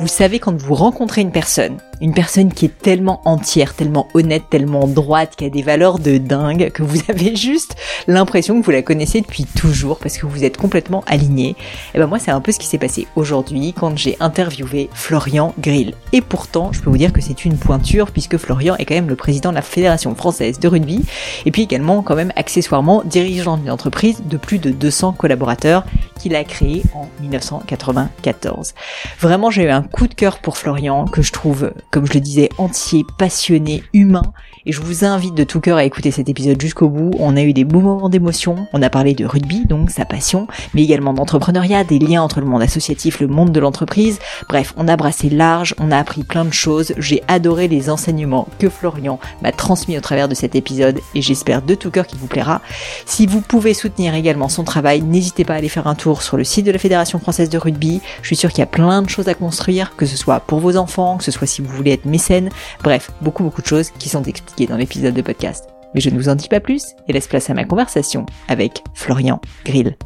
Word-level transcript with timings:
Vous 0.00 0.08
savez 0.08 0.38
quand 0.38 0.56
vous 0.56 0.74
rencontrez 0.74 1.20
une 1.20 1.30
personne 1.30 1.76
une 2.00 2.14
personne 2.14 2.52
qui 2.52 2.66
est 2.66 2.78
tellement 2.78 3.20
entière, 3.24 3.74
tellement 3.74 4.08
honnête, 4.14 4.44
tellement 4.50 4.86
droite, 4.86 5.34
qui 5.36 5.44
a 5.44 5.50
des 5.50 5.62
valeurs 5.62 5.98
de 5.98 6.18
dingue, 6.18 6.70
que 6.72 6.82
vous 6.82 6.98
avez 7.08 7.36
juste 7.36 7.76
l'impression 8.06 8.58
que 8.58 8.64
vous 8.64 8.70
la 8.70 8.82
connaissez 8.82 9.20
depuis 9.20 9.44
toujours 9.44 9.98
parce 9.98 10.16
que 10.16 10.26
vous 10.26 10.44
êtes 10.44 10.56
complètement 10.56 11.04
aligné. 11.06 11.56
Et 11.94 11.98
ben 11.98 12.06
moi 12.06 12.18
c'est 12.18 12.30
un 12.30 12.40
peu 12.40 12.52
ce 12.52 12.58
qui 12.58 12.66
s'est 12.66 12.78
passé 12.78 13.06
aujourd'hui 13.16 13.74
quand 13.78 13.96
j'ai 13.96 14.16
interviewé 14.20 14.88
Florian 14.94 15.54
Grill. 15.60 15.94
Et 16.12 16.20
pourtant, 16.20 16.72
je 16.72 16.80
peux 16.80 16.90
vous 16.90 16.96
dire 16.96 17.12
que 17.12 17.20
c'est 17.20 17.44
une 17.44 17.56
pointure 17.56 18.10
puisque 18.10 18.36
Florian 18.36 18.76
est 18.76 18.84
quand 18.84 18.94
même 18.94 19.08
le 19.08 19.16
président 19.16 19.50
de 19.50 19.56
la 19.56 19.62
Fédération 19.62 20.14
française 20.14 20.58
de 20.58 20.68
rugby 20.68 21.04
et 21.44 21.50
puis 21.50 21.62
également 21.62 22.02
quand 22.02 22.16
même 22.16 22.32
accessoirement 22.36 23.02
dirigeant 23.04 23.56
d'une 23.56 23.70
entreprise 23.70 24.22
de 24.24 24.36
plus 24.36 24.58
de 24.58 24.70
200 24.70 25.12
collaborateurs 25.12 25.84
qu'il 26.18 26.34
a 26.34 26.44
créé 26.44 26.82
en 26.94 27.08
1994. 27.22 28.74
Vraiment, 29.20 29.50
j'ai 29.50 29.64
eu 29.64 29.70
un 29.70 29.82
coup 29.82 30.06
de 30.06 30.14
cœur 30.14 30.38
pour 30.38 30.58
Florian 30.58 31.06
que 31.06 31.22
je 31.22 31.32
trouve 31.32 31.72
comme 31.90 32.06
je 32.06 32.14
le 32.14 32.20
disais, 32.20 32.48
entier, 32.58 33.04
passionné, 33.18 33.82
humain. 33.92 34.32
Et 34.66 34.72
je 34.72 34.80
vous 34.82 35.06
invite 35.06 35.34
de 35.34 35.44
tout 35.44 35.60
cœur 35.60 35.78
à 35.78 35.84
écouter 35.84 36.10
cet 36.10 36.28
épisode 36.28 36.60
jusqu'au 36.60 36.90
bout. 36.90 37.12
On 37.18 37.34
a 37.36 37.40
eu 37.40 37.54
des 37.54 37.64
beaux 37.64 37.80
moments 37.80 38.10
d'émotion. 38.10 38.66
On 38.74 38.82
a 38.82 38.90
parlé 38.90 39.14
de 39.14 39.24
rugby, 39.24 39.64
donc 39.64 39.90
sa 39.90 40.04
passion, 40.04 40.48
mais 40.74 40.82
également 40.82 41.14
d'entrepreneuriat, 41.14 41.84
des 41.84 41.98
liens 41.98 42.22
entre 42.22 42.40
le 42.40 42.46
monde 42.46 42.60
associatif, 42.60 43.20
le 43.20 43.26
monde 43.26 43.52
de 43.52 43.60
l'entreprise. 43.60 44.18
Bref, 44.50 44.74
on 44.76 44.86
a 44.86 44.96
brassé 44.96 45.30
large, 45.30 45.74
on 45.78 45.90
a 45.90 45.96
appris 45.96 46.24
plein 46.24 46.44
de 46.44 46.52
choses. 46.52 46.92
J'ai 46.98 47.22
adoré 47.26 47.68
les 47.68 47.88
enseignements 47.88 48.48
que 48.58 48.68
Florian 48.68 49.18
m'a 49.42 49.50
transmis 49.52 49.96
au 49.96 50.02
travers 50.02 50.28
de 50.28 50.34
cet 50.34 50.54
épisode 50.54 51.00
et 51.14 51.22
j'espère 51.22 51.62
de 51.62 51.74
tout 51.74 51.90
cœur 51.90 52.06
qu'il 52.06 52.18
vous 52.18 52.26
plaira. 52.26 52.60
Si 53.06 53.26
vous 53.26 53.40
pouvez 53.40 53.72
soutenir 53.72 54.14
également 54.14 54.50
son 54.50 54.64
travail, 54.64 55.00
n'hésitez 55.00 55.44
pas 55.44 55.54
à 55.54 55.56
aller 55.56 55.70
faire 55.70 55.86
un 55.86 55.94
tour 55.94 56.20
sur 56.20 56.36
le 56.36 56.44
site 56.44 56.66
de 56.66 56.72
la 56.72 56.78
Fédération 56.78 57.18
française 57.18 57.48
de 57.48 57.56
rugby. 57.56 58.02
Je 58.20 58.26
suis 58.26 58.36
sûr 58.36 58.50
qu'il 58.50 58.58
y 58.58 58.62
a 58.62 58.66
plein 58.66 59.00
de 59.00 59.08
choses 59.08 59.28
à 59.28 59.34
construire, 59.34 59.96
que 59.96 60.04
ce 60.04 60.18
soit 60.18 60.40
pour 60.40 60.60
vos 60.60 60.76
enfants, 60.76 61.16
que 61.16 61.24
ce 61.24 61.30
soit 61.30 61.46
si 61.46 61.62
vous 61.62 61.74
voulez 61.74 61.92
être 61.92 62.04
mécène, 62.04 62.50
bref, 62.82 63.10
beaucoup 63.22 63.42
beaucoup 63.42 63.62
de 63.62 63.66
choses 63.66 63.90
qui 63.98 64.10
sont 64.10 64.22
expliquées 64.24 64.49
dans 64.58 64.76
l'épisode 64.76 65.14
de 65.14 65.22
podcast. 65.22 65.68
Mais 65.94 66.00
je 66.00 66.10
ne 66.10 66.16
vous 66.16 66.28
en 66.28 66.34
dis 66.34 66.48
pas 66.48 66.60
plus 66.60 66.94
et 67.08 67.12
laisse 67.12 67.26
place 67.26 67.50
à 67.50 67.54
ma 67.54 67.64
conversation 67.64 68.26
avec 68.48 68.82
Florian 68.94 69.40
Grill. 69.64 69.96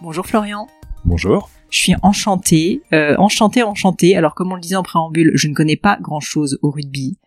Bonjour 0.00 0.26
Florian. 0.26 0.68
Bonjour. 1.04 1.50
Je 1.70 1.78
suis 1.78 1.94
enchantée, 2.02 2.82
euh, 2.92 3.16
enchantée, 3.18 3.62
enchantée. 3.62 4.16
Alors 4.16 4.34
comme 4.34 4.52
on 4.52 4.54
le 4.54 4.60
disait 4.60 4.76
en 4.76 4.82
préambule, 4.82 5.32
je 5.34 5.48
ne 5.48 5.54
connais 5.54 5.76
pas 5.76 5.98
grand-chose 6.00 6.58
au 6.62 6.70
rugby, 6.70 7.18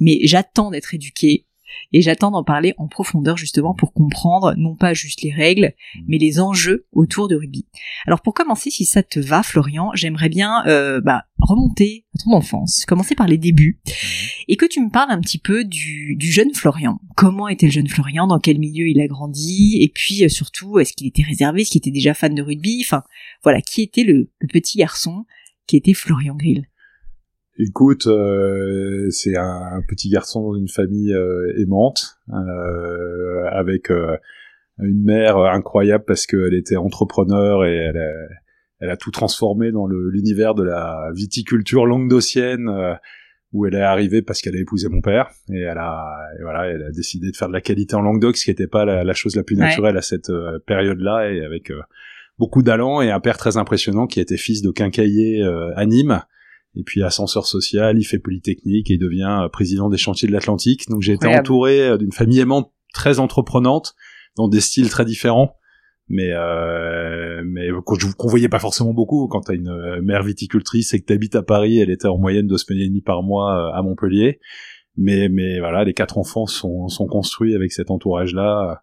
mais 0.00 0.18
j'attends 0.24 0.70
d'être 0.70 0.92
éduquée 0.92 1.46
et 1.92 2.02
j'attends 2.02 2.30
d'en 2.30 2.44
parler 2.44 2.74
en 2.78 2.88
profondeur 2.88 3.36
justement 3.36 3.74
pour 3.74 3.92
comprendre 3.92 4.54
non 4.56 4.74
pas 4.74 4.94
juste 4.94 5.22
les 5.22 5.32
règles, 5.32 5.72
mmh. 5.94 6.00
mais 6.08 6.18
les 6.18 6.40
enjeux 6.40 6.86
autour 6.92 7.28
de 7.28 7.36
rugby. 7.36 7.66
Alors 8.06 8.20
pour 8.20 8.34
commencer, 8.34 8.70
si 8.70 8.84
ça 8.84 9.02
te 9.02 9.20
va, 9.20 9.42
Florian, 9.42 9.90
j'aimerais 9.94 10.28
bien 10.28 10.64
euh, 10.66 11.00
bah, 11.00 11.24
remonter 11.38 12.04
à 12.14 12.22
ton 12.22 12.32
enfance, 12.32 12.84
commencer 12.86 13.14
par 13.14 13.26
les 13.26 13.38
débuts, 13.38 13.80
mmh. 13.84 13.90
et 14.48 14.56
que 14.56 14.66
tu 14.66 14.80
me 14.80 14.90
parles 14.90 15.10
un 15.10 15.20
petit 15.20 15.38
peu 15.38 15.64
du, 15.64 16.16
jeune 16.20 16.54
Florian. 16.54 16.98
Comment 17.16 17.48
était 17.48 17.66
le 17.66 17.72
jeune 17.72 17.88
Florian? 17.88 18.26
Dans 18.26 18.40
quel 18.40 18.58
milieu 18.58 18.88
il 18.88 19.00
a 19.00 19.06
grandi? 19.06 19.78
Et 19.80 19.88
puis 19.88 20.24
euh, 20.24 20.28
surtout, 20.28 20.78
est-ce 20.78 20.92
qu'il 20.92 21.06
était 21.06 21.22
réservé? 21.22 21.62
Est-ce 21.62 21.70
qu'il 21.70 21.78
était 21.78 21.90
déjà 21.90 22.14
fan 22.14 22.34
de 22.34 22.42
rugby? 22.42 22.82
Enfin, 22.84 23.02
voilà, 23.42 23.60
qui 23.60 23.82
était 23.82 24.04
le, 24.04 24.30
le 24.38 24.48
petit 24.48 24.78
garçon 24.78 25.24
qui 25.66 25.76
était 25.76 25.94
Florian 25.94 26.34
Grill? 26.34 26.66
Écoute, 27.58 28.06
euh, 28.06 29.08
c'est 29.10 29.36
un, 29.36 29.80
petit 29.88 30.10
garçon 30.10 30.42
dans 30.42 30.54
une 30.54 30.68
famille 30.68 31.14
euh, 31.14 31.58
aimante, 31.58 32.18
euh, 32.30 33.44
avec 33.50 33.90
une 34.78 35.02
mère 35.04 35.38
incroyable 35.38 36.04
parce 36.06 36.26
qu'elle 36.26 36.52
était 36.52 36.76
entrepreneur 36.76 37.64
et 37.64 37.74
elle 37.74 37.96
a, 37.96 38.12
elle 38.80 38.90
a 38.90 38.96
tout 38.98 39.10
transformé 39.10 39.72
dans 39.72 39.86
l'univers 39.86 40.54
de 40.54 40.64
la 40.64 41.10
viticulture 41.14 41.86
languedocienne 41.86 42.70
où 43.52 43.64
elle 43.64 43.74
est 43.74 43.80
arrivée 43.80 44.20
parce 44.20 44.42
qu'elle 44.42 44.56
a 44.56 44.60
épousé 44.60 44.90
mon 44.90 45.00
père 45.00 45.30
et 45.50 45.60
elle 45.60 45.78
a 45.78 46.04
voilà 46.42 46.66
elle 46.66 46.82
a 46.82 46.90
décidé 46.90 47.30
de 47.30 47.36
faire 47.36 47.48
de 47.48 47.54
la 47.54 47.62
qualité 47.62 47.96
en 47.96 48.02
Languedoc 48.02 48.36
ce 48.36 48.44
qui 48.44 48.50
n'était 48.50 48.66
pas 48.66 48.84
la, 48.84 49.14
chose 49.14 49.34
la 49.34 49.44
plus 49.44 49.56
naturelle 49.56 49.96
à 49.96 50.02
cette 50.02 50.30
période-là 50.66 51.30
et 51.30 51.42
avec 51.42 51.72
beaucoup 52.38 52.62
d'allant 52.62 53.00
et 53.00 53.10
un 53.10 53.20
père 53.20 53.38
très 53.38 53.56
impressionnant 53.56 54.06
qui 54.06 54.20
était 54.20 54.36
fils 54.36 54.60
de 54.60 54.70
quincailler 54.70 55.42
à 55.74 55.86
Nîmes 55.86 56.20
et 56.76 56.82
puis 56.82 57.02
ascenseur 57.02 57.46
social, 57.46 57.98
il 57.98 58.04
fait 58.04 58.18
polytechnique 58.18 58.90
et 58.90 58.94
il 58.94 58.98
devient 58.98 59.40
euh, 59.44 59.48
président 59.48 59.88
des 59.88 59.96
chantiers 59.96 60.28
de 60.28 60.32
l'Atlantique. 60.32 60.88
Donc 60.88 61.02
j'ai 61.02 61.14
été 61.14 61.26
entouré 61.26 61.80
euh, 61.80 61.96
d'une 61.96 62.12
famille 62.12 62.40
aimante 62.40 62.70
très 62.92 63.18
entreprenante 63.18 63.94
dans 64.36 64.48
des 64.48 64.60
styles 64.60 64.90
très 64.90 65.04
différents. 65.04 65.56
Mais 66.08 66.30
euh, 66.32 67.42
mais 67.44 67.68
qu'on 67.84 68.28
voyait 68.28 68.48
pas 68.48 68.60
forcément 68.60 68.92
beaucoup 68.92 69.26
quand 69.26 69.40
t'as 69.40 69.54
une 69.54 69.70
euh, 69.70 70.00
mère 70.02 70.22
viticultrice 70.22 70.94
et 70.94 71.00
que 71.00 71.06
t'habites 71.06 71.34
à 71.34 71.42
Paris 71.42 71.80
elle 71.80 71.90
était 71.90 72.06
en 72.06 72.16
moyenne 72.16 72.46
deux 72.46 72.58
semaines 72.58 72.80
et 72.80 72.88
demie 72.88 73.00
par 73.00 73.24
mois 73.24 73.74
à 73.74 73.82
Montpellier. 73.82 74.38
Mais 74.96 75.28
mais 75.28 75.58
voilà 75.58 75.82
les 75.82 75.94
quatre 75.94 76.16
enfants 76.16 76.46
sont 76.46 76.86
sont 76.86 77.08
construits 77.08 77.56
avec 77.56 77.72
cet 77.72 77.90
entourage 77.90 78.34
là 78.34 78.82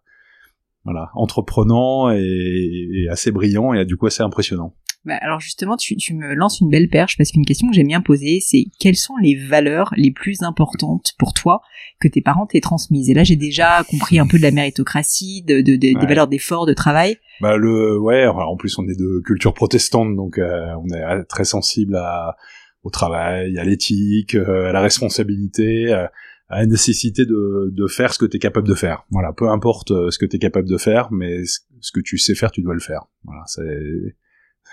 voilà 0.84 1.08
entreprenant 1.14 2.10
et, 2.10 2.88
et 2.92 3.08
assez 3.08 3.32
brillant 3.32 3.72
et 3.72 3.86
du 3.86 3.96
coup 3.96 4.06
assez 4.06 4.22
impressionnant 4.22 4.74
bah, 5.04 5.18
alors 5.20 5.40
justement, 5.40 5.76
tu, 5.76 5.96
tu, 5.96 6.14
me 6.14 6.34
lances 6.34 6.60
une 6.60 6.70
belle 6.70 6.88
perche 6.88 7.18
parce 7.18 7.30
qu'une 7.30 7.44
question 7.44 7.68
que 7.68 7.74
j'aime 7.74 7.88
bien 7.88 8.00
poser, 8.00 8.40
c'est 8.40 8.66
quelles 8.78 8.96
sont 8.96 9.16
les 9.22 9.36
valeurs 9.36 9.92
les 9.96 10.10
plus 10.10 10.42
importantes 10.42 11.12
pour 11.18 11.34
toi 11.34 11.60
que 12.00 12.08
tes 12.08 12.22
parents 12.22 12.46
t'aient 12.46 12.60
transmises? 12.60 13.10
Et 13.10 13.14
là, 13.14 13.22
j'ai 13.22 13.36
déjà 13.36 13.84
compris 13.84 14.18
un 14.18 14.26
peu 14.26 14.38
de 14.38 14.42
la 14.42 14.50
méritocratie, 14.50 15.42
de, 15.42 15.60
de, 15.60 15.76
des 15.76 15.94
valeurs 15.94 16.28
d'effort, 16.28 16.64
de 16.64 16.72
travail. 16.72 17.18
Bah 17.40 17.56
le 17.56 17.98
ouais, 17.98 18.26
en 18.26 18.56
plus 18.56 18.78
on 18.78 18.88
est 18.88 18.98
de 18.98 19.20
culture 19.24 19.52
protestante, 19.52 20.14
donc 20.16 20.38
euh, 20.38 20.72
on 20.82 20.94
est 20.94 21.02
euh, 21.02 21.22
très 21.28 21.44
sensible 21.44 21.96
à, 21.96 22.36
au 22.82 22.90
travail, 22.90 23.58
à 23.58 23.64
l'éthique, 23.64 24.34
euh, 24.34 24.68
à 24.68 24.72
la 24.72 24.80
responsabilité. 24.80 25.92
à 25.92 26.10
la 26.50 26.66
nécessité 26.66 27.24
de, 27.24 27.72
de 27.72 27.86
faire 27.88 28.12
ce 28.12 28.18
que 28.18 28.26
tu 28.26 28.36
es 28.36 28.38
capable 28.38 28.68
de 28.68 28.74
faire. 28.74 29.04
Voilà, 29.10 29.32
peu 29.32 29.48
importe 29.48 29.88
ce 29.88 30.18
que 30.18 30.26
tu 30.26 30.36
es 30.36 30.38
capable 30.38 30.68
de 30.68 30.76
faire, 30.76 31.10
mais 31.10 31.42
ce 31.44 31.90
que 31.90 32.00
tu 32.00 32.16
sais 32.16 32.34
faire, 32.34 32.52
tu 32.52 32.62
dois 32.62 32.74
le 32.74 32.80
faire. 32.80 33.06
Voilà, 33.24 33.42
c'est 33.46 34.14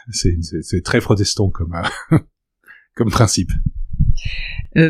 c'est 0.10 0.84
très 0.84 1.00
protestant 1.00 1.50
comme 1.50 1.76
euh, 2.12 2.18
comme 2.96 3.10
principe. 3.10 3.52
Euh, 4.78 4.90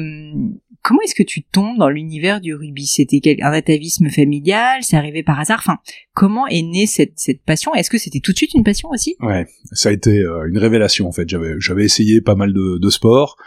comment 0.82 1.02
est-ce 1.04 1.16
que 1.16 1.24
tu 1.24 1.44
tombes 1.44 1.78
dans 1.78 1.90
l'univers 1.90 2.42
du 2.42 2.56
rugby? 2.56 2.86
C'était 2.86 3.38
un 3.42 3.52
atavisme 3.52 4.10
familial? 4.10 4.84
C'est 4.84 4.98
arrivé 4.98 5.24
par 5.24 5.40
hasard? 5.40 5.60
Enfin, 5.60 5.78
comment 6.14 6.48
est 6.48 6.62
née 6.62 6.88
cette, 6.88 7.14
cette 7.16 7.44
passion? 7.44 7.74
Est-ce 7.74 7.90
que 7.90 7.98
c'était 7.98 8.20
tout 8.20 8.32
de 8.32 8.38
suite 8.38 8.54
une 8.54 8.64
passion 8.64 8.90
aussi? 8.90 9.16
Ouais, 9.20 9.46
ça 9.72 9.90
a 9.90 9.92
été 9.92 10.20
euh, 10.20 10.48
une 10.48 10.58
révélation 10.58 11.08
en 11.08 11.12
fait. 11.12 11.28
J'avais 11.30 11.56
j'avais 11.60 11.86
essayé 11.86 12.22
pas 12.22 12.36
mal 12.36 12.54
de, 12.54 12.78
de 12.78 12.90
sports. 12.90 13.38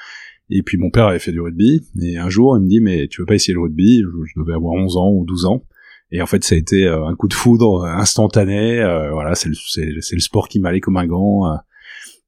Et 0.51 0.63
puis 0.63 0.77
mon 0.77 0.91
père 0.91 1.07
avait 1.07 1.19
fait 1.19 1.33
du 1.33 1.41
rugby, 1.41 1.81
et 2.03 2.19
un 2.19 2.29
jour 2.29 2.55
il 2.59 2.65
me 2.65 2.69
dit 2.69 2.81
mais 2.81 3.09
tu 3.09 3.23
veux 3.23 3.27
pas 3.27 3.35
essayer 3.35 3.55
le 3.55 3.63
rugby? 3.63 4.03
Je, 4.03 4.41
devais 4.41 4.53
avoir 4.53 4.75
11 4.75 4.97
ans 4.99 5.11
ou 5.11 5.25
12 5.25 5.47
ans. 5.47 5.65
Et 6.11 6.23
en 6.23 6.27
fait 6.27 6.45
ça 6.45 6.55
a 6.55 6.59
été 6.59 6.87
un 6.87 7.15
coup 7.17 7.29
de 7.29 7.35
foudre 7.35 7.85
instantané, 7.85 8.77
voilà, 9.13 9.35
c'est 9.35 9.49
le, 9.49 10.21
sport 10.21 10.49
qui 10.49 10.61
m'allait 10.61 10.81
comme 10.81 10.97
un 10.97 11.07
gant 11.07 11.59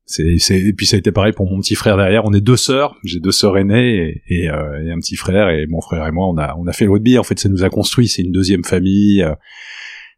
c'est, 0.07 0.37
et 0.51 0.73
puis 0.73 0.87
ça 0.87 0.95
a 0.95 0.99
été 1.01 1.11
pareil 1.11 1.33
pour 1.33 1.51
mon 1.51 1.61
petit 1.61 1.75
frère 1.75 1.97
derrière. 1.97 2.25
On 2.25 2.33
est 2.33 2.41
deux 2.41 2.57
sœurs, 2.57 2.97
j'ai 3.03 3.19
deux 3.19 3.33
sœurs 3.33 3.59
aînées 3.59 4.23
et, 4.29 4.45
et, 4.45 4.51
euh, 4.51 4.87
et, 4.87 4.93
un 4.93 4.99
petit 4.99 5.17
frère. 5.17 5.51
Et 5.51 5.67
mon 5.67 5.81
frère 5.81 6.07
et 6.07 6.13
moi, 6.13 6.29
on 6.29 6.39
a, 6.39 6.55
on 6.57 6.67
a 6.69 6.73
fait 6.73 6.85
le 6.85 6.93
rugby. 6.93 7.19
En 7.19 7.25
fait, 7.25 7.39
ça 7.39 7.49
nous 7.49 7.65
a 7.65 7.71
construit. 7.71 8.07
C'est 8.07 8.23
une 8.23 8.31
deuxième 8.31 8.65
famille. 8.65 9.23
Euh, 9.23 9.35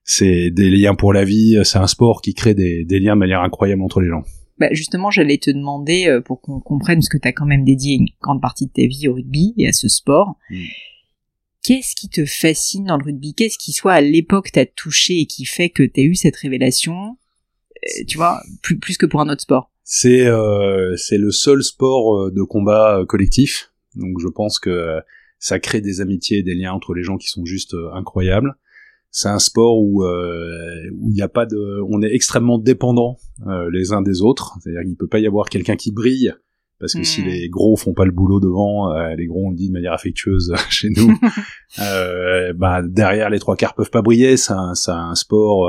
c'est 0.04 0.50
des 0.50 0.70
liens 0.70 0.94
pour 0.94 1.14
la 1.14 1.24
vie. 1.24 1.58
C'est 1.64 1.78
un 1.78 1.86
sport 1.86 2.20
qui 2.20 2.34
crée 2.34 2.54
des, 2.54 2.84
des 2.84 3.00
liens 3.00 3.14
de 3.14 3.20
manière 3.20 3.40
incroyable 3.40 3.82
entre 3.82 4.00
les 4.00 4.08
gens. 4.08 4.22
Bah 4.58 4.68
justement, 4.72 5.10
j'allais 5.10 5.38
te 5.38 5.50
demander 5.50 6.06
euh, 6.08 6.20
pour 6.20 6.42
qu'on 6.42 6.60
comprenne 6.60 7.00
ce 7.00 7.08
que 7.08 7.16
tu 7.16 7.26
as 7.26 7.32
quand 7.32 7.46
même 7.46 7.64
dédié 7.64 7.94
une 7.94 8.08
grande 8.20 8.42
partie 8.42 8.66
de 8.66 8.72
ta 8.72 8.86
vie 8.86 9.08
au 9.08 9.14
rugby 9.14 9.54
et 9.56 9.68
à 9.68 9.72
ce 9.72 9.88
sport. 9.88 10.36
Mm. 10.50 10.56
Qu'est-ce 11.62 11.94
qui 11.94 12.08
te 12.08 12.24
fascine 12.24 12.84
dans 12.84 12.96
le 12.96 13.04
rugby? 13.04 13.34
Qu'est-ce 13.34 13.58
qui 13.58 13.72
soit 13.72 13.92
à 13.92 14.00
l'époque 14.00 14.52
t'a 14.52 14.66
touché 14.66 15.20
et 15.20 15.26
qui 15.26 15.44
fait 15.44 15.70
que 15.70 15.82
tu 15.82 16.00
as 16.00 16.04
eu 16.04 16.14
cette 16.14 16.36
révélation? 16.36 17.18
Tu 18.06 18.16
vois, 18.16 18.40
plus 18.62 18.96
que 18.96 19.06
pour 19.06 19.20
un 19.20 19.28
autre 19.28 19.42
sport. 19.42 19.70
C'est 19.90 20.26
euh, 20.26 20.94
c'est 20.96 21.16
le 21.16 21.30
seul 21.30 21.62
sport 21.62 22.14
euh, 22.14 22.30
de 22.30 22.42
combat 22.42 22.98
euh, 22.98 23.06
collectif. 23.06 23.72
Donc 23.94 24.18
je 24.20 24.28
pense 24.28 24.58
que 24.58 24.98
ça 25.38 25.58
crée 25.60 25.80
des 25.80 26.02
amitiés 26.02 26.40
et 26.40 26.42
des 26.42 26.54
liens 26.54 26.74
entre 26.74 26.92
les 26.92 27.02
gens 27.02 27.16
qui 27.16 27.28
sont 27.28 27.46
juste 27.46 27.74
incroyables. 27.94 28.56
C'est 29.10 29.30
un 29.30 29.38
sport 29.38 29.78
où 29.78 30.04
où 30.04 31.10
il 31.10 31.14
n'y 31.14 31.22
a 31.22 31.28
pas 31.28 31.46
de, 31.46 31.82
on 31.88 32.02
est 32.02 32.12
extrêmement 32.12 32.58
dépendants 32.58 33.16
les 33.72 33.92
uns 33.92 34.02
des 34.02 34.20
autres. 34.20 34.58
C'est-à-dire 34.60 34.82
qu'il 34.82 34.96
peut 34.96 35.08
pas 35.08 35.20
y 35.20 35.26
avoir 35.26 35.48
quelqu'un 35.48 35.76
qui 35.76 35.90
brille 35.90 36.34
parce 36.80 36.94
que 36.94 37.02
si 37.02 37.22
hmm. 37.22 37.26
les 37.26 37.48
gros 37.48 37.76
font 37.76 37.92
pas 37.92 38.04
le 38.04 38.12
boulot 38.12 38.40
devant, 38.40 38.92
les 39.16 39.26
gros 39.26 39.46
on 39.46 39.50
le 39.50 39.56
dit 39.56 39.68
de 39.68 39.72
manière 39.72 39.92
affectueuse 39.92 40.54
chez 40.70 40.90
nous, 40.90 41.12
euh, 41.80 42.52
bah 42.54 42.82
derrière 42.82 43.30
les 43.30 43.38
trois 43.38 43.56
quarts 43.56 43.74
peuvent 43.74 43.90
pas 43.90 44.02
briller. 44.02 44.36
C'est 44.36 44.52
un, 44.52 44.72
un, 44.86 45.14
sport 45.14 45.68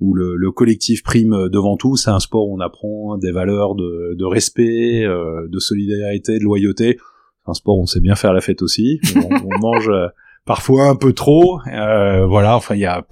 où 0.00 0.14
le, 0.14 0.36
le, 0.36 0.50
collectif 0.52 1.02
prime 1.02 1.48
devant 1.48 1.76
tout. 1.76 1.96
C'est 1.96 2.10
un 2.10 2.20
sport 2.20 2.48
où 2.48 2.56
on 2.56 2.60
apprend 2.60 3.18
des 3.18 3.32
valeurs 3.32 3.74
de, 3.74 4.14
de 4.16 4.24
respect, 4.24 5.04
euh, 5.04 5.48
de 5.48 5.58
solidarité, 5.58 6.38
de 6.38 6.44
loyauté. 6.44 6.98
C'est 7.44 7.50
un 7.50 7.54
sport 7.54 7.78
où 7.78 7.82
on 7.82 7.86
sait 7.86 8.00
bien 8.00 8.14
faire 8.14 8.32
la 8.32 8.40
fête 8.40 8.62
aussi. 8.62 9.00
on, 9.16 9.28
on 9.34 9.58
mange 9.60 9.88
euh, 9.88 10.08
parfois 10.44 10.88
un 10.88 10.96
peu 10.96 11.12
trop. 11.12 11.60
Euh, 11.66 12.26
voilà, 12.26 12.56
enfin 12.56 12.74
il 12.74 12.80
y 12.80 12.86
a, 12.86 13.06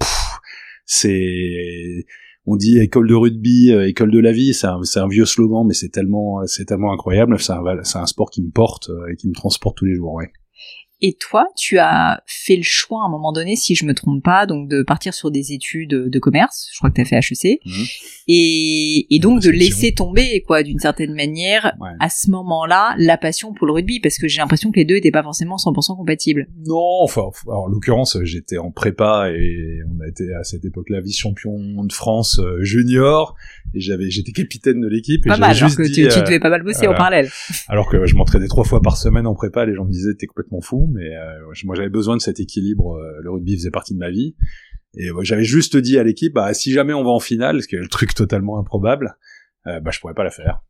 c'est, 0.85 2.05
on 2.47 2.55
dit 2.55 2.79
école 2.79 3.07
de 3.07 3.13
rugby, 3.13 3.71
euh, 3.71 3.87
école 3.87 4.09
de 4.09 4.19
la 4.19 4.31
vie. 4.31 4.53
C'est 4.53 4.67
un, 4.67 4.81
un, 4.95 5.07
vieux 5.07 5.25
slogan, 5.25 5.65
mais 5.67 5.73
c'est 5.73 5.89
tellement, 5.89 6.41
tellement 6.65 6.93
incroyable. 6.93 7.37
C'est 7.39 7.53
un, 7.53 8.05
sport 8.05 8.31
qui 8.31 8.41
me 8.41 8.49
porte 8.49 8.89
et 9.11 9.15
qui 9.15 9.27
me 9.27 9.33
transporte 9.33 9.77
tous 9.77 9.85
les 9.85 9.95
jours. 9.95 10.13
Ouais. 10.13 10.31
Et 10.99 11.13
toi, 11.13 11.47
tu 11.55 11.77
as 11.77 12.23
fait 12.25 12.55
le 12.55 12.63
choix 12.63 13.03
à 13.03 13.07
un 13.07 13.09
moment 13.09 13.31
donné, 13.31 13.55
si 13.55 13.75
je 13.75 13.85
me 13.85 13.93
trompe 13.93 14.23
pas, 14.23 14.47
donc 14.47 14.67
de 14.67 14.81
partir 14.81 15.13
sur 15.13 15.29
des 15.29 15.53
études 15.53 15.89
de 15.89 16.19
commerce. 16.19 16.69
Je 16.73 16.77
crois 16.79 16.89
que 16.89 16.95
tu 16.95 17.01
as 17.01 17.05
fait 17.05 17.17
HEC. 17.17 17.59
Mmh. 17.63 17.71
Et, 18.27 19.07
et, 19.15 19.19
donc 19.19 19.41
de 19.41 19.51
laisser 19.51 19.93
tomber, 19.93 20.41
quoi, 20.41 20.63
d'une 20.63 20.79
certaine 20.79 21.13
manière, 21.13 21.73
à 21.99 22.09
ce 22.09 22.31
moment-là, 22.31 22.95
la 22.97 23.17
passion 23.17 23.53
pour 23.53 23.67
le 23.67 23.73
rugby, 23.73 23.99
parce 23.99 24.17
que 24.17 24.27
j'ai 24.27 24.39
l'impression 24.39 24.71
que 24.71 24.77
les 24.77 24.85
deux 24.85 24.95
n'étaient 24.95 25.11
pas 25.11 25.23
forcément 25.23 25.57
100% 25.57 25.95
compatibles. 25.95 26.47
Non, 26.65 27.03
enfin, 27.03 27.29
en 27.45 27.67
l'occurrence, 27.67 28.17
j'étais 28.23 28.57
en 28.57 28.71
prépa 28.71 29.29
et 29.31 29.79
on 29.95 30.03
a 30.03 30.07
été 30.07 30.33
à 30.33 30.43
cette 30.43 30.65
époque-là 30.65 30.99
vice-champion 31.01 31.83
de 31.83 31.93
France 31.93 32.39
euh, 32.39 32.63
junior 32.63 33.35
et 33.73 33.79
j'avais, 33.79 34.09
j'étais 34.09 34.31
capitaine 34.31 34.81
de 34.81 34.87
l'équipe. 34.87 35.25
Pas 35.25 35.37
mal, 35.37 35.55
alors 35.55 35.75
que 35.75 35.83
tu, 35.83 36.07
tu, 36.07 36.21
devais 36.21 36.39
pas 36.39 36.49
mal 36.49 36.63
bosser 36.63 36.87
en 36.87 36.93
parallèle. 36.93 37.29
Alors 37.67 37.89
que 37.89 38.05
je 38.05 38.15
m'entraînais 38.15 38.47
trois 38.47 38.63
fois 38.63 38.81
par 38.81 38.97
semaine 38.97 39.27
en 39.27 39.35
prépa, 39.35 39.65
les 39.65 39.75
gens 39.75 39.85
me 39.85 39.91
disaient 39.91 40.15
t'es 40.15 40.25
complètement 40.25 40.61
fou 40.61 40.86
mais 40.91 41.15
euh, 41.15 41.53
moi 41.65 41.75
j'avais 41.75 41.89
besoin 41.89 42.15
de 42.15 42.21
cet 42.21 42.39
équilibre. 42.39 42.95
Euh, 42.95 43.21
le 43.21 43.31
rugby 43.31 43.55
faisait 43.55 43.71
partie 43.71 43.93
de 43.93 43.99
ma 43.99 44.09
vie, 44.09 44.35
et 44.95 45.09
j'avais 45.21 45.43
juste 45.43 45.77
dit 45.77 45.97
à 45.97 46.03
l'équipe, 46.03 46.33
bah, 46.33 46.53
si 46.53 46.71
jamais 46.71 46.93
on 46.93 47.03
va 47.03 47.11
en 47.11 47.19
finale, 47.19 47.61
ce 47.61 47.67
qui 47.67 47.75
est 47.75 47.79
le 47.79 47.87
truc 47.87 48.13
totalement 48.13 48.59
improbable, 48.59 49.15
euh, 49.67 49.79
bah 49.81 49.91
je 49.91 49.99
pourrais 49.99 50.13
pas 50.13 50.23
la 50.23 50.31
faire. 50.31 50.61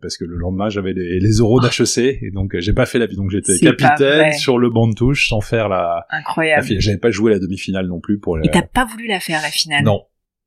Parce 0.00 0.16
que 0.16 0.24
le 0.24 0.36
lendemain 0.36 0.68
j'avais 0.68 0.92
les, 0.92 1.20
les 1.20 1.32
euros 1.32 1.60
ah. 1.62 1.68
d'HEC 1.68 2.22
et 2.22 2.30
donc 2.32 2.58
j'ai 2.58 2.72
pas 2.72 2.86
fait 2.86 2.98
la 2.98 3.06
donc 3.06 3.30
j'étais 3.30 3.58
capitaine 3.58 4.32
sur 4.32 4.58
le 4.58 4.70
banc 4.70 4.88
de 4.88 4.94
touche 4.94 5.28
sans 5.28 5.40
faire 5.40 5.68
la 5.68 6.06
incroyable. 6.10 6.66
j'avais 6.78 6.98
pas 6.98 7.10
joué 7.10 7.32
la 7.32 7.38
demi-finale 7.38 7.86
non 7.86 8.00
plus 8.00 8.18
pour 8.18 8.38
et 8.38 8.50
t'as 8.50 8.62
pas 8.62 8.86
voulu 8.86 9.06
la 9.08 9.20
faire 9.20 9.42
la 9.42 9.48
finale. 9.48 9.84
Non. 9.84 10.02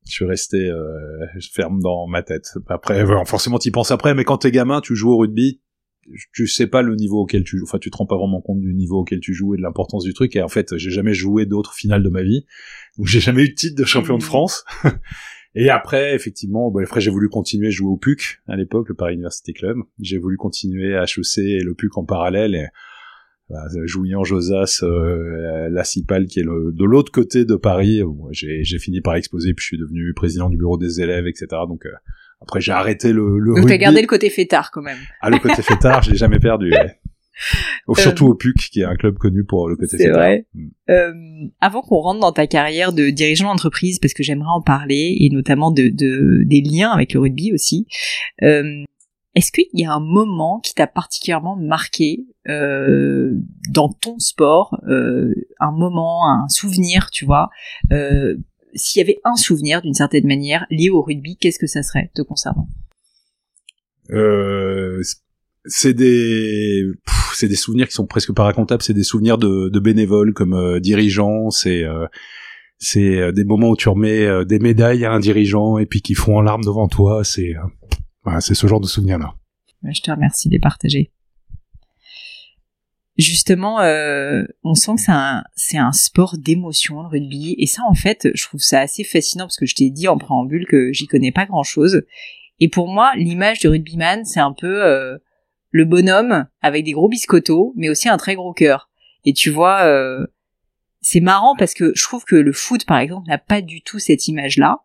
Je 0.06 0.12
suis 0.12 0.24
resté 0.24 0.56
euh, 0.56 1.26
ferme 1.52 1.78
dans 1.80 2.08
ma 2.08 2.22
tête. 2.22 2.46
Après 2.68 3.04
forcément 3.26 3.58
t'y 3.58 3.70
penses 3.70 3.90
après 3.90 4.14
mais 4.14 4.24
quand 4.24 4.38
t'es 4.38 4.50
gamin 4.50 4.80
tu 4.80 4.96
joues 4.96 5.12
au 5.12 5.18
rugby 5.18 5.60
tu 6.32 6.46
sais 6.46 6.66
pas 6.66 6.82
le 6.82 6.94
niveau 6.94 7.20
auquel 7.20 7.44
tu 7.44 7.58
joues, 7.58 7.64
enfin 7.64 7.78
tu 7.78 7.90
te 7.90 7.96
rends 7.96 8.06
pas 8.06 8.16
vraiment 8.16 8.40
compte 8.40 8.60
du 8.60 8.74
niveau 8.74 9.00
auquel 9.00 9.20
tu 9.20 9.34
joues 9.34 9.54
et 9.54 9.56
de 9.56 9.62
l'importance 9.62 10.04
du 10.04 10.14
truc. 10.14 10.34
Et 10.36 10.42
en 10.42 10.48
fait, 10.48 10.76
j'ai 10.76 10.90
jamais 10.90 11.14
joué 11.14 11.46
d'autres 11.46 11.74
finales 11.74 12.02
de 12.02 12.08
ma 12.08 12.22
vie, 12.22 12.46
donc 12.96 13.06
j'ai 13.06 13.20
jamais 13.20 13.44
eu 13.44 13.50
de 13.50 13.54
titre 13.54 13.76
de 13.76 13.84
champion 13.84 14.18
de 14.18 14.22
mmh. 14.22 14.26
France. 14.26 14.64
et 15.54 15.70
après, 15.70 16.14
effectivement, 16.14 16.70
bah, 16.70 16.80
après 16.82 17.00
j'ai 17.00 17.10
voulu 17.10 17.28
continuer 17.28 17.68
à 17.68 17.70
jouer 17.70 17.90
au 17.90 17.96
PUC 17.96 18.40
à 18.48 18.56
l'époque, 18.56 18.88
le 18.88 18.94
Paris 18.94 19.14
University 19.14 19.52
Club. 19.52 19.78
J'ai 20.00 20.18
voulu 20.18 20.36
continuer 20.36 20.96
à 20.96 21.04
HEC 21.04 21.38
et 21.38 21.60
le 21.60 21.74
PUC 21.74 21.96
en 21.98 22.04
parallèle. 22.04 22.54
Et, 22.54 22.66
bah, 23.50 23.66
Jouillan, 23.84 24.22
Josas, 24.22 24.80
euh, 24.84 25.68
la 25.70 25.82
Cipal 25.82 26.26
qui 26.26 26.38
est 26.38 26.44
le, 26.44 26.70
de 26.72 26.84
l'autre 26.84 27.10
côté 27.10 27.44
de 27.44 27.56
Paris. 27.56 28.00
J'ai 28.30 28.78
fini 28.78 29.00
par 29.00 29.16
exposer, 29.16 29.54
puis 29.54 29.64
je 29.64 29.66
suis 29.66 29.78
devenu 29.78 30.14
président 30.14 30.48
du 30.48 30.56
bureau 30.56 30.78
des 30.78 31.00
élèves, 31.00 31.26
etc. 31.26 31.46
Donc 31.68 31.84
euh, 31.84 31.90
après, 32.42 32.60
j'ai 32.60 32.72
arrêté 32.72 33.12
le, 33.12 33.38
le 33.38 33.54
Donc 33.54 33.68
t'as 33.68 33.76
gardé 33.76 34.00
le 34.00 34.06
côté 34.06 34.30
fêtard 34.30 34.70
quand 34.70 34.82
même. 34.82 34.98
Ah, 35.20 35.30
le 35.30 35.38
côté 35.38 35.62
fêtard, 35.62 36.02
je 36.02 36.12
l'ai 36.12 36.16
jamais 36.16 36.38
perdu. 36.38 36.72
Ouais. 36.72 36.98
Surtout 37.96 38.26
euh, 38.26 38.30
au 38.30 38.34
PUC, 38.34 38.70
qui 38.70 38.80
est 38.80 38.84
un 38.84 38.96
club 38.96 39.18
connu 39.18 39.44
pour 39.44 39.68
le 39.68 39.76
côté 39.76 39.98
fêtard. 39.98 40.16
Vrai. 40.16 40.46
Mm. 40.54 40.68
Euh, 40.90 41.12
avant 41.60 41.82
qu'on 41.82 42.00
rentre 42.00 42.20
dans 42.20 42.32
ta 42.32 42.46
carrière 42.46 42.92
de 42.92 43.10
dirigeant 43.10 43.48
d'entreprise, 43.48 43.98
parce 43.98 44.14
que 44.14 44.22
j'aimerais 44.22 44.52
en 44.52 44.62
parler, 44.62 45.16
et 45.20 45.28
notamment 45.30 45.70
de, 45.70 45.88
de, 45.88 46.42
des 46.44 46.60
liens 46.60 46.90
avec 46.90 47.12
le 47.12 47.20
rugby 47.20 47.52
aussi, 47.52 47.86
euh, 48.42 48.84
est-ce 49.34 49.52
qu'il 49.52 49.66
y 49.74 49.84
a 49.84 49.92
un 49.92 50.00
moment 50.00 50.60
qui 50.60 50.74
t'a 50.74 50.86
particulièrement 50.86 51.56
marqué 51.56 52.26
euh, 52.48 53.32
dans 53.70 53.88
ton 53.88 54.18
sport, 54.18 54.80
euh, 54.88 55.32
un 55.60 55.70
moment, 55.70 56.28
un 56.28 56.48
souvenir, 56.48 57.10
tu 57.10 57.26
vois, 57.26 57.48
euh, 57.92 58.36
s'il 58.74 59.00
y 59.00 59.02
avait 59.02 59.20
un 59.24 59.36
souvenir 59.36 59.82
d'une 59.82 59.94
certaine 59.94 60.26
manière 60.26 60.66
lié 60.70 60.90
au 60.90 61.02
rugby, 61.02 61.36
qu'est-ce 61.36 61.58
que 61.58 61.66
ça 61.66 61.82
serait 61.82 62.10
te 62.14 62.22
concernant? 62.22 62.68
Euh, 64.10 65.02
c'est 65.64 65.94
des 65.94 66.84
c'est 67.34 67.48
des 67.48 67.56
souvenirs 67.56 67.86
qui 67.86 67.94
sont 67.94 68.06
presque 68.06 68.32
pas 68.32 68.44
racontables 68.44 68.82
c'est 68.82 68.94
des 68.94 69.02
souvenirs 69.02 69.38
de, 69.38 69.68
de 69.68 69.80
bénévoles 69.80 70.32
comme 70.32 70.54
euh, 70.54 70.80
dirigeants 70.80 71.50
c'est 71.50 71.84
euh, 71.84 72.06
c'est 72.78 73.18
euh, 73.18 73.32
des 73.32 73.44
moments 73.44 73.68
où 73.68 73.76
tu 73.76 73.88
remets 73.88 74.44
des 74.46 74.58
médailles 74.58 75.04
à 75.04 75.12
un 75.12 75.20
dirigeant 75.20 75.78
et 75.78 75.86
puis 75.86 76.00
qui 76.00 76.14
font 76.14 76.36
en 76.36 76.42
larmes 76.42 76.64
devant 76.64 76.88
toi 76.88 77.24
c'est 77.24 77.54
c'est 78.40 78.54
ce 78.54 78.66
genre 78.66 78.80
de 78.80 78.86
souvenirs 78.86 79.18
là 79.18 79.34
je 79.90 80.00
te 80.00 80.10
remercie 80.10 80.48
de 80.48 80.54
les 80.54 80.60
partager 80.60 81.12
justement, 83.16 83.80
euh, 83.80 84.42
on 84.64 84.74
sent 84.74 84.94
que 84.96 85.02
c'est 85.02 85.12
un, 85.12 85.44
c'est 85.54 85.78
un 85.78 85.92
sport 85.92 86.38
d'émotion, 86.38 87.02
le 87.02 87.08
rugby. 87.08 87.54
Et 87.58 87.66
ça, 87.66 87.82
en 87.88 87.94
fait, 87.94 88.28
je 88.34 88.42
trouve 88.44 88.60
ça 88.60 88.80
assez 88.80 89.04
fascinant 89.04 89.44
parce 89.44 89.56
que 89.56 89.66
je 89.66 89.74
t'ai 89.74 89.90
dit 89.90 90.08
en 90.08 90.18
préambule 90.18 90.66
que 90.66 90.92
j'y 90.92 91.06
connais 91.06 91.32
pas 91.32 91.46
grand 91.46 91.62
chose. 91.62 92.02
Et 92.60 92.68
pour 92.68 92.88
moi, 92.88 93.12
l'image 93.16 93.58
du 93.60 93.68
rugbyman, 93.68 94.24
c'est 94.24 94.40
un 94.40 94.52
peu 94.52 94.84
euh, 94.84 95.18
le 95.70 95.84
bonhomme 95.84 96.46
avec 96.62 96.84
des 96.84 96.92
gros 96.92 97.08
biscottos, 97.08 97.72
mais 97.76 97.88
aussi 97.88 98.08
un 98.08 98.16
très 98.16 98.34
gros 98.34 98.52
cœur. 98.52 98.90
Et 99.24 99.32
tu 99.32 99.50
vois, 99.50 99.82
euh, 99.84 100.26
c'est 101.00 101.20
marrant 101.20 101.54
parce 101.56 101.74
que 101.74 101.92
je 101.94 102.02
trouve 102.02 102.24
que 102.24 102.36
le 102.36 102.52
foot, 102.52 102.84
par 102.84 102.98
exemple, 102.98 103.28
n'a 103.28 103.38
pas 103.38 103.62
du 103.62 103.82
tout 103.82 103.98
cette 103.98 104.28
image-là. 104.28 104.80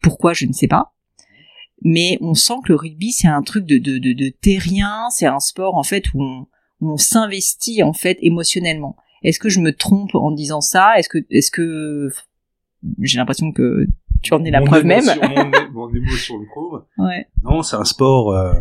Pourquoi, 0.00 0.32
je 0.32 0.46
ne 0.46 0.52
sais 0.52 0.68
pas. 0.68 0.94
Mais 1.82 2.18
on 2.20 2.34
sent 2.34 2.54
que 2.64 2.72
le 2.72 2.76
rugby, 2.76 3.12
c'est 3.12 3.28
un 3.28 3.42
truc 3.42 3.64
de, 3.64 3.78
de, 3.78 3.98
de, 3.98 4.12
de 4.12 4.28
terrien, 4.28 5.08
c'est 5.10 5.26
un 5.26 5.40
sport, 5.40 5.76
en 5.76 5.82
fait, 5.82 6.04
où 6.14 6.22
on, 6.22 6.46
on 6.80 6.96
s'investit 6.96 7.82
en 7.82 7.92
fait 7.92 8.18
émotionnellement. 8.20 8.96
Est-ce 9.22 9.38
que 9.38 9.48
je 9.48 9.60
me 9.60 9.72
trompe 9.72 10.14
en 10.14 10.30
disant 10.30 10.60
ça? 10.60 10.98
Est-ce 10.98 11.08
que 11.08 11.18
est-ce 11.30 11.50
que 11.50 12.10
j'ai 13.00 13.18
l'impression 13.18 13.52
que 13.52 13.86
tu 14.22 14.34
en 14.34 14.44
es 14.44 14.50
la 14.50 14.62
preuve 14.62 14.84
même 14.84 15.04
mon, 15.72 15.94
émotion 15.94 16.38
le 16.38 16.46
prouve. 16.46 16.82
Ouais. 16.98 17.26
Non, 17.42 17.62
c'est 17.62 17.76
un 17.76 17.84
sport. 17.84 18.32
Euh, 18.32 18.52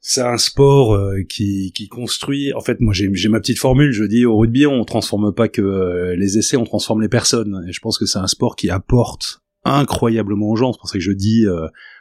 c'est 0.00 0.20
un 0.20 0.36
sport 0.36 0.94
euh, 0.94 1.22
qui, 1.28 1.72
qui 1.72 1.88
construit. 1.88 2.52
En 2.52 2.60
fait, 2.60 2.80
moi, 2.80 2.92
j'ai, 2.92 3.08
j'ai 3.14 3.28
ma 3.28 3.40
petite 3.40 3.58
formule. 3.58 3.90
Je 3.92 4.04
dis 4.04 4.26
au 4.26 4.36
rugby, 4.36 4.66
on 4.66 4.84
transforme 4.84 5.32
pas 5.32 5.48
que 5.48 5.62
euh, 5.62 6.16
les 6.16 6.36
essais, 6.36 6.56
on 6.56 6.64
transforme 6.64 7.00
les 7.00 7.08
personnes. 7.08 7.64
Et 7.68 7.72
je 7.72 7.80
pense 7.80 7.98
que 7.98 8.04
c'est 8.04 8.18
un 8.18 8.26
sport 8.26 8.56
qui 8.56 8.68
apporte 8.70 9.40
incroyablement 9.64 10.48
aux 10.48 10.56
gens. 10.56 10.72
C'est 10.72 10.78
pour 10.78 10.88
ça 10.88 10.98
que 10.98 11.04
je 11.04 11.12
dis 11.12 11.46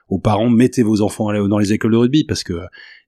aux 0.10 0.20
parents 0.20 0.50
mettez 0.50 0.84
vos 0.84 1.02
enfants 1.02 1.32
dans 1.48 1.58
les 1.58 1.72
écoles 1.72 1.94
de 1.94 1.98
rugby 1.98 2.26
parce 2.26 2.44
que 2.44 2.60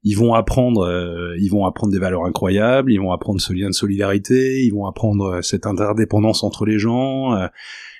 ils 0.06 0.16
vont 0.16 0.36
apprendre 0.36 0.86
euh, 0.86 1.36
ils 1.40 1.50
vont 1.50 1.66
apprendre 1.66 1.92
des 1.92 2.00
valeurs 2.00 2.26
incroyables 2.26 2.92
ils 2.92 3.00
vont 3.00 3.12
apprendre 3.12 3.42
ce 3.42 3.52
lien 3.52 3.68
de 3.68 3.74
solidarité 3.74 4.64
ils 4.64 4.72
vont 4.72 4.86
apprendre 4.86 5.26
euh, 5.26 5.42
cette 5.42 5.66
interdépendance 5.66 6.44
entre 6.44 6.66
les 6.66 6.80
gens 6.80 7.34
euh, 7.34 7.48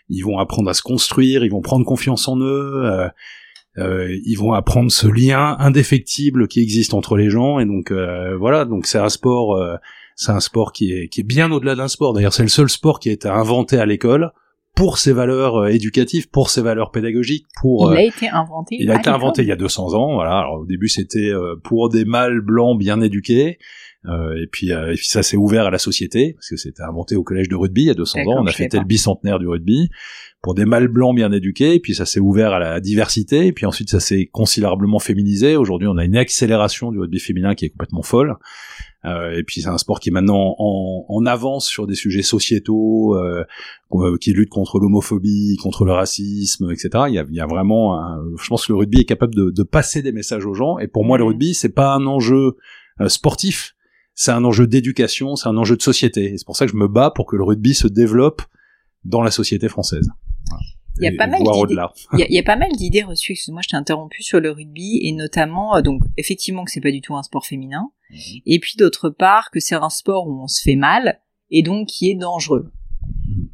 ils 0.08 0.22
vont 0.22 0.38
apprendre 0.38 0.70
à 0.70 0.74
se 0.74 0.84
construire 0.84 1.44
ils 1.44 1.52
vont 1.52 1.62
prendre 1.62 1.84
confiance 1.84 2.28
en 2.30 2.40
eux 2.40 3.10
ils 3.78 4.36
vont 4.36 4.54
apprendre 4.54 4.90
ce 4.90 5.08
lien 5.08 5.58
indéfectible 5.60 6.48
qui 6.48 6.62
existe 6.62 6.94
entre 6.94 7.18
les 7.18 7.30
gens. 7.30 7.60
Et 7.60 7.66
donc 7.66 7.92
voilà 7.92 8.64
donc 8.64 8.86
c'est 8.86 9.00
un 9.00 9.10
sport 9.10 9.60
c'est 10.16 10.32
un 10.32 10.40
sport 10.40 10.72
qui 10.72 10.94
est 10.94 11.10
qui 11.10 11.22
est 11.22 11.26
bien 11.26 11.52
au-delà 11.52 11.76
d'un 11.76 11.90
sport. 11.90 12.14
D'ailleurs 12.14 12.32
c'est 12.32 12.44
le 12.44 12.50
seul 12.50 12.70
sport 12.70 13.00
qui 13.00 13.10
a 13.10 13.12
été 13.12 13.28
inventé 13.28 13.78
à 13.78 13.86
l'école 13.86 14.32
pour 14.76 14.98
ses 14.98 15.14
valeurs 15.14 15.58
euh, 15.58 15.68
éducatives, 15.68 16.30
pour 16.30 16.50
ses 16.50 16.62
valeurs 16.62 16.92
pédagogiques, 16.92 17.46
pour. 17.60 17.94
Il 17.94 17.98
a 17.98 18.04
été 18.04 18.30
inventé. 18.30 18.78
Il 18.80 18.92
a 18.92 18.96
été 18.96 19.10
inventé 19.10 19.42
il 19.42 19.48
y 19.48 19.52
a 19.52 19.56
200 19.56 19.94
ans. 19.94 20.14
Voilà. 20.16 20.40
Alors, 20.40 20.62
au 20.62 20.66
début, 20.66 20.90
c'était 20.90 21.32
pour 21.64 21.90
des 21.90 22.06
mâles 22.06 22.42
blancs 22.42 22.78
bien 22.78 23.02
éduqués. 23.02 23.58
Euh, 24.08 24.36
et 24.42 24.48
puis, 24.48 24.70
et 24.70 24.94
puis 24.96 25.08
ça 25.08 25.24
s'est 25.24 25.38
ouvert 25.38 25.66
à 25.66 25.72
la 25.72 25.80
société 25.80 26.34
parce 26.34 26.50
que 26.50 26.58
c'était 26.58 26.84
inventé 26.84 27.16
au 27.16 27.24
collège 27.24 27.50
de 27.50 27.56
rugby 27.56 27.84
il 27.84 27.88
y 27.88 27.90
a 27.90 27.96
200 27.96 28.20
ans. 28.28 28.42
On 28.42 28.46
a 28.46 28.52
fêté 28.52 28.78
le 28.78 28.86
bicentenaire 28.86 29.40
du 29.40 29.48
rugby 29.48 29.90
pour 30.42 30.54
des 30.54 30.66
mâles 30.66 30.90
blancs 30.90 31.16
bien 31.16 31.32
éduqués, 31.32 31.74
et 31.74 31.80
puis 31.80 31.96
ça 31.96 32.06
s'est 32.06 32.20
ouvert 32.20 32.54
à 32.54 32.60
la 32.60 32.80
diversité, 32.80 33.48
et 33.48 33.52
puis 33.52 33.66
ensuite 33.66 33.90
ça 33.90 34.00
s'est 34.00 34.30
considérablement 34.32 35.00
féminisé. 35.00 35.56
Aujourd'hui, 35.56 35.88
on 35.88 35.98
a 35.98 36.06
une 36.06 36.16
accélération 36.16 36.92
du 36.92 37.00
rugby 37.00 37.20
féminin 37.20 37.56
qui 37.56 37.66
est 37.66 37.70
complètement 37.70 38.04
folle. 38.04 38.36
Euh, 39.06 39.38
et 39.38 39.44
puis 39.44 39.62
c'est 39.62 39.70
un 39.70 39.78
sport 39.78 40.00
qui 40.00 40.10
est 40.10 40.12
maintenant 40.12 40.56
en, 40.58 41.06
en 41.08 41.26
avance 41.26 41.68
sur 41.68 41.88
des 41.88 41.96
sujets 41.96 42.24
sociétaux, 42.24 43.16
euh, 43.16 43.44
qui 44.20 44.34
lutte 44.34 44.50
contre 44.50 44.80
l'homophobie, 44.80 45.58
contre 45.62 45.86
le 45.86 45.94
racisme, 45.94 46.72
etc. 46.72 46.90
Il 47.08 47.14
y 47.14 47.20
a, 47.20 47.26
il 47.30 47.36
y 47.36 47.40
a 47.40 47.46
vraiment, 47.46 48.00
je 48.38 48.48
pense 48.48 48.66
que 48.66 48.74
le 48.74 48.80
rugby 48.80 49.02
est 49.02 49.06
capable 49.06 49.36
de, 49.36 49.52
de, 49.52 49.64
passer 49.64 50.02
des 50.02 50.12
messages 50.12 50.46
aux 50.46 50.54
gens. 50.54 50.80
Et 50.80 50.88
pour 50.88 51.06
moi, 51.06 51.18
le 51.18 51.24
mmh. 51.24 51.28
rugby, 51.28 51.54
c'est 51.54 51.70
pas 51.70 51.94
un 51.94 52.06
enjeu 52.06 52.58
euh, 53.02 53.10
sportif, 53.10 53.76
c'est 54.14 54.32
un 54.32 54.46
enjeu 54.46 54.68
d'éducation, 54.68 55.36
c'est 55.36 55.50
un 55.50 55.58
enjeu 55.58 55.76
de 55.76 55.82
société. 55.82 56.34
Et 56.34 56.38
c'est 56.38 56.46
pour 56.46 56.56
ça 56.56 56.66
que 56.66 56.72
je 56.72 56.78
me 56.78 56.88
bats 56.88 57.12
pour 57.14 57.26
que 57.26 57.36
le 57.36 57.44
rugby 57.44 57.74
se 57.74 57.88
développe 57.88 58.42
dans 59.04 59.22
la 59.22 59.32
société 59.32 59.68
française. 59.68 60.10
Il 61.00 61.04
y 61.04 61.08
a 61.08 61.18
pas 61.18 61.28
mal 61.28 61.42
d'idées. 61.42 61.76
Il, 62.14 62.34
y 62.34 62.40
a 62.40 62.44
pas 62.44 62.56
mal 62.56 62.72
d'idées 62.72 63.04
reçues. 63.04 63.34
Excuse-moi, 63.34 63.62
je 63.64 63.70
t'ai 63.70 63.76
interrompu 63.76 64.24
sur 64.24 64.40
le 64.40 64.52
rugby 64.52 65.00
et 65.04 65.12
notamment 65.12 65.76
euh, 65.76 65.82
donc 65.82 66.02
effectivement 66.18 66.64
que 66.64 66.72
c'est 66.72 66.82
pas 66.82 66.92
du 66.92 67.02
tout 67.02 67.16
un 67.16 67.24
sport 67.24 67.46
féminin 67.46 67.92
mhm. 68.12 68.18
et 68.46 68.60
puis 68.60 68.76
d'autre 68.78 69.10
part 69.10 69.52
que 69.52 69.60
c'est 69.60 69.76
un 69.76 69.90
sport 69.90 70.28
où 70.28 70.44
on 70.44 70.48
se 70.48 70.62
fait 70.62 70.76
mal 70.76 71.20
et 71.52 71.64
donc 71.64 71.88
qui 71.88 72.10
est 72.10 72.16
dangereux. 72.16 72.72
Mhm. 73.28 73.50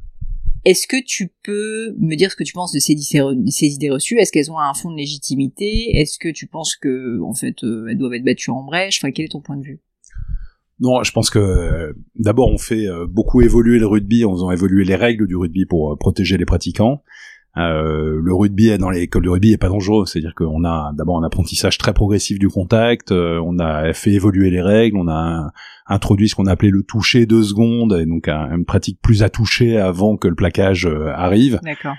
Est-ce 0.63 0.85
que 0.85 1.03
tu 1.03 1.33
peux 1.43 1.95
me 1.97 2.15
dire 2.15 2.29
ce 2.29 2.35
que 2.35 2.43
tu 2.43 2.53
penses 2.53 2.71
de 2.71 2.79
ces, 2.79 2.95
ces 2.95 3.65
idées 3.65 3.89
reçues? 3.89 4.19
Est-ce 4.19 4.31
qu'elles 4.31 4.51
ont 4.51 4.59
un 4.59 4.75
fond 4.75 4.91
de 4.91 4.97
légitimité? 4.97 5.97
Est-ce 5.97 6.19
que 6.19 6.29
tu 6.29 6.45
penses 6.45 6.75
que 6.75 7.19
en 7.21 7.33
fait 7.33 7.63
euh, 7.63 7.87
elles 7.89 7.97
doivent 7.97 8.13
être 8.13 8.23
battues 8.23 8.51
en 8.51 8.63
brèche? 8.63 8.99
Enfin, 9.01 9.11
quel 9.11 9.25
est 9.25 9.29
ton 9.29 9.41
point 9.41 9.57
de 9.57 9.63
vue? 9.63 9.79
Non, 10.79 11.03
je 11.03 11.11
pense 11.11 11.29
que 11.29 11.95
d'abord 12.15 12.51
on 12.51 12.57
fait 12.57 12.87
euh, 12.87 13.07
beaucoup 13.07 13.41
évoluer 13.41 13.79
le 13.79 13.87
rugby 13.87 14.25
en 14.25 14.33
faisant 14.33 14.51
évoluer 14.51 14.83
les 14.83 14.95
règles 14.95 15.27
du 15.27 15.35
rugby 15.35 15.65
pour 15.65 15.97
protéger 15.97 16.37
les 16.37 16.45
pratiquants. 16.45 17.01
Euh, 17.57 18.21
le 18.23 18.33
rugby 18.33 18.77
dans 18.77 18.89
les 18.89 19.01
écoles 19.01 19.23
de 19.23 19.29
rugby 19.29 19.51
est 19.51 19.57
pas 19.57 19.67
dangereux, 19.67 20.05
c'est-à-dire 20.05 20.33
qu'on 20.35 20.63
a 20.63 20.93
d'abord 20.97 21.17
un 21.17 21.23
apprentissage 21.23 21.77
très 21.77 21.93
progressif 21.93 22.39
du 22.39 22.47
contact, 22.47 23.11
euh, 23.11 23.41
on 23.45 23.59
a 23.59 23.91
fait 23.91 24.11
évoluer 24.11 24.49
les 24.49 24.61
règles, 24.61 24.97
on 24.97 25.09
a 25.09 25.51
introduit 25.85 26.29
ce 26.29 26.35
qu'on 26.35 26.45
appelait 26.45 26.69
le 26.69 26.83
toucher 26.83 27.25
deux 27.25 27.43
secondes, 27.43 27.93
et 27.93 28.05
donc 28.05 28.29
une 28.29 28.63
pratique 28.63 28.99
plus 29.01 29.21
à 29.21 29.29
toucher 29.29 29.77
avant 29.77 30.15
que 30.15 30.29
le 30.29 30.35
plaquage 30.35 30.85
euh, 30.85 31.11
arrive. 31.13 31.59
D'accord. 31.63 31.95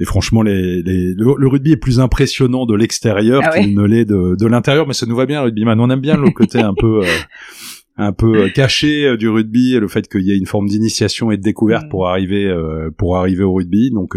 Et 0.00 0.04
franchement, 0.04 0.42
les, 0.42 0.82
les, 0.82 1.14
le, 1.14 1.46
rugby 1.46 1.72
est 1.72 1.76
plus 1.76 2.00
impressionnant 2.00 2.64
de 2.64 2.74
l'extérieur 2.74 3.42
ah 3.44 3.50
qu'il 3.50 3.74
ne 3.74 3.84
l'est 3.84 4.06
de, 4.06 4.34
de 4.34 4.46
l'intérieur, 4.46 4.88
mais 4.88 4.94
ça 4.94 5.04
nous 5.06 5.14
va 5.14 5.26
bien, 5.26 5.40
le 5.40 5.46
rugby. 5.46 5.64
Man. 5.64 5.78
On 5.78 5.90
aime 5.90 6.00
bien 6.00 6.16
le 6.16 6.30
côté 6.34 6.58
un 6.58 6.72
peu, 6.74 7.02
un 7.98 8.12
peu 8.12 8.48
caché 8.48 9.18
du 9.18 9.28
rugby, 9.28 9.74
le 9.78 9.88
fait 9.88 10.08
qu'il 10.08 10.22
y 10.22 10.32
ait 10.32 10.38
une 10.38 10.46
forme 10.46 10.68
d'initiation 10.68 11.30
et 11.30 11.36
de 11.36 11.42
découverte 11.42 11.84
mm. 11.84 11.88
pour 11.90 12.08
arriver, 12.08 12.50
pour 12.96 13.18
arriver 13.18 13.44
au 13.44 13.52
rugby. 13.52 13.90
Donc, 13.90 14.16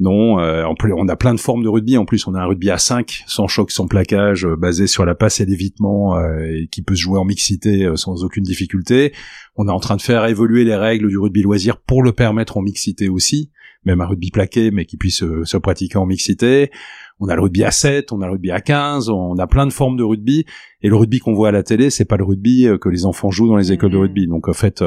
non, 0.00 0.40
euh, 0.40 0.64
on 0.96 1.08
a 1.08 1.16
plein 1.16 1.34
de 1.34 1.40
formes 1.40 1.62
de 1.62 1.68
rugby. 1.68 1.96
En 1.96 2.04
plus, 2.04 2.26
on 2.26 2.34
a 2.34 2.40
un 2.40 2.46
rugby 2.46 2.68
à 2.70 2.78
5, 2.78 3.22
sans 3.26 3.46
choc, 3.46 3.70
sans 3.70 3.86
plaquage, 3.86 4.44
euh, 4.44 4.56
basé 4.56 4.88
sur 4.88 5.04
la 5.04 5.14
passe 5.14 5.38
et 5.40 5.46
l'évitement, 5.46 6.18
euh, 6.18 6.46
et 6.46 6.66
qui 6.66 6.82
peut 6.82 6.96
se 6.96 7.02
jouer 7.02 7.18
en 7.18 7.24
mixité 7.24 7.88
sans 7.94 8.24
aucune 8.24 8.42
difficulté. 8.42 9.12
On 9.54 9.68
est 9.68 9.72
en 9.72 9.78
train 9.78 9.94
de 9.94 10.02
faire 10.02 10.26
évoluer 10.26 10.64
les 10.64 10.74
règles 10.74 11.08
du 11.08 11.18
rugby 11.18 11.42
loisir 11.42 11.76
pour 11.76 12.02
le 12.02 12.10
permettre 12.10 12.56
en 12.56 12.62
mixité 12.62 13.08
aussi, 13.08 13.52
même 13.84 14.00
un 14.00 14.06
rugby 14.06 14.32
plaqué, 14.32 14.72
mais 14.72 14.84
qui 14.84 14.96
puisse 14.96 15.22
se 15.44 15.56
pratiquer 15.58 15.98
en 15.98 16.06
mixité. 16.06 16.72
On 17.20 17.28
a 17.28 17.36
le 17.36 17.42
rugby 17.42 17.62
à 17.62 17.70
7, 17.70 18.10
on 18.10 18.20
a 18.20 18.26
le 18.26 18.32
rugby 18.32 18.50
à 18.50 18.60
15, 18.60 19.10
on 19.10 19.38
a 19.38 19.46
plein 19.46 19.66
de 19.66 19.72
formes 19.72 19.96
de 19.96 20.02
rugby. 20.02 20.44
Et 20.82 20.88
le 20.88 20.96
rugby 20.96 21.20
qu'on 21.20 21.34
voit 21.34 21.50
à 21.50 21.52
la 21.52 21.62
télé, 21.62 21.90
c'est 21.90 22.04
pas 22.04 22.16
le 22.16 22.24
rugby 22.24 22.66
que 22.80 22.88
les 22.88 23.06
enfants 23.06 23.30
jouent 23.30 23.48
dans 23.48 23.56
les 23.56 23.70
écoles 23.70 23.92
de 23.92 23.96
mmh. 23.96 24.00
rugby. 24.00 24.26
Donc 24.26 24.48
en 24.48 24.54
fait 24.54 24.82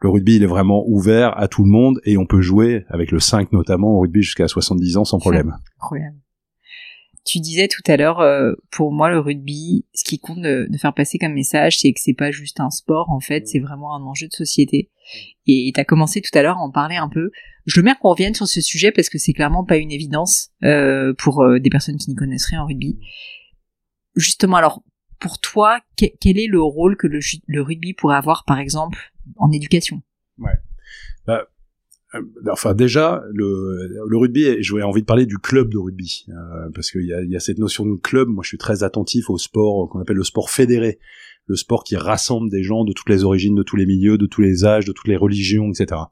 le 0.00 0.10
rugby 0.10 0.36
il 0.36 0.42
est 0.42 0.46
vraiment 0.46 0.84
ouvert 0.86 1.38
à 1.38 1.48
tout 1.48 1.64
le 1.64 1.70
monde 1.70 2.00
et 2.04 2.16
on 2.16 2.26
peut 2.26 2.40
jouer 2.40 2.84
avec 2.88 3.10
le 3.10 3.20
5 3.20 3.52
notamment 3.52 3.96
au 3.96 4.00
rugby 4.00 4.22
jusqu'à 4.22 4.48
70 4.48 4.96
ans 4.96 5.04
sans 5.04 5.18
problème. 5.18 5.56
Tu 7.24 7.40
disais 7.40 7.68
tout 7.68 7.82
à 7.86 7.98
l'heure, 7.98 8.20
euh, 8.20 8.54
pour 8.70 8.90
moi 8.90 9.10
le 9.10 9.18
rugby, 9.18 9.84
ce 9.92 10.02
qui 10.02 10.18
compte 10.18 10.40
de, 10.40 10.66
faire 10.80 10.94
passer 10.94 11.18
comme 11.18 11.34
message, 11.34 11.78
c'est 11.78 11.92
que 11.92 12.00
c'est 12.00 12.14
pas 12.14 12.30
juste 12.30 12.58
un 12.58 12.70
sport, 12.70 13.10
en 13.10 13.20
fait, 13.20 13.46
c'est 13.46 13.58
vraiment 13.58 13.94
un 13.94 14.00
enjeu 14.00 14.28
de 14.28 14.32
société. 14.32 14.90
Et 15.46 15.70
tu 15.74 15.78
as 15.78 15.84
commencé 15.84 16.22
tout 16.22 16.30
à 16.32 16.40
l'heure 16.40 16.56
à 16.56 16.60
en 16.60 16.70
parler 16.70 16.96
un 16.96 17.10
peu. 17.10 17.30
Je 17.66 17.78
veux 17.78 17.84
bien 17.84 17.94
qu'on 17.94 18.12
revienne 18.12 18.34
sur 18.34 18.48
ce 18.48 18.62
sujet 18.62 18.92
parce 18.92 19.10
que 19.10 19.18
c'est 19.18 19.34
clairement 19.34 19.62
pas 19.62 19.76
une 19.76 19.92
évidence 19.92 20.52
euh, 20.64 21.12
pour 21.18 21.42
euh, 21.42 21.58
des 21.58 21.68
personnes 21.68 21.98
qui 21.98 22.08
n'y 22.08 22.16
connaissent 22.16 22.46
rien 22.46 22.62
en 22.62 22.66
rugby. 22.66 22.98
Justement, 24.16 24.56
alors 24.56 24.82
pour 25.18 25.40
toi, 25.40 25.80
quel 25.96 26.38
est 26.38 26.46
le 26.46 26.60
rôle 26.60 26.96
que 26.96 27.06
le, 27.06 27.62
rugby 27.62 27.92
pourrait 27.94 28.16
avoir, 28.16 28.44
par 28.44 28.58
exemple, 28.58 29.12
en 29.36 29.50
éducation? 29.50 30.02
Ouais. 30.38 30.52
Bah, 31.26 31.48
euh, 32.14 32.22
enfin 32.50 32.72
déjà 32.72 33.22
le, 33.34 34.16
rugby 34.16 34.62
j'aurais 34.62 34.82
envie 34.82 35.02
de 35.02 35.06
parler 35.06 35.26
du 35.26 35.36
club 35.36 35.70
de 35.70 35.76
rugby 35.76 36.24
euh, 36.30 36.70
parce 36.74 36.90
qu'il 36.90 37.04
y 37.04 37.36
a, 37.36 37.40
cette 37.40 37.58
notion 37.58 37.84
de 37.84 37.96
club 37.96 38.28
moi 38.28 38.42
je 38.42 38.48
suis 38.48 38.56
très 38.56 38.82
attentif 38.82 39.28
au 39.28 39.36
sport 39.36 39.90
qu'on 39.90 40.00
appelle 40.00 40.16
le 40.16 40.24
sport 40.24 40.48
fédéré 40.48 40.98
le 41.44 41.54
sport 41.54 41.84
qui 41.84 41.96
rassemble 41.96 42.48
des 42.48 42.62
gens 42.62 42.84
de 42.84 42.94
toutes 42.94 43.10
les 43.10 43.24
origines 43.24 43.54
de 43.54 43.62
tous 43.62 43.76
les 43.76 43.84
milieux 43.84 44.16
de 44.16 44.24
tous 44.24 44.40
les 44.40 44.64
âges 44.64 44.86
de 44.86 44.92
toutes 44.92 45.08
les 45.08 45.18
religions 45.18 45.70
etc 45.70 46.00
euh, 46.00 46.04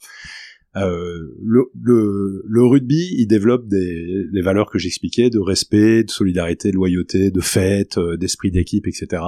le, 0.85 1.71
le, 1.81 2.43
le, 2.47 2.67
rugby, 2.67 3.09
il 3.17 3.27
développe 3.27 3.67
des 3.67 4.27
les 4.31 4.43
valeurs 4.43 4.71
que 4.71 4.79
j'expliquais 4.79 5.31
de 5.31 5.39
respect, 5.39 6.05
de 6.05 6.11
solidarité, 6.11 6.71
de 6.71 6.77
loyauté, 6.77 7.31
de 7.31 7.41
fête, 7.41 7.99
euh, 7.99 8.17
d'esprit 8.17 8.51
d'équipe, 8.51 8.87
etc. 8.87 9.23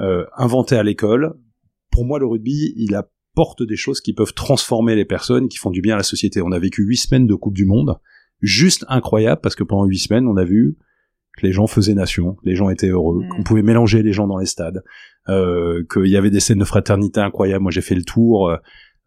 Euh, 0.00 0.24
inventé 0.36 0.76
à 0.76 0.82
l'école, 0.82 1.34
pour 1.90 2.04
moi, 2.04 2.18
le 2.18 2.26
rugby, 2.26 2.74
il 2.76 2.94
apporte 2.94 3.62
des 3.62 3.76
choses 3.76 4.00
qui 4.00 4.12
peuvent 4.12 4.34
transformer 4.34 4.94
les 4.94 5.04
personnes, 5.04 5.48
qui 5.48 5.58
font 5.58 5.70
du 5.70 5.80
bien 5.80 5.94
à 5.94 5.98
la 5.98 6.02
société. 6.02 6.42
On 6.42 6.52
a 6.52 6.58
vécu 6.58 6.82
huit 6.82 6.96
semaines 6.96 7.26
de 7.26 7.34
Coupe 7.34 7.54
du 7.54 7.66
Monde, 7.66 7.96
juste 8.40 8.84
incroyable, 8.88 9.40
parce 9.42 9.54
que 9.54 9.64
pendant 9.64 9.84
huit 9.84 9.98
semaines, 9.98 10.26
on 10.26 10.36
a 10.36 10.44
vu 10.44 10.76
que 11.36 11.46
les 11.46 11.52
gens 11.52 11.66
faisaient 11.66 11.94
nation, 11.94 12.36
les 12.44 12.56
gens 12.56 12.68
étaient 12.68 12.88
heureux, 12.88 13.22
qu'on 13.30 13.44
pouvait 13.44 13.62
mélanger 13.62 14.02
les 14.02 14.12
gens 14.12 14.26
dans 14.26 14.38
les 14.38 14.46
stades, 14.46 14.82
euh, 15.28 15.84
qu'il 15.90 16.08
y 16.08 16.16
avait 16.16 16.30
des 16.30 16.40
scènes 16.40 16.58
de 16.58 16.64
fraternité 16.64 17.20
incroyables. 17.20 17.62
Moi, 17.62 17.70
j'ai 17.70 17.80
fait 17.80 17.94
le 17.94 18.02
tour. 18.02 18.50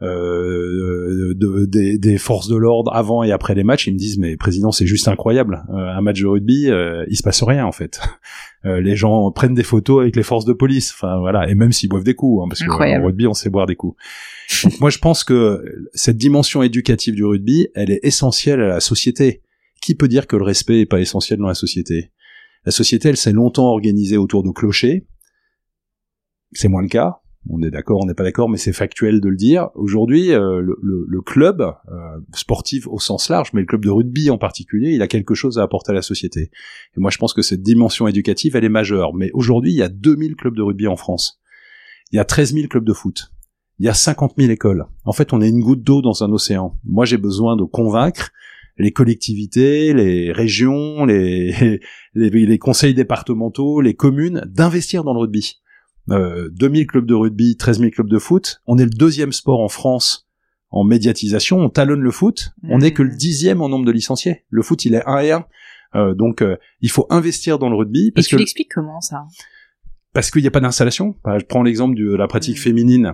Euh, 0.02 1.32
euh, 1.32 1.34
de, 1.36 1.98
des, 1.98 2.18
forces 2.18 2.48
de 2.48 2.56
l'ordre 2.56 2.92
avant 2.94 3.22
et 3.22 3.32
après 3.32 3.54
les 3.54 3.64
matchs, 3.64 3.86
ils 3.86 3.94
me 3.94 4.00
disent 4.00 4.18
mais 4.18 4.36
président 4.36 4.72
c'est 4.72 4.88
juste 4.88 5.08
incroyable, 5.08 5.64
euh, 5.70 5.96
un 5.96 6.02
match 6.02 6.20
de 6.22 6.26
rugby, 6.26 6.70
euh, 6.70 7.06
il 7.08 7.16
se 7.16 7.24
passe 7.24 7.44
rien 7.44 7.66
en 7.66 7.72
fait. 7.72 8.02
les 8.64 8.96
gens 8.96 9.32
prennent 9.32 9.54
des 9.54 9.64
photos 9.64 10.02
avec 10.02 10.16
les 10.16 10.24
forces 10.24 10.46
de 10.46 10.54
police, 10.54 10.92
enfin 10.94 11.20
voilà, 11.20 11.50
et 11.50 11.56
même 11.56 11.72
s'ils 11.72 11.90
boivent 11.90 12.04
des 12.04 12.16
coups, 12.16 12.44
hein, 12.44 12.48
parce 12.50 12.62
que 12.62 13.04
rugby 13.04 13.28
on 13.28 13.34
sait 13.34 13.50
boire 13.50 13.68
des 13.68 13.76
coups. 13.76 13.96
Donc 14.64 14.80
moi 14.80 14.90
je 14.90 14.98
pense 14.98 15.24
que 15.24 15.64
cette 15.94 16.18
dimension 16.18 16.64
éducative 16.64 17.14
du 17.14 17.24
rugby, 17.24 17.68
elle 17.76 17.92
est 17.92 18.00
essentielle 18.04 18.60
à 18.62 18.68
la 18.68 18.80
société. 18.80 19.44
Qui 19.82 19.96
peut 19.96 20.08
dire 20.08 20.28
que 20.28 20.36
le 20.36 20.44
respect 20.44 20.82
est 20.82 20.86
pas 20.86 21.00
essentiel 21.00 21.40
dans 21.40 21.48
la 21.48 21.56
société? 21.56 22.12
La 22.66 22.72
société, 22.72 23.10
elle 23.10 23.18
s'est 23.18 23.32
longtemps 23.32 23.66
organisée 23.66 24.18
autour 24.18 24.44
de 24.44 24.52
clochers. 24.52 25.08
C'est 26.52 26.68
moins 26.68 26.84
le 26.84 26.88
cas 26.88 27.21
on 27.50 27.62
est 27.64 27.72
d'accord, 27.72 28.00
on 28.02 28.06
n'est 28.06 28.14
pas 28.14 28.24
d'accord, 28.24 28.50
mais 28.50 28.58
c'est 28.58 28.74
factuel 28.74 29.20
de 29.20 29.28
le 29.28 29.36
dire. 29.36 29.70
Aujourd'hui, 29.74 30.32
euh, 30.32 30.62
le, 30.62 31.22
club 31.22 31.62
euh, 31.62 32.20
sportif 32.36 32.88
au 32.88 33.00
sens 33.00 33.30
large, 33.30 33.52
mais 33.54 33.62
le 33.62 33.68
club 33.68 33.84
de 33.84 33.90
rugby 33.90 34.30
en 34.30 34.38
particulier, 34.38 34.92
il 34.92 35.02
a 35.02 35.08
quelque 35.08 35.34
chose 35.34 35.58
à 35.58 35.64
apporter 35.64 35.92
à 35.92 35.96
la 35.96 36.02
société. 36.02 36.52
Et 36.96 37.00
moi, 37.00 37.10
je 37.10 37.18
pense 37.18 37.34
que 37.34 37.42
cette 37.42 37.64
dimension 37.64 38.08
éducative, 38.08 38.56
elle 38.56 38.64
est 38.64 38.70
majeure. 38.70 39.14
Mais 39.16 39.32
aujourd'hui, 39.34 39.72
il 39.72 39.78
y 39.78 39.82
a 39.82 39.90
2000 39.90 40.36
clubs 40.36 40.56
de 40.56 40.62
rugby 40.62 40.88
en 40.88 40.96
France. 40.96 41.42
Il 42.12 42.18
y 42.18 42.20
a 42.20 42.26
13 42.26 42.54
000 42.54 42.68
clubs 42.68 42.86
de 42.86 42.94
foot. 42.94 43.32
Il 43.80 43.86
y 43.86 43.90
a 43.90 43.94
50 43.96 44.34
000 44.38 44.52
écoles. 44.52 44.86
En 45.06 45.14
fait, 45.14 45.34
on 45.34 45.42
est 45.42 45.50
une 45.50 45.62
goutte 45.62 45.84
d'eau 45.84 46.02
dans 46.02 46.24
un 46.24 46.32
océan. 46.32 46.78
Moi, 46.84 47.06
j'ai 47.06 47.18
besoin 47.18 47.56
de 47.56 47.64
convaincre 47.64 48.30
les 48.78 48.92
collectivités, 48.92 49.94
les 49.94 50.32
régions, 50.32 51.06
les, 51.06 51.80
les, 52.14 52.30
les 52.30 52.58
conseils 52.60 52.94
départementaux, 52.94 53.82
les 53.82 53.96
communes 53.96 54.44
d'investir 54.48 55.04
dans 55.04 55.14
le 55.14 55.20
rugby 55.20 55.62
euh, 56.10 56.50
2000 56.54 56.88
clubs 56.88 57.06
de 57.06 57.14
rugby, 57.14 57.58
13 57.58 57.80
000 57.80 57.92
clubs 57.92 58.10
de 58.10 58.20
foot. 58.20 58.62
On 58.68 58.78
est 58.78 58.84
le 58.86 58.90
deuxième 58.90 59.32
sport 59.32 59.60
en 59.60 59.70
France 59.70 60.28
en 60.72 60.84
médiatisation. 60.84 61.60
On 61.60 61.70
talonne 61.70 62.02
le 62.02 62.12
foot. 62.12 62.54
On 62.70 62.80
n'est 62.80 62.94
que 62.94 63.04
le 63.04 63.14
mmh. 63.14 63.18
dixième 63.18 63.62
en 63.62 63.70
nombre 63.70 63.86
de 63.86 63.92
licenciés. 63.92 64.46
Le 64.50 64.62
foot, 64.62 64.86
il 64.86 64.96
est 64.96 65.06
1 65.06 65.20
et 65.20 65.32
1. 65.32 65.46
Euh, 65.94 66.14
donc, 66.14 66.42
euh, 66.42 66.58
il 66.80 66.90
faut 66.90 67.06
investir 67.10 67.60
dans 67.60 67.70
le 67.70 67.76
rugby. 67.76 68.12
Parce 68.12 68.28
et 68.28 68.30
tu 68.30 68.38
l'expliques 68.38 68.72
comment 68.74 69.02
ça? 69.02 69.26
Parce 70.14 70.32
qu'il 70.32 70.42
n'y 70.42 70.48
a 70.48 70.52
pas 70.52 70.60
d'installation. 70.60 71.16
je 71.26 71.46
prends 71.46 71.64
l'exemple 71.64 71.96
de 71.96 72.16
la 72.16 72.28
pratique 72.28 72.58
mmh. 72.58 72.62
féminine. 72.62 73.14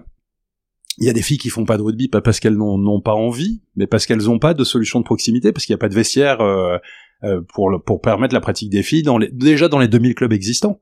Il 1.00 1.06
y 1.06 1.10
a 1.10 1.14
des 1.14 1.22
filles 1.22 1.38
qui 1.38 1.50
font 1.50 1.66
pas 1.66 1.78
de 1.78 1.84
rugby, 1.84 2.08
pas 2.08 2.22
parce 2.22 2.40
qu'elles 2.40 2.58
n'ont 2.58 3.02
pas 3.02 3.14
envie, 3.14 3.62
mais 3.76 3.86
parce 3.86 4.08
qu'elles 4.08 4.24
n'ont 4.24 4.40
pas 4.40 4.56
de 4.56 4.64
solution 4.64 5.00
de 5.00 5.06
proximité, 5.06 5.52
parce 5.52 5.66
qu'il 5.66 5.74
n'y 5.74 5.78
a 5.78 5.82
pas 5.82 5.90
de 5.90 5.94
vestiaire 5.94 6.42
euh, 6.42 6.78
euh, 7.24 7.42
pour 7.54 7.72
pour 7.86 8.02
permettre 8.02 8.34
la 8.34 8.40
pratique 8.40 8.70
des 8.70 8.84
filles 8.84 9.04
dans 9.04 9.18
les 9.18 9.30
déjà 9.32 9.70
dans 9.70 9.80
les 9.80 9.88
2000 9.88 10.14
clubs 10.14 10.34
existants 10.34 10.80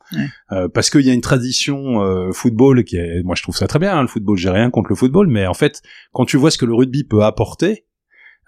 euh, 0.52 0.68
parce 0.68 0.90
qu'il 0.90 1.02
y 1.02 1.10
a 1.10 1.14
une 1.14 1.22
tradition 1.22 2.02
euh, 2.02 2.32
football 2.34 2.84
qui 2.84 2.98
est 2.98 3.24
moi 3.24 3.36
je 3.36 3.44
trouve 3.44 3.56
ça 3.56 3.68
très 3.68 3.80
bien 3.80 3.98
hein, 3.98 4.02
le 4.02 4.08
football 4.08 4.38
j'ai 4.38 4.50
rien 4.50 4.70
contre 4.70 4.90
le 4.90 4.96
football 4.96 5.28
mais 5.28 5.48
en 5.48 5.54
fait 5.54 5.82
quand 6.12 6.26
tu 6.26 6.36
vois 6.36 6.52
ce 6.52 6.58
que 6.58 6.66
le 6.66 6.74
rugby 6.74 7.06
peut 7.06 7.24
apporter 7.24 7.86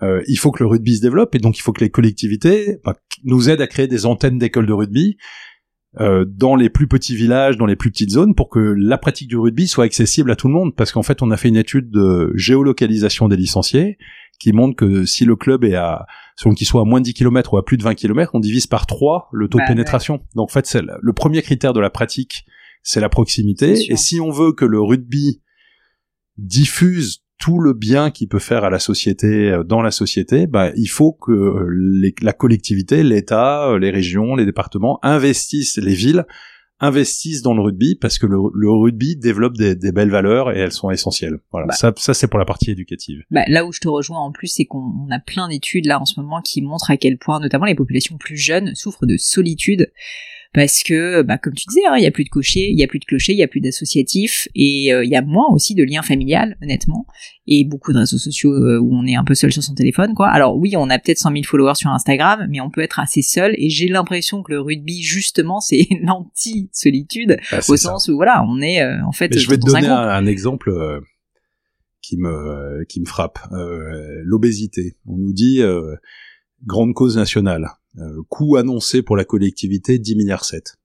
Euh, 0.04 0.22
il 0.28 0.38
faut 0.38 0.52
que 0.52 0.62
le 0.62 0.68
rugby 0.68 0.98
se 0.98 1.02
développe 1.02 1.34
et 1.34 1.40
donc 1.40 1.58
il 1.58 1.62
faut 1.62 1.74
que 1.74 1.84
les 1.84 1.90
collectivités 1.90 2.78
bah, 2.84 2.96
nous 3.24 3.50
aident 3.50 3.62
à 3.62 3.68
créer 3.68 3.88
des 3.88 4.06
antennes 4.06 4.38
d'écoles 4.38 4.68
de 4.68 4.74
rugby 4.74 5.18
euh, 6.00 6.26
dans 6.28 6.56
les 6.56 6.70
plus 6.70 6.88
petits 6.88 7.16
villages, 7.16 7.58
dans 7.58 7.66
les 7.66 7.76
plus 7.76 7.90
petites 7.90 8.12
zones, 8.12 8.36
pour 8.36 8.50
que 8.50 8.60
la 8.60 9.00
pratique 9.00 9.28
du 9.28 9.38
rugby 9.38 9.68
soit 9.68 9.86
accessible 9.86 10.30
à 10.30 10.36
tout 10.36 10.48
le 10.48 10.54
monde. 10.54 10.76
Parce 10.76 10.92
qu'en 10.92 11.02
fait, 11.02 11.24
on 11.24 11.32
a 11.32 11.38
fait 11.38 11.48
une 11.48 11.56
étude 11.56 11.90
de 11.90 12.32
géolocalisation 12.36 13.28
des 13.28 13.38
licenciés 13.38 13.98
qui 14.40 14.54
montre 14.54 14.76
que 14.76 15.06
si 15.06 15.26
le 15.26 15.36
club 15.36 15.64
est 15.64 15.76
à, 15.76 16.06
selon 16.36 16.54
qu'il 16.54 16.68
soit 16.68 16.82
à 16.82 16.84
moins 16.86 17.00
de 17.00 17.06
10 17.06 17.14
km 17.16 17.54
ou 17.54 17.58
à 17.58 17.66
plus 17.66 17.78
de 17.78 17.84
20 17.84 17.96
km, 17.96 18.32
on 18.36 18.40
divise 18.40 18.68
par 18.68 18.86
3 18.86 19.30
le 19.34 19.48
taux 19.48 19.58
de 19.58 19.64
Bah, 19.64 19.68
pénétration. 19.70 20.20
Donc 20.36 20.50
en 20.50 20.54
fait, 20.54 20.66
c'est 20.68 20.82
le 20.84 21.14
premier 21.14 21.42
critère 21.42 21.74
de 21.74 21.80
la 21.80 21.90
pratique, 21.90 22.46
c'est 22.84 23.00
la 23.00 23.10
proximité. 23.10 23.74
Et 23.92 23.96
si 23.98 24.20
on 24.20 24.30
veut 24.32 24.52
que 24.54 24.66
le 24.66 24.80
rugby 24.82 25.42
diffuse 26.38 27.24
tout 27.40 27.60
le 27.60 27.74
bien 27.74 28.10
qu'il 28.10 28.28
peut 28.28 28.40
faire 28.40 28.64
à 28.64 28.70
la 28.70 28.80
société, 28.80 29.52
euh, 29.52 29.64
dans 29.64 29.82
la 29.82 29.92
société, 29.92 30.48
bah, 30.48 30.72
il 30.76 30.88
faut 30.88 31.14
que 31.14 31.68
les- 31.72 32.16
la 32.22 32.34
collectivité, 32.34 33.04
l'État, 33.04 33.70
euh, 33.70 33.80
les 33.80 33.92
régions, 33.92 34.36
les 34.36 34.46
départements 34.46 35.00
investissent, 35.04 35.78
les 35.78 35.94
villes 35.94 36.26
investissent 36.80 37.42
dans 37.42 37.54
le 37.54 37.62
rugby 37.62 37.96
parce 37.96 38.20
que 38.20 38.28
le, 38.28 38.38
le 38.54 38.70
rugby 38.72 39.16
développe 39.16 39.58
des, 39.58 39.76
des 39.76 39.92
belles 39.92 40.12
valeurs 40.12 40.52
et 40.56 40.60
elles 40.60 40.72
sont 40.72 40.90
essentielles. 40.92 41.40
Voilà, 41.52 41.68
Bah. 41.68 41.74
ça, 41.74 41.94
ça 41.98 42.14
c'est 42.14 42.28
pour 42.28 42.40
la 42.40 42.46
partie 42.46 42.70
éducative. 42.72 43.24
Bah, 43.32 43.42
là 43.48 43.66
où 43.66 43.72
je 43.72 43.80
te 43.80 43.88
rejoins 43.88 44.20
en 44.20 44.32
plus, 44.32 44.48
c'est 44.48 44.66
qu'on 44.66 44.80
on 45.08 45.12
a 45.12 45.20
plein 45.20 45.48
d'études 45.48 45.86
là 45.86 46.00
en 46.00 46.06
ce 46.06 46.20
moment 46.20 46.42
qui 46.42 46.62
montrent 46.62 46.92
à 46.92 46.98
quel 46.98 47.18
point, 47.18 47.40
notamment 47.40 47.66
les 47.66 47.76
populations 47.76 48.18
plus 48.18 48.38
jeunes, 48.38 48.76
souffrent 48.76 49.06
de 49.06 49.18
solitude. 49.18 49.92
Parce 50.54 50.84
que, 50.84 51.22
bah, 51.22 51.38
comme 51.38 51.54
tu 51.54 51.66
disais, 51.68 51.86
hein, 51.88 51.96
il 51.98 52.04
y 52.04 52.08
a 52.08 52.12
plus 52.12 52.24
de 52.24 52.30
cochers, 52.30 52.70
il 52.72 52.80
y 52.80 52.84
a 52.84 52.88
plus 52.88 53.00
de 53.00 53.06
clochers, 53.06 53.34
il 53.34 53.38
y 53.40 53.44
a 53.44 53.48
plus 53.48 53.60
d'associatifs, 53.60 54.48
et 54.56 54.94
euh, 54.94 55.04
il 55.04 55.10
y 55.10 55.16
a 55.16 55.22
moins 55.22 55.48
aussi 55.52 55.76
de 55.76 55.84
liens 55.84 56.02
familial, 56.02 56.58
honnêtement, 56.64 57.06
et 57.48 57.64
beaucoup 57.66 57.94
de 57.94 58.00
réseaux 58.00 58.18
sociaux 58.18 58.52
euh, 58.54 58.80
où 58.80 58.94
on 58.96 59.06
est 59.06 59.16
un 59.16 59.24
peu 59.24 59.36
seul 59.36 59.52
sur 59.52 59.64
son 59.64 59.76
téléphone, 59.76 60.14
quoi. 60.16 60.30
Alors 60.30 60.58
oui, 60.58 60.76
on 60.78 60.90
a 60.90 60.98
peut-être 61.00 61.18
100 61.20 61.32
000 61.32 61.44
followers 61.44 61.76
sur 61.76 61.90
Instagram, 61.92 62.48
mais 62.50 62.62
on 62.62 62.70
peut 62.70 62.82
être 62.82 63.00
assez 63.00 63.22
seul, 63.22 63.54
et 63.58 63.70
j'ai 63.70 63.88
l'impression 63.88 64.42
que 64.44 64.52
le 64.52 64.62
rugby, 64.62 65.04
justement, 65.04 65.60
c'est 65.62 65.88
l'anti-solitude, 66.04 67.38
Bah, 67.52 67.60
au 67.68 67.76
ça. 67.76 67.98
sous 67.98 68.12
où 68.12 68.16
voilà, 68.16 68.44
on 68.48 68.62
est 68.62 68.82
euh, 68.82 69.04
en 69.06 69.12
fait 69.12 69.30
Mais 69.32 69.38
je 69.40 69.50
vais 69.50 69.58
te 69.58 69.66
donner 69.66 69.88
un, 69.88 69.96
un 69.96 70.26
exemple 70.26 70.72
qui 72.02 72.18
me 72.18 72.86
qui 72.88 73.02
me 73.02 73.06
frappe. 73.06 73.40
Euh, 73.52 74.22
L'obésité. 74.24 74.96
On 75.06 75.18
nous 75.18 75.34
dit 75.34 75.62
euh, 75.62 75.96
grande 76.66 76.94
cause 76.94 77.18
nationale. 77.18 77.68
Euh, 78.00 78.22
coût 78.30 78.58
annoncé 78.58 79.02
pour 79.02 79.18
la 79.18 79.26
collectivité 79.26 79.98
10 79.98 80.16
milliards 80.16 80.46
7. 80.46 80.78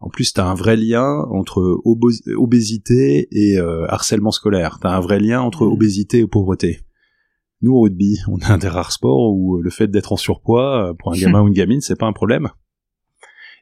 En 0.00 0.08
plus, 0.10 0.32
tu 0.34 0.40
as 0.40 0.46
un 0.46 0.54
vrai 0.54 0.76
lien 0.76 1.24
entre 1.30 1.80
obésité 2.36 3.28
et 3.30 3.58
euh, 3.58 3.86
harcèlement 3.88 4.32
scolaire. 4.32 4.78
Tu 4.80 4.86
as 4.86 4.94
un 4.96 5.00
vrai 5.00 5.18
lien 5.20 5.40
entre 5.40 5.64
Mhm. 5.64 5.72
obésité 5.72 6.18
et 6.18 6.26
pauvreté. 6.26 6.80
Nous, 7.62 7.72
au 7.72 7.82
rugby, 7.82 8.18
on 8.28 8.38
a 8.40 8.52
un 8.52 8.58
des 8.58 8.68
rares 8.68 8.92
sports 8.92 9.32
où 9.32 9.60
le 9.62 9.70
fait 9.70 9.86
d'être 9.88 10.12
en 10.12 10.16
surpoids, 10.16 10.88
euh, 10.90 10.94
pour 10.94 11.12
un 11.12 11.16
gamin 11.38 11.42
ou 11.42 11.46
une 11.48 11.54
gamine, 11.54 11.80
c'est 11.80 11.96
pas 11.98 12.06
un 12.06 12.12
problème. 12.12 12.48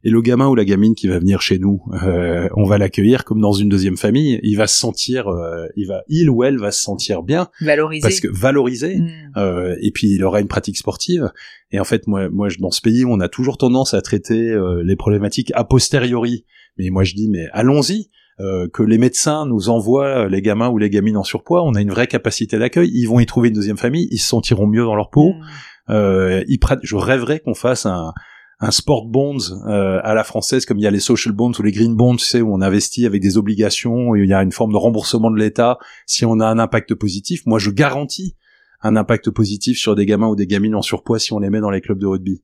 Et 0.02 0.11
le 0.11 0.23
gamin 0.23 0.49
ou 0.49 0.54
la 0.54 0.64
gamine 0.64 0.95
qui 0.95 1.09
va 1.09 1.19
venir 1.19 1.42
chez 1.42 1.59
nous, 1.59 1.83
euh, 2.02 2.49
on 2.57 2.64
va 2.64 2.78
l'accueillir 2.78 3.25
comme 3.25 3.40
dans 3.40 3.52
une 3.52 3.69
deuxième 3.69 3.99
famille. 3.99 4.40
Il 4.42 4.57
va 4.57 4.66
se 4.66 4.76
sentir, 4.76 5.28
euh, 5.28 5.66
il 5.76 5.87
va, 5.87 6.02
il 6.09 6.30
ou 6.30 6.42
elle 6.42 6.59
va 6.59 6.71
se 6.71 6.83
sentir 6.83 7.23
bien 7.23 7.49
Valoriser. 7.61 8.00
parce 8.00 8.21
que 8.21 8.28
valorisé. 8.28 8.99
Mm. 8.99 9.09
Euh, 9.37 9.76
et 9.83 9.90
puis 9.90 10.09
il 10.14 10.25
aura 10.25 10.40
une 10.40 10.49
pratique 10.49 10.78
sportive. 10.78 11.30
Et 11.71 11.78
en 11.78 11.85
fait, 11.85 12.07
moi, 12.07 12.30
moi, 12.30 12.49
dans 12.59 12.71
ce 12.71 12.80
pays, 12.80 13.04
on 13.04 13.21
a 13.21 13.28
toujours 13.28 13.59
tendance 13.59 13.92
à 13.92 14.00
traiter 14.00 14.50
euh, 14.50 14.83
les 14.83 14.97
problématiques 14.97 15.52
a 15.54 15.64
posteriori. 15.64 16.47
Mais 16.78 16.88
moi, 16.88 17.04
je 17.04 17.14
dis, 17.14 17.28
mais 17.28 17.47
allons-y. 17.52 18.09
euh, 18.40 18.69
que 18.73 18.83
les 18.83 18.97
médecins 18.97 19.45
nous 19.45 19.69
envoient 19.69 20.28
les 20.28 20.40
gamins 20.40 20.71
ou 20.71 20.78
les 20.78 20.88
gamines 20.88 21.19
en 21.19 21.25
surpoids, 21.25 21.62
on 21.62 21.75
a 21.75 21.80
une 21.83 21.90
vraie 21.90 22.07
capacité 22.07 22.59
d'accueil. 22.59 22.90
Ils 22.95 23.04
vont 23.04 23.21
y 23.21 23.26
trouver 23.26 23.49
une 23.49 23.54
deuxième 23.54 23.76
famille, 23.76 24.09
ils 24.11 24.19
se 24.19 24.28
sentiront 24.28 24.66
mieux 24.66 24.85
dans 24.85 24.95
leur 24.95 25.11
peau. 25.11 25.35
Mm. 25.35 25.42
Euh, 25.90 26.45
ils 26.49 26.59
je 26.83 26.97
rêverais 26.97 27.40
qu'on 27.40 27.54
fasse 27.54 27.85
un, 27.85 28.12
un 28.61 28.71
sport 28.71 29.07
bonds 29.07 29.38
euh, 29.67 30.00
à 30.02 30.14
la 30.14 30.23
française, 30.23 30.67
comme 30.67 30.79
il 30.79 30.83
y 30.83 30.87
a 30.87 30.90
les 30.90 31.00
social 31.00 31.35
bonds 31.35 31.52
ou 31.59 31.62
les 31.62 31.73
green 31.73 31.97
bonds, 31.97 32.17
tu 32.17 32.26
sais, 32.26 32.43
où 32.43 32.52
on 32.52 32.61
investit 32.61 33.07
avec 33.07 33.23
des 33.23 33.38
obligations, 33.38 34.14
il 34.14 34.28
y 34.28 34.35
a 34.35 34.43
une 34.43 34.52
forme 34.52 34.73
de 34.73 34.76
remboursement 34.76 35.30
de 35.30 35.39
l'État 35.39 35.78
si 36.06 36.26
on 36.26 36.41
a 36.41 36.47
un 36.47 36.58
impact 36.58 36.95
positif. 36.95 37.47
Moi, 37.47 37.58
je 37.58 37.71
garantis 37.71 38.37
un 38.82 38.97
impact 38.97 39.30
positif 39.30 39.78
sur 39.78 39.95
des 39.95 40.04
gamins 40.04 40.28
ou 40.28 40.37
des 40.37 40.47
gamines 40.47 40.75
en 40.75 40.82
surpoids 40.82 41.19
si 41.19 41.32
on 41.32 41.39
les 41.39 41.49
met 41.49 41.61
dans 41.61 41.71
les 41.71 41.80
clubs 41.80 41.99
de 41.99 42.06
rugby. 42.06 42.43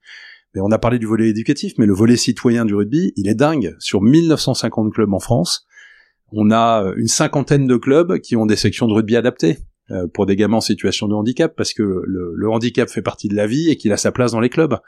Mais 0.54 0.62
on 0.62 0.70
a 0.70 0.78
parlé 0.78 0.98
du 0.98 1.06
volet 1.06 1.28
éducatif, 1.28 1.74
mais 1.76 1.84
le 1.84 1.92
volet 1.92 2.16
citoyen 2.16 2.64
du 2.64 2.74
rugby, 2.74 3.12
il 3.16 3.28
est 3.28 3.34
dingue. 3.34 3.76
Sur 3.78 4.00
1950 4.00 4.94
clubs 4.94 5.12
en 5.12 5.20
France, 5.20 5.66
on 6.32 6.50
a 6.50 6.92
une 6.96 7.08
cinquantaine 7.08 7.66
de 7.66 7.76
clubs 7.76 8.20
qui 8.20 8.36
ont 8.36 8.46
des 8.46 8.56
sections 8.56 8.86
de 8.86 8.94
rugby 8.94 9.16
adaptées 9.16 9.58
euh, 9.90 10.06
pour 10.12 10.24
des 10.24 10.34
gamins 10.34 10.56
en 10.56 10.62
situation 10.62 11.08
de 11.08 11.14
handicap, 11.14 11.54
parce 11.54 11.74
que 11.74 11.82
le, 11.82 12.32
le 12.34 12.50
handicap 12.50 12.88
fait 12.88 13.02
partie 13.02 13.28
de 13.28 13.34
la 13.34 13.46
vie 13.46 13.70
et 13.70 13.76
qu'il 13.76 13.92
a 13.92 13.98
sa 13.98 14.12
place 14.12 14.32
dans 14.32 14.40
les 14.40 14.48
clubs. 14.48 14.78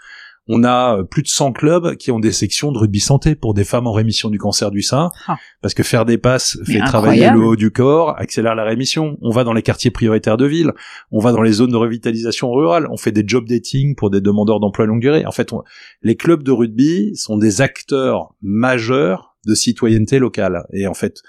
On 0.50 0.64
a 0.64 0.98
euh, 0.98 1.02
plus 1.04 1.22
de 1.22 1.28
100 1.28 1.52
clubs 1.52 1.96
qui 1.96 2.10
ont 2.10 2.18
des 2.18 2.32
sections 2.32 2.72
de 2.72 2.78
rugby 2.78 3.00
santé 3.00 3.34
pour 3.34 3.52
des 3.54 3.64
femmes 3.64 3.86
en 3.86 3.92
rémission 3.92 4.30
du 4.30 4.38
cancer 4.38 4.70
du 4.70 4.80
sein, 4.82 5.10
Ah. 5.26 5.36
parce 5.60 5.74
que 5.74 5.82
faire 5.82 6.04
des 6.06 6.16
passes 6.18 6.56
Mais 6.66 6.74
fait 6.74 6.80
travailler 6.80 7.30
le 7.30 7.40
haut 7.44 7.56
du 7.56 7.70
corps, 7.70 8.18
accélère 8.18 8.54
la 8.54 8.64
rémission. 8.64 9.18
On 9.20 9.30
va 9.30 9.44
dans 9.44 9.52
les 9.52 9.62
quartiers 9.62 9.90
prioritaires 9.90 10.36
de 10.38 10.46
ville, 10.46 10.72
on 11.10 11.18
va 11.20 11.32
dans 11.32 11.42
les 11.42 11.52
zones 11.52 11.70
de 11.72 11.76
revitalisation 11.76 12.50
rurale, 12.50 12.86
on 12.90 12.96
fait 12.96 13.12
des 13.12 13.24
job 13.26 13.46
dating 13.46 13.94
pour 13.94 14.08
des 14.10 14.20
demandeurs 14.22 14.58
d'emploi 14.60 14.86
longue 14.86 15.00
durée. 15.00 15.26
En 15.26 15.32
fait, 15.32 15.52
on- 15.52 15.62
les 16.02 16.16
clubs 16.16 16.42
de 16.42 16.50
rugby 16.52 17.14
sont 17.14 17.36
des 17.36 17.60
acteurs 17.60 18.34
majeurs 18.40 19.36
de 19.46 19.54
citoyenneté 19.54 20.18
locale. 20.18 20.64
Et 20.72 20.86
en 20.86 20.94
fait, 20.94 21.20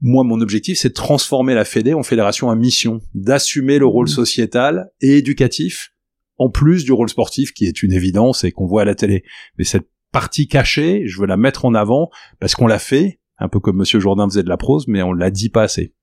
moi, 0.00 0.24
mon 0.24 0.40
objectif, 0.40 0.78
c'est 0.78 0.88
de 0.88 0.94
transformer 0.94 1.54
la 1.54 1.64
Fédé 1.64 1.94
en 1.94 2.02
fédération 2.02 2.50
à 2.50 2.56
mission, 2.56 3.00
d'assumer 3.14 3.78
le 3.78 3.86
rôle 3.86 4.06
Mhm. 4.08 4.14
sociétal 4.14 4.90
et 5.00 5.18
éducatif, 5.18 5.92
en 6.38 6.50
plus 6.50 6.84
du 6.84 6.92
rôle 6.92 7.08
sportif 7.08 7.52
qui 7.52 7.66
est 7.66 7.82
une 7.82 7.92
évidence 7.92 8.44
et 8.44 8.52
qu'on 8.52 8.66
voit 8.66 8.82
à 8.82 8.84
la 8.84 8.94
télé. 8.94 9.24
Mais 9.58 9.64
cette 9.64 9.88
partie 10.12 10.46
cachée, 10.46 11.02
je 11.06 11.20
veux 11.20 11.26
la 11.26 11.36
mettre 11.36 11.64
en 11.64 11.74
avant 11.74 12.10
parce 12.40 12.54
qu'on 12.54 12.66
l'a 12.66 12.78
fait, 12.78 13.20
un 13.38 13.48
peu 13.48 13.60
comme 13.60 13.76
Monsieur 13.76 14.00
Jourdain 14.00 14.28
faisait 14.28 14.42
de 14.42 14.48
la 14.48 14.56
prose, 14.56 14.86
mais 14.88 15.02
on 15.02 15.12
l'a 15.12 15.30
dit 15.30 15.48
pas 15.48 15.62
assez. 15.62 15.94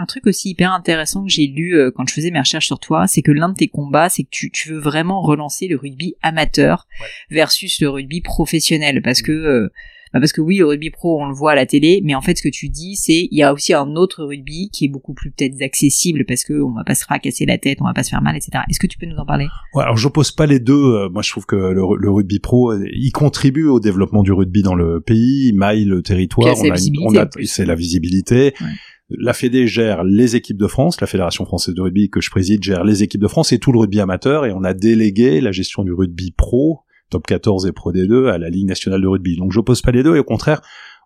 Un 0.00 0.06
truc 0.06 0.28
aussi 0.28 0.50
hyper 0.50 0.72
intéressant 0.72 1.24
que 1.24 1.30
j'ai 1.30 1.48
lu 1.48 1.74
euh, 1.74 1.90
quand 1.90 2.08
je 2.08 2.14
faisais 2.14 2.30
mes 2.30 2.38
recherches 2.38 2.66
sur 2.66 2.78
toi, 2.78 3.08
c'est 3.08 3.22
que 3.22 3.32
l'un 3.32 3.48
de 3.48 3.54
tes 3.54 3.66
combats, 3.66 4.08
c'est 4.08 4.22
que 4.22 4.28
tu, 4.30 4.50
tu 4.52 4.68
veux 4.68 4.78
vraiment 4.78 5.20
relancer 5.20 5.66
le 5.66 5.76
rugby 5.76 6.14
amateur 6.22 6.86
versus 7.30 7.80
le 7.80 7.88
rugby 7.88 8.20
professionnel, 8.20 9.02
parce 9.02 9.22
que 9.22 9.32
euh, 9.32 9.72
parce 10.12 10.32
que 10.32 10.40
oui, 10.40 10.56
le 10.58 10.66
rugby 10.66 10.90
pro, 10.90 11.20
on 11.22 11.26
le 11.28 11.34
voit 11.34 11.52
à 11.52 11.54
la 11.54 11.66
télé, 11.66 12.00
mais 12.04 12.14
en 12.14 12.20
fait, 12.20 12.36
ce 12.36 12.42
que 12.42 12.48
tu 12.48 12.68
dis, 12.68 12.96
c'est 12.96 13.28
il 13.30 13.36
y 13.38 13.42
a 13.42 13.52
aussi 13.52 13.72
un 13.74 13.94
autre 13.96 14.24
rugby 14.24 14.70
qui 14.72 14.86
est 14.86 14.88
beaucoup 14.88 15.14
plus 15.14 15.30
peut-être 15.30 15.60
accessible, 15.62 16.24
parce 16.26 16.44
que 16.44 16.54
on 16.62 16.72
va 16.72 16.84
pas 16.84 16.94
se 16.94 17.04
fracasser 17.04 17.46
la 17.46 17.58
tête, 17.58 17.78
on 17.80 17.84
va 17.84 17.92
pas 17.94 18.02
se 18.02 18.10
faire 18.10 18.22
mal, 18.22 18.36
etc. 18.36 18.64
Est-ce 18.70 18.78
que 18.80 18.86
tu 18.86 18.98
peux 18.98 19.06
nous 19.06 19.16
en 19.16 19.26
parler? 19.26 19.46
Ouais, 19.74 19.82
alors 19.84 19.96
j'oppose 19.96 20.32
pas 20.32 20.46
les 20.46 20.60
deux. 20.60 20.74
euh, 20.74 21.08
Moi, 21.08 21.22
je 21.22 21.30
trouve 21.30 21.46
que 21.46 21.56
le, 21.56 21.82
le 21.98 22.10
rugby 22.10 22.38
pro, 22.38 22.72
euh, 22.72 22.84
il 22.92 23.10
contribue 23.12 23.66
au 23.66 23.80
développement 23.80 24.22
du 24.22 24.32
rugby 24.32 24.62
dans 24.62 24.74
le 24.74 25.00
pays, 25.00 25.48
il 25.48 25.54
maille 25.54 25.84
le 25.84 26.02
territoire. 26.02 26.48
A 26.48 26.74
on 27.06 27.10
a- 27.18 27.28
c'est 27.46 27.66
la 27.66 27.74
visibilité. 27.74 28.54
Ouais. 28.60 28.66
La 29.10 29.32
Fédé 29.32 29.66
gère 29.66 30.04
les 30.04 30.36
équipes 30.36 30.58
de 30.58 30.66
France, 30.66 31.00
la 31.00 31.06
Fédération 31.06 31.46
française 31.46 31.74
de 31.74 31.80
rugby 31.80 32.10
que 32.10 32.20
je 32.20 32.28
préside 32.28 32.62
gère 32.62 32.84
les 32.84 33.02
équipes 33.02 33.22
de 33.22 33.28
France 33.28 33.52
et 33.52 33.58
tout 33.58 33.72
le 33.72 33.78
rugby 33.78 34.00
amateur, 34.00 34.44
et 34.44 34.52
on 34.52 34.64
a 34.64 34.74
délégué 34.74 35.40
la 35.40 35.50
gestion 35.50 35.82
du 35.82 35.92
rugby 35.94 36.30
pro, 36.30 36.80
top 37.10 37.26
14 37.26 37.66
et 37.66 37.72
pro 37.72 37.92
D2, 37.92 38.28
à 38.30 38.38
la 38.38 38.50
Ligue 38.50 38.66
nationale 38.66 39.00
de 39.02 39.06
rugby. 39.06 39.36
Donc 39.36 39.52
j'oppose 39.52 39.82
pas 39.82 39.90
les 39.92 40.02
deux, 40.02 40.16
et 40.16 40.20
au 40.20 40.24
contraire, 40.24 40.60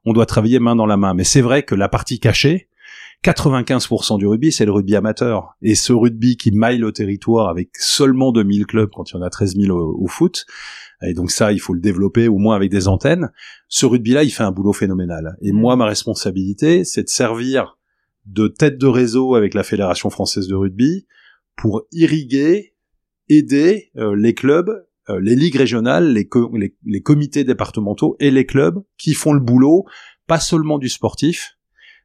on 0.05 0.13
doit 0.13 0.27
travailler 0.27 0.59
main 0.59 0.77
dans 0.77 0.87
la 0.87 0.97
main. 0.97 1.15
Mais 1.15 1.25
c'est 1.25 1.41
vrai 1.41 1.63
que 1.63 1.75
la 1.75 1.89
partie 1.89 2.19
cachée, 2.19 2.69
95% 3.25 4.19
du 4.19 4.27
rugby, 4.27 4.51
c'est 4.51 4.65
le 4.65 4.73
rugby 4.73 4.97
amateur. 4.97 5.55
Et 5.63 5.77
ce 5.77 5.93
rugby 5.93 6.37
qui 6.37 6.51
maille 6.51 6.79
le 6.79 6.91
territoire 6.93 7.49
avec 7.49 7.71
seulement 7.75 8.33
2000 8.33 8.67
clubs 8.67 8.91
quand 8.93 9.11
il 9.11 9.15
y 9.15 9.19
en 9.19 9.23
a 9.23 9.31
13 9.31 9.57
000 9.57 9.77
au, 9.77 10.03
au 10.03 10.07
foot, 10.09 10.45
et 11.05 11.15
donc 11.15 11.31
ça, 11.31 11.53
il 11.53 11.61
faut 11.61 11.75
le 11.75 11.81
développer 11.81 12.29
au 12.29 12.39
moins 12.39 12.57
avec 12.57 12.71
des 12.71 12.89
antennes, 12.89 13.31
ce 13.69 13.87
rugby-là, 13.87 14.25
il 14.25 14.31
fait 14.31 14.43
un 14.43 14.53
boulot 14.53 14.73
phénoménal. 14.73 15.37
Et 15.41 15.53
Mm. 15.53 15.57
moi, 15.57 15.77
ma 15.77 15.87
responsabilité, 15.87 16.85
c'est 16.85 17.05
de 17.05 17.09
servir 17.09 17.79
de 18.27 18.47
tête 18.49 18.79
de 18.79 18.87
réseau 18.87 19.35
avec 19.35 19.55
la 19.55 19.63
Fédération 19.65 20.11
française 20.11 20.47
de 20.47 20.55
rugby 20.55 21.07
pour 21.57 21.83
irriguer, 21.93 22.75
aider 23.29 23.91
euh, 23.97 24.15
les 24.17 24.35
clubs, 24.35 24.71
euh, 25.09 25.21
les 25.21 25.35
ligues 25.37 25.57
régionales, 25.57 26.13
les, 26.13 26.29
les, 26.55 26.75
les 26.85 27.01
comités 27.03 27.45
départementaux 27.45 28.17
et 28.21 28.31
les 28.31 28.47
clubs 28.47 28.83
qui 28.99 29.15
font 29.15 29.33
le 29.33 29.41
boulot, 29.41 29.85
pas 30.27 30.41
seulement 30.41 30.79
du 30.79 30.89
sportif, 30.89 31.57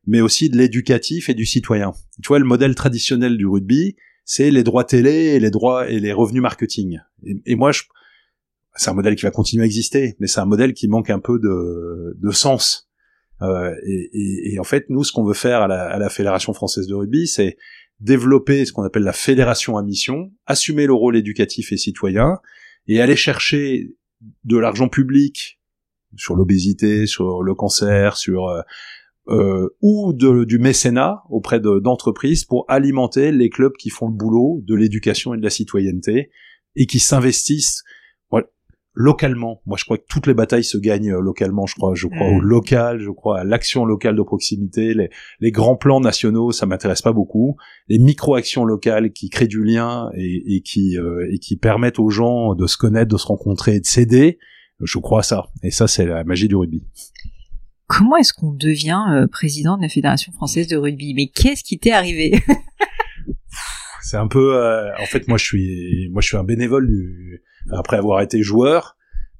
mais 0.05 0.21
aussi 0.21 0.49
de 0.49 0.57
l'éducatif 0.57 1.29
et 1.29 1.33
du 1.33 1.45
citoyen. 1.45 1.91
Tu 2.23 2.27
vois, 2.27 2.39
le 2.39 2.45
modèle 2.45 2.75
traditionnel 2.75 3.37
du 3.37 3.45
rugby, 3.45 3.95
c'est 4.25 4.51
les 4.51 4.63
droits 4.63 4.83
télé 4.83 5.11
et 5.11 5.39
les 5.39 5.51
droits 5.51 5.89
et 5.89 5.99
les 5.99 6.13
revenus 6.13 6.41
marketing. 6.41 6.99
Et, 7.23 7.35
et 7.45 7.55
moi, 7.55 7.71
je, 7.71 7.83
c'est 8.75 8.89
un 8.89 8.93
modèle 8.93 9.15
qui 9.15 9.23
va 9.23 9.31
continuer 9.31 9.63
à 9.63 9.65
exister, 9.65 10.15
mais 10.19 10.27
c'est 10.27 10.39
un 10.39 10.45
modèle 10.45 10.73
qui 10.73 10.87
manque 10.87 11.09
un 11.09 11.19
peu 11.19 11.39
de, 11.39 12.17
de 12.19 12.31
sens. 12.31 12.89
Euh, 13.41 13.73
et, 13.85 14.09
et- 14.13 14.53
et 14.53 14.59
en 14.59 14.63
fait, 14.63 14.85
nous, 14.89 15.03
ce 15.03 15.11
qu'on 15.11 15.23
veut 15.23 15.33
faire 15.33 15.61
à 15.61 15.67
la, 15.67 15.83
à 15.89 15.97
la 15.99 16.09
Fédération 16.09 16.53
française 16.53 16.87
de 16.87 16.93
rugby, 16.95 17.27
c'est 17.27 17.57
développer 17.99 18.65
ce 18.65 18.71
qu'on 18.71 18.83
appelle 18.83 19.03
la 19.03 19.13
fédération 19.13 19.77
à 19.77 19.83
mission, 19.83 20.31
assumer 20.45 20.85
le 20.85 20.93
rôle 20.93 21.17
éducatif 21.17 21.71
et 21.71 21.77
citoyen, 21.77 22.37
et 22.87 23.01
aller 23.01 23.15
chercher 23.15 23.95
de 24.43 24.57
l'argent 24.57 24.89
public 24.89 25.59
sur 26.15 26.35
l'obésité, 26.35 27.05
sur 27.05 27.43
le 27.43 27.53
cancer, 27.53 28.17
sur 28.17 28.47
euh, 28.47 28.61
euh, 29.29 29.67
ou 29.81 30.13
du 30.13 30.57
mécénat 30.57 31.23
auprès 31.29 31.59
d'entreprises 31.59 32.45
pour 32.45 32.63
alimenter 32.69 33.33
les 33.33 33.49
clubs 33.49 33.73
qui 33.73 33.89
font 33.89 34.07
le 34.07 34.13
boulot 34.15 34.61
de 34.63 34.73
l'éducation 34.73 35.33
et 35.33 35.37
de 35.37 35.43
la 35.43 35.49
citoyenneté 35.49 36.31
et 36.77 36.85
qui 36.85 36.99
s'investissent 36.99 37.83
localement. 38.97 39.61
Moi, 39.67 39.77
je 39.77 39.85
crois 39.85 39.99
que 39.99 40.05
toutes 40.09 40.25
les 40.25 40.33
batailles 40.33 40.63
se 40.63 40.77
gagnent 40.77 41.11
euh, 41.11 41.21
localement. 41.21 41.67
Je 41.67 41.75
crois, 41.75 41.93
je 41.93 42.07
crois 42.07 42.27
au 42.27 42.39
local, 42.39 42.99
je 42.99 43.11
crois 43.11 43.39
à 43.39 43.43
l'action 43.43 43.85
locale 43.85 44.15
de 44.15 44.23
proximité. 44.23 44.95
Les, 44.95 45.09
les 45.39 45.51
grands 45.51 45.75
plans 45.75 45.99
nationaux, 45.99 46.51
ça 46.51 46.65
m'intéresse 46.65 47.03
pas 47.03 47.13
beaucoup. 47.13 47.57
Les 47.89 47.99
micro-actions 47.99 48.65
locales 48.65 49.11
qui 49.11 49.29
créent 49.29 49.47
du 49.47 49.63
lien 49.63 50.09
et, 50.15 50.55
et 50.55 50.61
qui 50.61 50.97
euh, 50.97 51.27
et 51.31 51.37
qui 51.37 51.57
permettent 51.57 51.99
aux 51.99 52.09
gens 52.09 52.55
de 52.55 52.65
se 52.65 52.75
connaître, 52.75 53.11
de 53.11 53.17
se 53.17 53.27
rencontrer 53.27 53.75
et 53.75 53.79
de 53.79 53.85
s'aider. 53.85 54.39
Je 54.81 54.97
crois 54.97 55.19
à 55.19 55.23
ça. 55.23 55.45
Et 55.61 55.69
ça, 55.69 55.87
c'est 55.87 56.05
la 56.07 56.23
magie 56.23 56.47
du 56.47 56.55
rugby. 56.55 56.83
Comment 57.85 58.17
est-ce 58.17 58.33
qu'on 58.33 58.51
devient 58.51 59.03
euh, 59.11 59.27
président 59.27 59.77
de 59.77 59.83
la 59.83 59.89
Fédération 59.89 60.31
française 60.33 60.67
de 60.67 60.75
rugby? 60.75 61.13
Mais 61.13 61.27
qu'est-ce 61.27 61.63
qui 61.63 61.77
t'est 61.77 61.91
arrivé? 61.91 62.39
C'est 64.01 64.17
un 64.17 64.27
peu. 64.27 64.55
en 65.01 65.05
fait, 65.05 65.27
moi, 65.27 65.37
je 65.37 65.43
suis 65.43 66.09
moi, 66.13 66.21
je 66.21 66.27
suis 66.27 66.37
un 66.37 66.45
bénévole 66.45 66.87
du 66.87 67.43
après 67.71 67.97
avoir 67.97 68.21
été 68.21 68.41
joueur, 68.41 68.97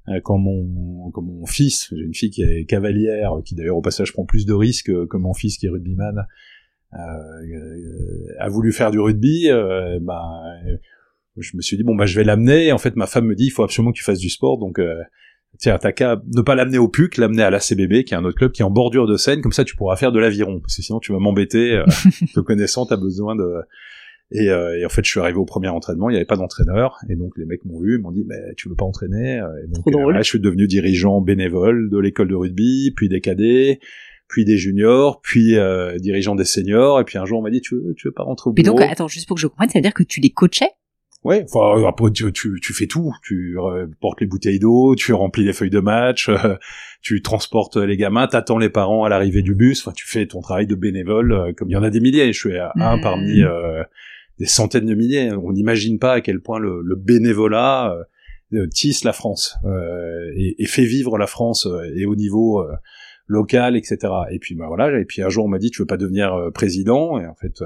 euh, 0.08 0.20
quand 0.22 0.38
mon, 0.38 1.10
quand 1.10 1.22
mon 1.22 1.46
fils, 1.46 1.88
j'ai 1.92 2.04
une 2.04 2.14
fille 2.14 2.30
qui 2.30 2.42
est 2.42 2.64
cavalière, 2.64 3.32
qui 3.44 3.54
d'ailleurs 3.54 3.76
au 3.76 3.82
passage 3.82 4.12
prend 4.12 4.24
plus 4.24 4.46
de 4.46 4.54
risques 4.54 4.92
que 5.06 5.16
mon 5.16 5.34
fils 5.34 5.58
qui 5.58 5.66
est 5.66 5.70
rugbyman, 5.70 6.26
euh, 6.94 6.98
euh 6.98 8.34
a 8.38 8.48
voulu 8.48 8.72
faire 8.72 8.90
du 8.90 8.98
rugby, 8.98 9.50
euh, 9.50 9.98
bah, 10.00 10.22
je 11.36 11.56
me 11.56 11.60
suis 11.60 11.76
dit 11.76 11.82
bon 11.82 11.94
bah 11.94 12.06
je 12.06 12.16
vais 12.16 12.24
l'amener. 12.24 12.72
En 12.72 12.78
fait, 12.78 12.96
ma 12.96 13.06
femme 13.06 13.26
me 13.26 13.34
dit 13.34 13.46
il 13.46 13.50
faut 13.50 13.62
absolument 13.62 13.92
que 13.92 13.98
tu 13.98 14.04
fasses 14.04 14.18
du 14.18 14.30
sport, 14.30 14.58
donc 14.58 14.78
euh, 14.78 15.02
tiens 15.58 15.78
t'as 15.78 15.92
qu'à 15.92 16.20
ne 16.34 16.40
pas 16.40 16.54
l'amener 16.54 16.78
au 16.78 16.88
PUC, 16.88 17.16
l'amener 17.18 17.42
à 17.42 17.50
l'ACBB, 17.50 18.04
qui 18.04 18.14
est 18.14 18.16
un 18.16 18.24
autre 18.24 18.38
club 18.38 18.52
qui 18.52 18.62
est 18.62 18.64
en 18.64 18.70
bordure 18.70 19.06
de 19.06 19.16
Seine, 19.16 19.42
comme 19.42 19.52
ça 19.52 19.64
tu 19.64 19.76
pourras 19.76 19.96
faire 19.96 20.12
de 20.12 20.18
l'aviron, 20.18 20.60
parce 20.60 20.76
que 20.76 20.82
sinon 20.82 21.00
tu 21.00 21.12
vas 21.12 21.18
m'embêter. 21.18 21.82
te 22.34 22.40
connaissant, 22.40 22.86
t'as 22.86 22.96
besoin 22.96 23.36
de 23.36 23.54
et, 24.30 24.50
euh, 24.50 24.78
et, 24.78 24.84
en 24.84 24.88
fait, 24.88 25.04
je 25.04 25.10
suis 25.10 25.20
arrivé 25.20 25.38
au 25.38 25.44
premier 25.44 25.68
entraînement, 25.68 26.10
il 26.10 26.12
n'y 26.12 26.18
avait 26.18 26.26
pas 26.26 26.36
d'entraîneur, 26.36 26.98
et 27.08 27.16
donc 27.16 27.32
les 27.38 27.46
mecs 27.46 27.64
m'ont 27.64 27.80
vu, 27.80 27.98
m'ont 27.98 28.10
dit, 28.10 28.24
mais 28.26 28.54
tu 28.56 28.68
veux 28.68 28.74
pas 28.74 28.84
entraîner 28.84 29.36
et 29.36 29.66
donc, 29.68 29.90
Trop 29.90 30.12
je 30.12 30.22
suis 30.22 30.40
devenu 30.40 30.66
dirigeant 30.66 31.20
bénévole 31.20 31.88
de 31.90 31.98
l'école 31.98 32.28
de 32.28 32.34
rugby, 32.34 32.92
puis 32.94 33.08
des 33.08 33.20
cadets, 33.20 33.80
puis 34.28 34.44
des 34.44 34.58
juniors, 34.58 35.22
puis 35.22 35.56
euh, 35.56 35.96
dirigeant 35.98 36.34
des 36.34 36.44
seniors, 36.44 37.00
et 37.00 37.04
puis 37.04 37.16
un 37.18 37.24
jour 37.24 37.38
on 37.38 37.42
m'a 37.42 37.50
dit, 37.50 37.62
tu 37.62 37.74
veux, 37.74 37.94
tu 37.96 38.08
veux 38.08 38.12
pas 38.12 38.24
rentrer 38.24 38.50
au 38.50 38.52
bureau 38.52 38.76
Mais 38.76 38.82
donc, 38.82 38.92
attends, 38.92 39.08
juste 39.08 39.26
pour 39.26 39.36
que 39.36 39.40
je 39.40 39.46
comprenne, 39.46 39.70
ça 39.70 39.78
veut 39.78 39.82
dire 39.82 39.94
que 39.94 40.02
tu 40.02 40.20
les 40.20 40.30
coachais? 40.30 40.70
Ouais, 41.24 41.44
enfin 41.52 41.84
après 41.88 42.12
tu, 42.12 42.32
tu, 42.32 42.60
tu, 42.62 42.72
fais 42.72 42.86
tout, 42.86 43.12
tu 43.24 43.56
portes 44.00 44.20
les 44.20 44.26
bouteilles 44.26 44.60
d'eau, 44.60 44.94
tu 44.94 45.12
remplis 45.12 45.44
les 45.44 45.52
feuilles 45.52 45.68
de 45.68 45.80
match, 45.80 46.30
tu 47.02 47.22
transportes 47.22 47.76
les 47.76 47.96
gamins, 47.96 48.28
t'attends 48.28 48.58
les 48.58 48.68
parents 48.68 49.04
à 49.04 49.08
l'arrivée 49.08 49.42
du 49.42 49.56
bus, 49.56 49.80
enfin 49.80 49.92
tu 49.96 50.06
fais 50.06 50.26
ton 50.26 50.40
travail 50.40 50.68
de 50.68 50.76
bénévole 50.76 51.32
euh, 51.32 51.52
comme 51.52 51.70
il 51.70 51.72
y 51.72 51.76
en 51.76 51.82
a 51.82 51.90
des 51.90 51.98
milliers, 51.98 52.32
je 52.32 52.38
suis 52.38 52.56
un 52.56 52.96
mmh. 52.96 53.00
parmi 53.00 53.42
euh, 53.42 53.82
des 54.38 54.46
centaines 54.46 54.86
de 54.86 54.94
milliers. 54.94 55.32
On 55.32 55.52
n'imagine 55.52 55.98
pas 55.98 56.14
à 56.14 56.20
quel 56.20 56.40
point 56.40 56.58
le, 56.58 56.80
le 56.82 56.96
bénévolat 56.96 57.94
euh, 58.54 58.66
tisse 58.68 59.04
la 59.04 59.12
France 59.12 59.56
euh, 59.64 60.32
et, 60.34 60.62
et, 60.62 60.66
fait 60.66 60.84
vivre 60.84 61.18
la 61.18 61.26
France 61.26 61.66
euh, 61.66 61.92
et 61.94 62.06
au 62.06 62.16
niveau 62.16 62.62
euh, 62.62 62.72
local, 63.26 63.76
etc. 63.76 63.98
Et 64.30 64.38
puis 64.38 64.54
bah 64.54 64.66
voilà. 64.68 64.98
Et 64.98 65.04
puis 65.04 65.22
un 65.22 65.28
jour 65.28 65.44
on 65.44 65.48
m'a 65.48 65.58
dit 65.58 65.70
tu 65.70 65.82
veux 65.82 65.86
pas 65.86 65.96
devenir 65.96 66.50
président? 66.54 67.20
Et 67.20 67.26
en 67.26 67.34
fait 67.34 67.62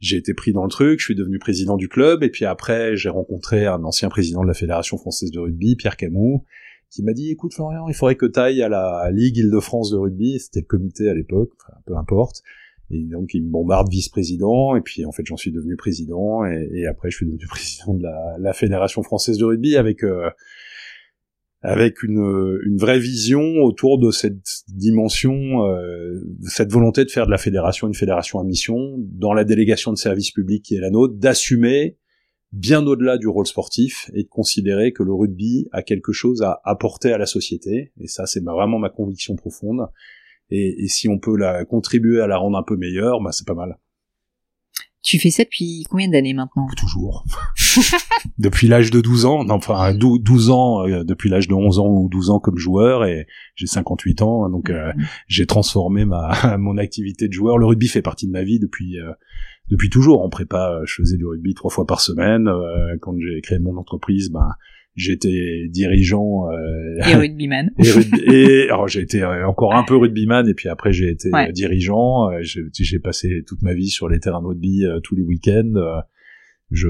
j'ai 0.00 0.16
été 0.16 0.34
pris 0.34 0.52
dans 0.52 0.64
le 0.64 0.70
truc, 0.70 0.98
je 0.98 1.04
suis 1.04 1.14
devenu 1.14 1.38
président 1.38 1.76
du 1.76 1.88
club, 1.88 2.24
et 2.24 2.28
puis 2.28 2.44
après 2.44 2.96
j'ai 2.96 3.08
rencontré 3.08 3.66
un 3.66 3.84
ancien 3.84 4.08
président 4.08 4.42
de 4.42 4.48
la 4.48 4.54
Fédération 4.54 4.98
française 4.98 5.30
de 5.30 5.38
rugby, 5.38 5.76
Pierre 5.76 5.96
Camus, 5.96 6.40
qui 6.90 7.04
m'a 7.04 7.12
dit 7.12 7.30
écoute 7.30 7.54
Florian, 7.54 7.86
il 7.86 7.94
faudrait 7.94 8.16
que 8.16 8.26
tu 8.26 8.40
ailles 8.40 8.62
à 8.62 8.68
la 8.68 9.08
Ligue 9.12 9.36
Île-de-France 9.36 9.92
de 9.92 9.96
rugby, 9.98 10.40
c'était 10.40 10.60
le 10.60 10.66
comité 10.66 11.08
à 11.08 11.14
l'époque, 11.14 11.50
enfin, 11.60 11.78
peu 11.86 11.96
importe, 11.96 12.42
et 12.92 13.04
donc 13.04 13.34
il 13.34 13.44
me 13.44 13.50
bombarde 13.50 13.88
vice-président, 13.90 14.76
et 14.76 14.80
puis 14.80 15.04
en 15.04 15.12
fait 15.12 15.24
j'en 15.26 15.36
suis 15.36 15.50
devenu 15.50 15.76
président, 15.76 16.44
et, 16.44 16.86
après 16.86 17.10
je 17.10 17.16
suis 17.16 17.26
devenu 17.26 17.44
président 17.48 17.94
de 17.94 18.02
la, 18.02 18.36
la 18.38 18.52
Fédération 18.52 19.02
française 19.02 19.38
de 19.38 19.44
rugby 19.44 19.76
avec 19.76 20.04
euh, 20.04 20.30
avec 21.62 22.02
une, 22.02 22.58
une 22.66 22.76
vraie 22.76 22.98
vision 22.98 23.40
autour 23.62 23.98
de 23.98 24.10
cette 24.10 24.64
dimension, 24.68 25.64
euh, 25.64 26.20
cette 26.42 26.72
volonté 26.72 27.04
de 27.04 27.10
faire 27.10 27.26
de 27.26 27.30
la 27.30 27.38
fédération 27.38 27.86
une 27.86 27.94
fédération 27.94 28.40
à 28.40 28.44
mission, 28.44 28.96
dans 28.98 29.32
la 29.32 29.44
délégation 29.44 29.92
de 29.92 29.96
service 29.96 30.32
public 30.32 30.64
qui 30.64 30.74
est 30.74 30.80
la 30.80 30.90
nôtre, 30.90 31.14
d'assumer 31.14 31.98
bien 32.50 32.84
au-delà 32.86 33.16
du 33.16 33.28
rôle 33.28 33.46
sportif 33.46 34.10
et 34.12 34.24
de 34.24 34.28
considérer 34.28 34.92
que 34.92 35.04
le 35.04 35.12
rugby 35.12 35.68
a 35.72 35.82
quelque 35.82 36.12
chose 36.12 36.42
à 36.42 36.60
apporter 36.64 37.12
à 37.12 37.18
la 37.18 37.26
société. 37.26 37.92
Et 38.00 38.08
ça, 38.08 38.26
c'est 38.26 38.42
vraiment 38.42 38.78
ma 38.78 38.90
conviction 38.90 39.36
profonde 39.36 39.86
et, 40.50 40.86
si 40.88 41.08
on 41.08 41.18
peut 41.18 41.36
la 41.36 41.64
contribuer 41.64 42.20
à 42.20 42.26
la 42.26 42.36
rendre 42.36 42.58
un 42.58 42.62
peu 42.62 42.76
meilleure, 42.76 43.20
bah 43.22 43.32
c'est 43.32 43.46
pas 43.46 43.54
mal. 43.54 43.78
Tu 45.02 45.18
fais 45.18 45.30
ça 45.30 45.42
depuis 45.42 45.84
combien 45.90 46.08
d'années 46.08 46.32
maintenant? 46.32 46.68
Toujours. 46.76 47.24
depuis 48.38 48.68
l'âge 48.68 48.92
de 48.92 49.00
12 49.00 49.24
ans, 49.24 49.44
enfin 49.50 49.94
12 49.94 50.50
ans, 50.50 50.86
euh, 50.86 51.02
depuis 51.02 51.28
l'âge 51.28 51.48
de 51.48 51.54
11 51.54 51.80
ans 51.80 51.88
ou 51.88 52.08
12 52.08 52.30
ans 52.30 52.38
comme 52.38 52.56
joueur, 52.56 53.04
et 53.04 53.26
j'ai 53.56 53.66
58 53.66 54.22
ans, 54.22 54.48
donc 54.48 54.70
euh, 54.70 54.92
mm-hmm. 54.92 55.06
j'ai 55.26 55.46
transformé 55.46 56.04
ma 56.04 56.56
mon 56.58 56.76
activité 56.78 57.26
de 57.26 57.32
joueur. 57.32 57.58
Le 57.58 57.66
rugby 57.66 57.88
fait 57.88 58.02
partie 58.02 58.28
de 58.28 58.32
ma 58.32 58.44
vie 58.44 58.60
depuis 58.60 59.00
euh, 59.00 59.10
depuis 59.70 59.90
toujours. 59.90 60.22
En 60.22 60.28
prépa, 60.28 60.80
je 60.84 60.94
faisais 60.94 61.16
du 61.16 61.26
rugby 61.26 61.54
trois 61.54 61.70
fois 61.70 61.86
par 61.86 62.00
semaine. 62.00 62.48
quand 63.00 63.14
j'ai 63.18 63.40
créé 63.40 63.58
mon 63.58 63.76
entreprise, 63.76 64.30
ben 64.30 64.50
j'étais 64.94 65.68
dirigeant 65.70 66.50
euh, 66.50 67.08
et 67.08 67.14
rugbyman. 67.14 67.70
et, 68.26 68.66
alors 68.68 68.88
j'ai 68.88 69.00
été 69.00 69.22
euh, 69.22 69.46
encore 69.46 69.74
un 69.74 69.84
peu 69.84 69.96
rugbyman 69.96 70.48
et 70.48 70.54
puis 70.54 70.68
après 70.68 70.92
j'ai 70.92 71.08
été 71.08 71.30
dirigeant 71.52 72.30
euh, 72.30 72.40
j'ai 72.42 72.98
passé 72.98 73.42
toute 73.46 73.62
ma 73.62 73.74
vie 73.74 73.88
sur 73.88 74.08
les 74.08 74.20
terrains 74.20 74.42
de 74.42 74.48
rugby 74.48 74.84
euh, 74.84 75.00
tous 75.00 75.16
les 75.16 75.22
week-ends 75.22 76.02
je 76.72 76.88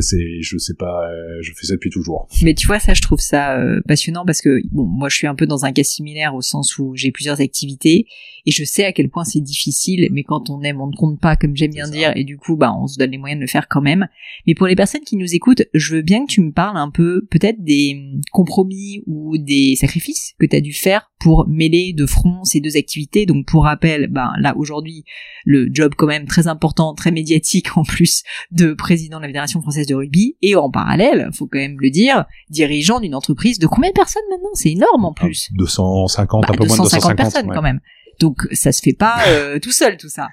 c'est 0.00 0.40
je 0.40 0.58
sais 0.58 0.74
pas 0.74 1.08
je 1.40 1.52
fais 1.52 1.66
ça 1.66 1.74
depuis 1.74 1.90
toujours 1.90 2.28
mais 2.42 2.54
tu 2.54 2.66
vois 2.66 2.78
ça 2.78 2.94
je 2.94 3.02
trouve 3.02 3.20
ça 3.20 3.58
passionnant 3.86 4.24
parce 4.24 4.40
que 4.40 4.60
bon 4.72 4.84
moi 4.84 5.08
je 5.08 5.16
suis 5.16 5.26
un 5.26 5.34
peu 5.34 5.46
dans 5.46 5.64
un 5.64 5.72
cas 5.72 5.84
similaire 5.84 6.34
au 6.34 6.42
sens 6.42 6.78
où 6.78 6.94
j'ai 6.94 7.12
plusieurs 7.12 7.40
activités 7.40 8.06
et 8.46 8.52
je 8.52 8.64
sais 8.64 8.84
à 8.84 8.92
quel 8.92 9.10
point 9.10 9.24
c'est 9.24 9.40
difficile, 9.40 10.08
mais 10.12 10.22
quand 10.22 10.50
on 10.50 10.62
aime, 10.62 10.80
on 10.80 10.86
ne 10.86 10.94
compte 10.94 11.20
pas, 11.20 11.34
comme 11.34 11.56
j'aime 11.56 11.72
bien 11.72 11.88
dire, 11.88 12.12
et 12.14 12.22
du 12.22 12.38
coup, 12.38 12.56
bah, 12.56 12.72
on 12.72 12.86
se 12.86 12.96
donne 12.96 13.10
les 13.10 13.18
moyens 13.18 13.40
de 13.40 13.44
le 13.44 13.48
faire 13.48 13.66
quand 13.68 13.82
même. 13.82 14.06
Mais 14.46 14.54
pour 14.54 14.68
les 14.68 14.76
personnes 14.76 15.02
qui 15.02 15.16
nous 15.16 15.34
écoutent, 15.34 15.64
je 15.74 15.96
veux 15.96 16.02
bien 16.02 16.24
que 16.24 16.30
tu 16.30 16.40
me 16.40 16.52
parles 16.52 16.76
un 16.76 16.90
peu, 16.90 17.26
peut-être 17.28 17.62
des 17.62 18.00
compromis 18.30 19.02
ou 19.06 19.36
des 19.36 19.74
sacrifices 19.74 20.34
que 20.38 20.46
tu 20.46 20.54
as 20.54 20.60
dû 20.60 20.72
faire 20.72 21.10
pour 21.18 21.48
mêler 21.48 21.92
de 21.92 22.06
front 22.06 22.44
ces 22.44 22.60
deux 22.60 22.76
activités. 22.76 23.26
Donc, 23.26 23.46
pour 23.46 23.64
rappel, 23.64 24.06
bah, 24.06 24.30
là, 24.38 24.56
aujourd'hui, 24.56 25.04
le 25.44 25.68
job 25.72 25.94
quand 25.96 26.06
même 26.06 26.26
très 26.26 26.46
important, 26.46 26.94
très 26.94 27.10
médiatique 27.10 27.66
en 27.76 27.82
plus 27.82 28.22
de 28.50 28.72
président 28.72 29.18
de 29.18 29.22
la 29.22 29.28
Fédération 29.28 29.60
française 29.60 29.86
de 29.86 29.94
rugby, 29.94 30.36
et 30.42 30.54
en 30.54 30.70
parallèle, 30.70 31.30
faut 31.32 31.46
quand 31.46 31.58
même 31.58 31.78
le 31.80 31.90
dire, 31.90 32.24
dirigeant 32.50 33.00
d'une 33.00 33.14
entreprise 33.14 33.58
de 33.58 33.66
combien 33.66 33.90
de 33.90 33.94
personnes 33.94 34.22
maintenant? 34.30 34.50
C'est 34.54 34.70
énorme 34.70 35.04
en 35.04 35.12
plus. 35.12 35.48
250, 35.52 36.42
bah, 36.42 36.48
un 36.50 36.56
peu 36.56 36.66
moins 36.66 36.76
de 36.76 36.82
250 36.82 37.16
personnes 37.16 37.50
quand 37.52 37.62
même. 37.62 37.80
Donc 38.20 38.46
ça 38.52 38.72
se 38.72 38.80
fait 38.80 38.94
pas 38.94 39.22
euh, 39.28 39.58
tout 39.58 39.72
seul 39.72 39.96
tout 39.96 40.08
ça. 40.08 40.28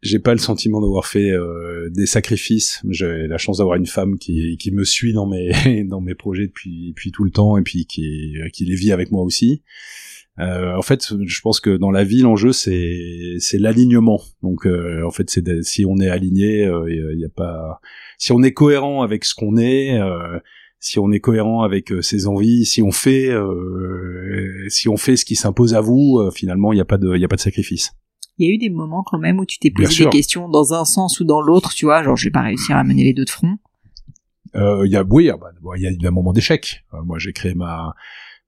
J'ai 0.00 0.20
pas 0.20 0.32
le 0.32 0.38
sentiment 0.38 0.80
d'avoir 0.80 1.06
fait 1.06 1.30
euh, 1.32 1.90
des 1.90 2.06
sacrifices. 2.06 2.80
J'ai 2.88 3.26
la 3.26 3.36
chance 3.36 3.58
d'avoir 3.58 3.76
une 3.76 3.86
femme 3.86 4.16
qui, 4.16 4.56
qui 4.56 4.70
me 4.70 4.84
suit 4.84 5.12
dans 5.12 5.26
mes 5.26 5.84
dans 5.88 6.00
mes 6.00 6.14
projets 6.14 6.46
depuis 6.46 6.90
depuis 6.90 7.10
tout 7.10 7.24
le 7.24 7.30
temps 7.30 7.58
et 7.58 7.62
puis 7.62 7.84
qui 7.84 8.36
qui 8.52 8.64
les 8.64 8.76
vit 8.76 8.92
avec 8.92 9.10
moi 9.10 9.22
aussi. 9.22 9.62
Euh, 10.40 10.76
en 10.76 10.82
fait, 10.82 11.12
je 11.24 11.40
pense 11.40 11.60
que 11.60 11.76
dans 11.76 11.90
la 11.90 12.04
vie, 12.04 12.20
l'enjeu 12.20 12.52
c'est 12.52 13.36
c'est 13.38 13.58
l'alignement. 13.58 14.20
Donc, 14.42 14.66
euh, 14.66 15.04
en 15.06 15.10
fait, 15.10 15.30
c'est 15.30 15.62
si 15.62 15.84
on 15.84 15.98
est 15.98 16.08
aligné, 16.08 16.62
il 16.88 17.18
y, 17.18 17.24
a 17.24 17.28
pas. 17.28 17.80
Si 18.18 18.32
on 18.32 18.42
est 18.42 18.52
cohérent 18.52 19.02
avec 19.02 19.24
ce 19.24 19.34
qu'on 19.34 19.56
est, 19.56 19.98
si 20.80 20.98
on 20.98 21.10
est 21.10 21.20
cohérent 21.20 21.62
avec 21.62 21.90
euh, 21.92 22.02
ses 22.02 22.26
envies, 22.26 22.64
si 22.64 22.82
on 22.82 22.92
fait, 22.92 23.28
euh, 23.28 24.66
si 24.68 24.88
on 24.88 24.96
fait 24.96 25.16
ce 25.16 25.24
qui 25.24 25.34
s'impose 25.34 25.74
à 25.74 25.80
vous, 25.80 26.18
euh, 26.18 26.30
finalement, 26.30 26.72
il 26.72 26.76
n'y 26.76 26.80
a 26.80 26.84
pas 26.84 26.98
de, 26.98 27.14
il 27.14 27.20
y 27.20 27.24
a 27.24 27.28
pas 27.28 27.36
de 27.36 27.40
sacrifice. 27.40 27.92
Il 28.38 28.46
y 28.46 28.50
a 28.50 28.54
eu 28.54 28.58
des 28.58 28.70
moments 28.70 29.02
quand 29.04 29.18
même 29.18 29.40
où 29.40 29.44
tu 29.44 29.58
t'es 29.58 29.70
posé 29.70 30.04
des 30.04 30.10
questions 30.10 30.48
dans 30.48 30.72
un 30.72 30.84
sens 30.84 31.18
ou 31.18 31.24
dans 31.24 31.40
l'autre, 31.40 31.74
tu 31.74 31.86
vois, 31.86 32.04
genre 32.04 32.16
je 32.16 32.26
vais 32.26 32.30
pas 32.30 32.42
réussir 32.42 32.76
à 32.76 32.84
mener 32.84 33.02
les 33.02 33.12
deux 33.12 33.24
de 33.24 33.30
front. 33.30 33.58
Il 34.54 34.90
y 34.90 34.96
a, 34.96 35.04
oui, 35.08 35.30
ah 35.30 35.36
bah, 35.36 35.50
il 35.76 35.82
y 35.82 35.86
a 35.86 35.90
eu 35.90 36.06
un 36.06 36.10
moment 36.10 36.32
d'échec. 36.32 36.84
moi, 37.04 37.18
j'ai 37.18 37.32
créé 37.32 37.54
ma 37.54 37.94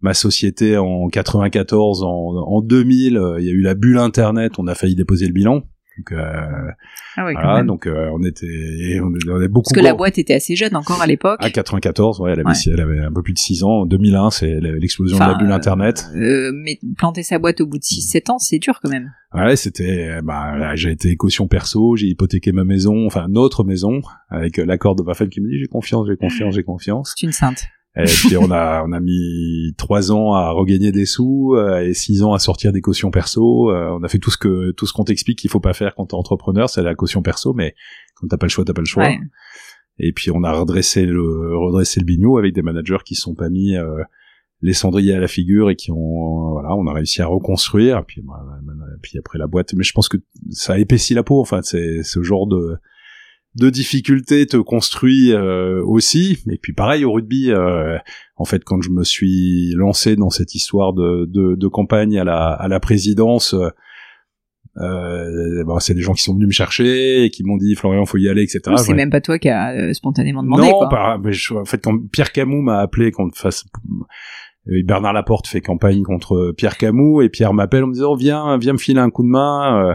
ma 0.00 0.14
société 0.14 0.76
en 0.76 1.08
94, 1.08 2.02
en, 2.02 2.06
en 2.06 2.60
2000, 2.62 3.20
il 3.38 3.44
y 3.44 3.48
a 3.48 3.52
eu 3.52 3.60
la 3.60 3.74
bulle 3.74 3.98
internet, 3.98 4.52
on 4.58 4.66
a 4.66 4.74
failli 4.74 4.94
déposer 4.94 5.26
le 5.26 5.32
bilan. 5.32 5.62
Donc, 6.00 6.12
euh, 6.12 6.70
ah 7.16 7.24
ouais, 7.26 7.34
voilà, 7.34 7.62
donc 7.62 7.86
euh, 7.86 8.08
on 8.12 8.22
était, 8.22 9.00
on, 9.02 9.08
on 9.08 9.48
beaucoup. 9.48 9.70
Parce 9.70 9.74
que 9.74 9.80
la 9.80 9.92
boîte 9.92 10.18
était 10.18 10.34
assez 10.34 10.56
jeune 10.56 10.74
encore 10.74 11.02
à 11.02 11.06
l'époque. 11.06 11.38
À 11.42 11.50
94, 11.50 12.20
ouais, 12.20 12.32
elle 12.32 12.40
avait, 12.40 12.52
elle 12.66 12.80
avait 12.80 13.00
un 13.00 13.12
peu 13.12 13.22
plus 13.22 13.34
de 13.34 13.38
6 13.38 13.64
ans. 13.64 13.80
En 13.82 13.86
2001, 13.86 14.30
c'est 14.30 14.60
l'explosion 14.60 15.18
de 15.18 15.22
la 15.22 15.34
bulle 15.34 15.52
internet. 15.52 16.06
Euh, 16.14 16.52
mais 16.54 16.78
planter 16.96 17.22
sa 17.22 17.38
boîte 17.38 17.60
au 17.60 17.66
bout 17.66 17.78
de 17.78 17.82
6-7 17.82 18.30
ans, 18.30 18.38
c'est 18.38 18.58
dur 18.58 18.80
quand 18.82 18.90
même. 18.90 19.12
Ouais, 19.34 19.56
c'était, 19.56 20.20
bah, 20.22 20.74
j'ai 20.74 20.90
été 20.90 21.14
caution 21.16 21.48
perso, 21.48 21.96
j'ai 21.96 22.06
hypothéqué 22.06 22.52
ma 22.52 22.64
maison, 22.64 23.06
enfin 23.06 23.26
notre 23.28 23.64
maison, 23.64 24.00
avec 24.28 24.56
l'accord 24.56 24.96
de 24.96 25.02
ma 25.02 25.14
femme 25.14 25.28
qui 25.28 25.40
me 25.40 25.48
dit 25.48 25.58
j'ai 25.58 25.66
confiance, 25.66 26.06
j'ai 26.08 26.16
confiance, 26.16 26.54
j'ai 26.54 26.64
confiance. 26.64 27.14
C'est 27.16 27.26
une 27.26 27.32
sainte. 27.32 27.64
Et 27.96 28.05
puis 28.05 28.37
on 28.37 28.50
a 28.53 28.85
on 28.87 28.92
a 28.92 29.00
mis 29.00 29.74
trois 29.76 30.12
ans 30.12 30.33
à 30.35 30.50
regagner 30.50 30.92
des 30.92 31.07
sous 31.07 31.55
euh, 31.57 31.81
et 31.81 31.92
six 31.92 32.22
ans 32.22 32.33
à 32.33 32.38
sortir 32.38 32.72
des 32.72 32.81
cautions 32.81 33.11
perso. 33.11 33.70
Euh, 33.70 33.98
on 33.98 34.05
a 34.05 34.09
fait 34.09 34.18
tout 34.18 34.31
ce 34.31 34.38
que 34.38 34.70
tout 34.72 34.87
ce 34.87 34.92
qu'on 34.92 35.05
t'explique 35.05 35.38
qu'il 35.38 35.50
faut 35.50 35.61
pas 35.61 35.72
faire 35.72 35.96
quand 35.96 36.07
t'es 36.07 36.14
entrepreneur, 36.14 36.70
c'est 36.70 36.83
la 36.83 36.94
caution 36.94 37.20
perso, 37.20 37.53
mais 37.53 37.74
quand 38.14 38.29
t'as 38.29 38.37
pas 38.37 38.46
le 38.46 38.50
choix, 38.50 38.64
t'as 38.64 38.74
pas 38.74 38.81
le 38.81 38.87
choix. 38.87 39.09
Et 39.98 40.12
puis 40.12 40.31
on 40.31 40.44
a 40.44 40.53
redressé 40.53 41.05
le 41.05 41.57
redressé 41.57 41.98
le 41.98 42.07
bignou 42.07 42.38
avec 42.38 42.55
des 42.55 42.62
managers 42.62 42.98
qui 43.05 43.16
se 43.16 43.22
sont 43.22 43.35
pas 43.35 43.50
mis 43.50 43.76
euh, 43.76 44.03
les 44.62 44.72
cendriers 44.72 45.14
à 45.14 45.20
la 45.20 45.29
figure 45.29 45.68
et 45.68 45.74
qui 45.74 45.90
ont 45.90 46.53
voilà 46.53 46.76
on 46.76 46.87
a 46.87 46.92
réussi 46.92 47.22
à 47.22 47.26
reconstruire 47.26 47.98
et 47.98 48.05
puis 48.07 48.22
bah, 48.22 48.40
puis 49.03 49.18
après 49.18 49.38
la 49.38 49.46
boîte 49.46 49.72
mais 49.74 49.83
je 49.83 49.92
pense 49.92 50.09
que 50.09 50.18
ça 50.50 50.74
a 50.74 50.79
épaissi 50.79 51.14
la 51.14 51.22
peau 51.22 51.40
enfin 51.40 51.61
c'est 51.62 52.03
ce 52.03 52.22
genre 52.22 52.46
de 52.46 52.76
de 53.56 53.68
difficultés 53.68 54.46
te 54.46 54.56
construit 54.56 55.32
euh, 55.32 55.82
aussi. 55.84 56.38
Et 56.50 56.58
puis 56.58 56.72
pareil 56.72 57.04
au 57.04 57.12
rugby 57.12 57.50
euh, 57.50 57.98
en 58.36 58.44
fait 58.44 58.62
quand 58.64 58.80
je 58.82 58.90
me 58.90 59.04
suis 59.04 59.72
lancé 59.74 60.16
dans 60.16 60.30
cette 60.30 60.54
histoire 60.54 60.92
de 60.92 61.26
de, 61.26 61.56
de 61.56 61.68
campagne 61.68 62.18
à 62.18 62.24
la 62.24 62.52
à 62.52 62.68
la 62.68 62.80
présidence 62.80 63.54
euh, 64.78 65.64
bah, 65.64 65.76
c'est 65.80 65.94
des 65.94 66.00
gens 66.00 66.14
qui 66.14 66.22
sont 66.22 66.34
venus 66.34 66.46
me 66.46 66.52
chercher 66.52 67.24
et 67.24 67.30
qui 67.30 67.42
m'ont 67.42 67.56
dit 67.56 67.74
Florian 67.74 68.06
faut 68.06 68.18
y 68.18 68.28
aller 68.28 68.42
etc 68.42 68.60
c'est 68.76 68.94
même 68.94 69.10
pas 69.10 69.20
toi 69.20 69.38
qui 69.38 69.48
a 69.48 69.72
euh, 69.72 69.92
spontanément 69.92 70.44
demandé 70.44 70.62
non 70.62 70.86
quoi. 70.86 71.18
mais 71.22 71.32
en 71.56 71.64
fait 71.64 71.82
quand 71.82 71.98
Pierre 72.12 72.30
Camus 72.30 72.62
m'a 72.62 72.78
appelé 72.78 73.10
quand 73.10 73.34
face 73.34 73.64
euh, 74.68 74.82
Bernard 74.84 75.12
Laporte 75.12 75.48
fait 75.48 75.60
campagne 75.60 76.04
contre 76.04 76.54
Pierre 76.56 76.78
Camus 76.78 77.24
et 77.24 77.28
Pierre 77.28 77.52
m'appelle 77.52 77.82
en 77.82 77.88
me 77.88 77.94
disant 77.94 78.14
viens 78.14 78.58
viens 78.58 78.74
me 78.74 78.78
filer 78.78 79.00
un 79.00 79.10
coup 79.10 79.24
de 79.24 79.28
main 79.28 79.90
euh, 79.90 79.94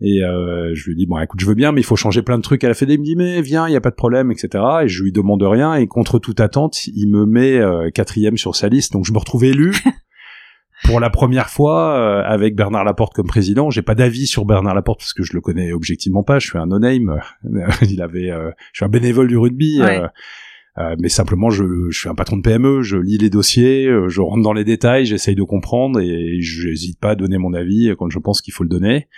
et 0.00 0.22
euh, 0.22 0.74
je 0.74 0.88
lui 0.88 0.94
dis 0.94 1.06
bon 1.06 1.18
écoute 1.18 1.40
je 1.40 1.46
veux 1.46 1.54
bien 1.54 1.72
mais 1.72 1.80
il 1.80 1.84
faut 1.84 1.96
changer 1.96 2.22
plein 2.22 2.36
de 2.36 2.42
trucs. 2.42 2.62
À 2.64 2.68
la 2.68 2.74
Fédé 2.74 2.94
il 2.94 3.00
me 3.00 3.04
dit 3.04 3.16
mais 3.16 3.42
viens 3.42 3.66
il 3.66 3.72
y 3.72 3.76
a 3.76 3.80
pas 3.80 3.90
de 3.90 3.96
problème 3.96 4.30
etc 4.30 4.64
et 4.82 4.88
je 4.88 5.02
lui 5.02 5.12
demande 5.12 5.42
rien. 5.42 5.74
Et 5.74 5.86
contre 5.86 6.18
toute 6.18 6.40
attente 6.40 6.86
il 6.86 7.08
me 7.10 7.26
met 7.26 7.60
quatrième 7.92 8.36
sur 8.36 8.54
sa 8.54 8.68
liste. 8.68 8.92
Donc 8.92 9.04
je 9.04 9.12
me 9.12 9.18
retrouve 9.18 9.44
élu. 9.44 9.74
Pour 10.84 11.00
la 11.00 11.10
première 11.10 11.50
fois 11.50 12.22
avec 12.24 12.54
Bernard 12.54 12.84
Laporte 12.84 13.12
comme 13.12 13.26
président. 13.26 13.68
J'ai 13.68 13.82
pas 13.82 13.96
d'avis 13.96 14.28
sur 14.28 14.44
Bernard 14.44 14.76
Laporte 14.76 15.00
parce 15.00 15.12
que 15.12 15.24
je 15.24 15.32
le 15.32 15.40
connais 15.40 15.72
objectivement 15.72 16.22
pas. 16.22 16.38
Je 16.38 16.46
suis 16.46 16.58
un 16.58 16.66
no 16.66 16.78
name 16.78 17.20
il 17.82 18.00
avait 18.00 18.28
je 18.28 18.78
suis 18.78 18.84
un 18.84 18.88
bénévole 18.88 19.26
du 19.26 19.36
rugby 19.36 19.80
euh, 20.78 20.94
mais 21.00 21.08
simplement, 21.08 21.50
je, 21.50 21.64
je, 21.90 21.98
suis 21.98 22.08
un 22.08 22.14
patron 22.14 22.36
de 22.36 22.42
PME, 22.42 22.82
je 22.82 22.96
lis 22.96 23.18
les 23.18 23.30
dossiers, 23.30 23.86
euh, 23.86 24.08
je 24.08 24.20
rentre 24.20 24.42
dans 24.42 24.52
les 24.52 24.64
détails, 24.64 25.06
j'essaye 25.06 25.34
de 25.34 25.42
comprendre 25.42 25.98
et 26.00 26.40
je 26.40 26.68
n'hésite 26.68 27.00
pas 27.00 27.10
à 27.10 27.14
donner 27.16 27.36
mon 27.36 27.52
avis 27.52 27.92
quand 27.98 28.08
je 28.10 28.18
pense 28.18 28.40
qu'il 28.40 28.54
faut 28.54 28.62
le 28.62 28.68
donner. 28.68 29.08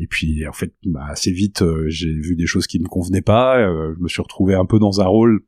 Et 0.00 0.06
puis, 0.06 0.46
en 0.48 0.52
fait, 0.52 0.72
bah, 0.84 1.04
assez 1.08 1.30
vite, 1.30 1.62
euh, 1.62 1.84
j'ai 1.88 2.10
vu 2.10 2.34
des 2.34 2.46
choses 2.46 2.66
qui 2.66 2.80
me 2.80 2.88
convenaient 2.88 3.22
pas. 3.22 3.58
je 3.62 4.00
me 4.00 4.08
suis 4.08 4.22
retrouvé 4.22 4.54
un 4.54 4.64
peu 4.64 4.78
dans 4.78 5.00
un 5.00 5.06
rôle 5.06 5.44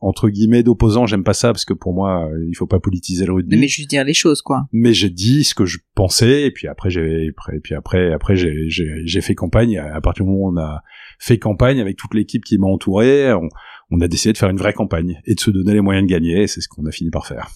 entre 0.00 0.28
guillemets 0.28 0.64
d'opposant. 0.64 1.06
J'aime 1.06 1.22
pas 1.22 1.32
ça 1.32 1.52
parce 1.52 1.64
que 1.64 1.72
pour 1.72 1.94
moi, 1.94 2.28
il 2.48 2.54
faut 2.56 2.66
pas 2.66 2.80
politiser 2.80 3.24
le 3.24 3.32
rugby. 3.32 3.56
Mais 3.56 3.68
juste 3.68 3.88
dire 3.88 4.04
les 4.04 4.14
choses, 4.14 4.42
quoi. 4.42 4.66
Mais 4.72 4.92
j'ai 4.92 5.10
dit 5.10 5.44
ce 5.44 5.54
que 5.54 5.64
je 5.64 5.78
pensais 5.94 6.42
et 6.42 6.50
puis 6.50 6.66
après, 6.66 6.90
j'ai, 6.90 7.26
et 7.26 7.60
puis 7.62 7.74
après, 7.76 8.12
après, 8.12 8.34
j'ai, 8.34 8.68
j'ai, 8.68 9.20
fait 9.20 9.36
campagne. 9.36 9.78
À 9.78 10.00
partir 10.00 10.24
du 10.24 10.30
moment 10.32 10.46
où 10.46 10.52
on 10.52 10.60
a 10.60 10.82
fait 11.20 11.38
campagne 11.38 11.80
avec 11.80 11.96
toute 11.96 12.14
l'équipe 12.14 12.44
qui 12.44 12.58
m'a 12.58 12.66
entouré, 12.66 13.32
on, 13.32 13.48
on 13.92 14.00
a 14.00 14.08
décidé 14.08 14.32
de 14.32 14.38
faire 14.38 14.50
une 14.50 14.56
vraie 14.56 14.72
campagne 14.72 15.20
et 15.24 15.34
de 15.34 15.40
se 15.40 15.50
donner 15.52 15.74
les 15.74 15.80
moyens 15.80 16.06
de 16.06 16.12
gagner, 16.12 16.48
c'est 16.48 16.60
ce 16.60 16.68
qu'on 16.68 16.84
a 16.86 16.90
fini 16.90 17.10
par 17.10 17.26
faire. 17.26 17.48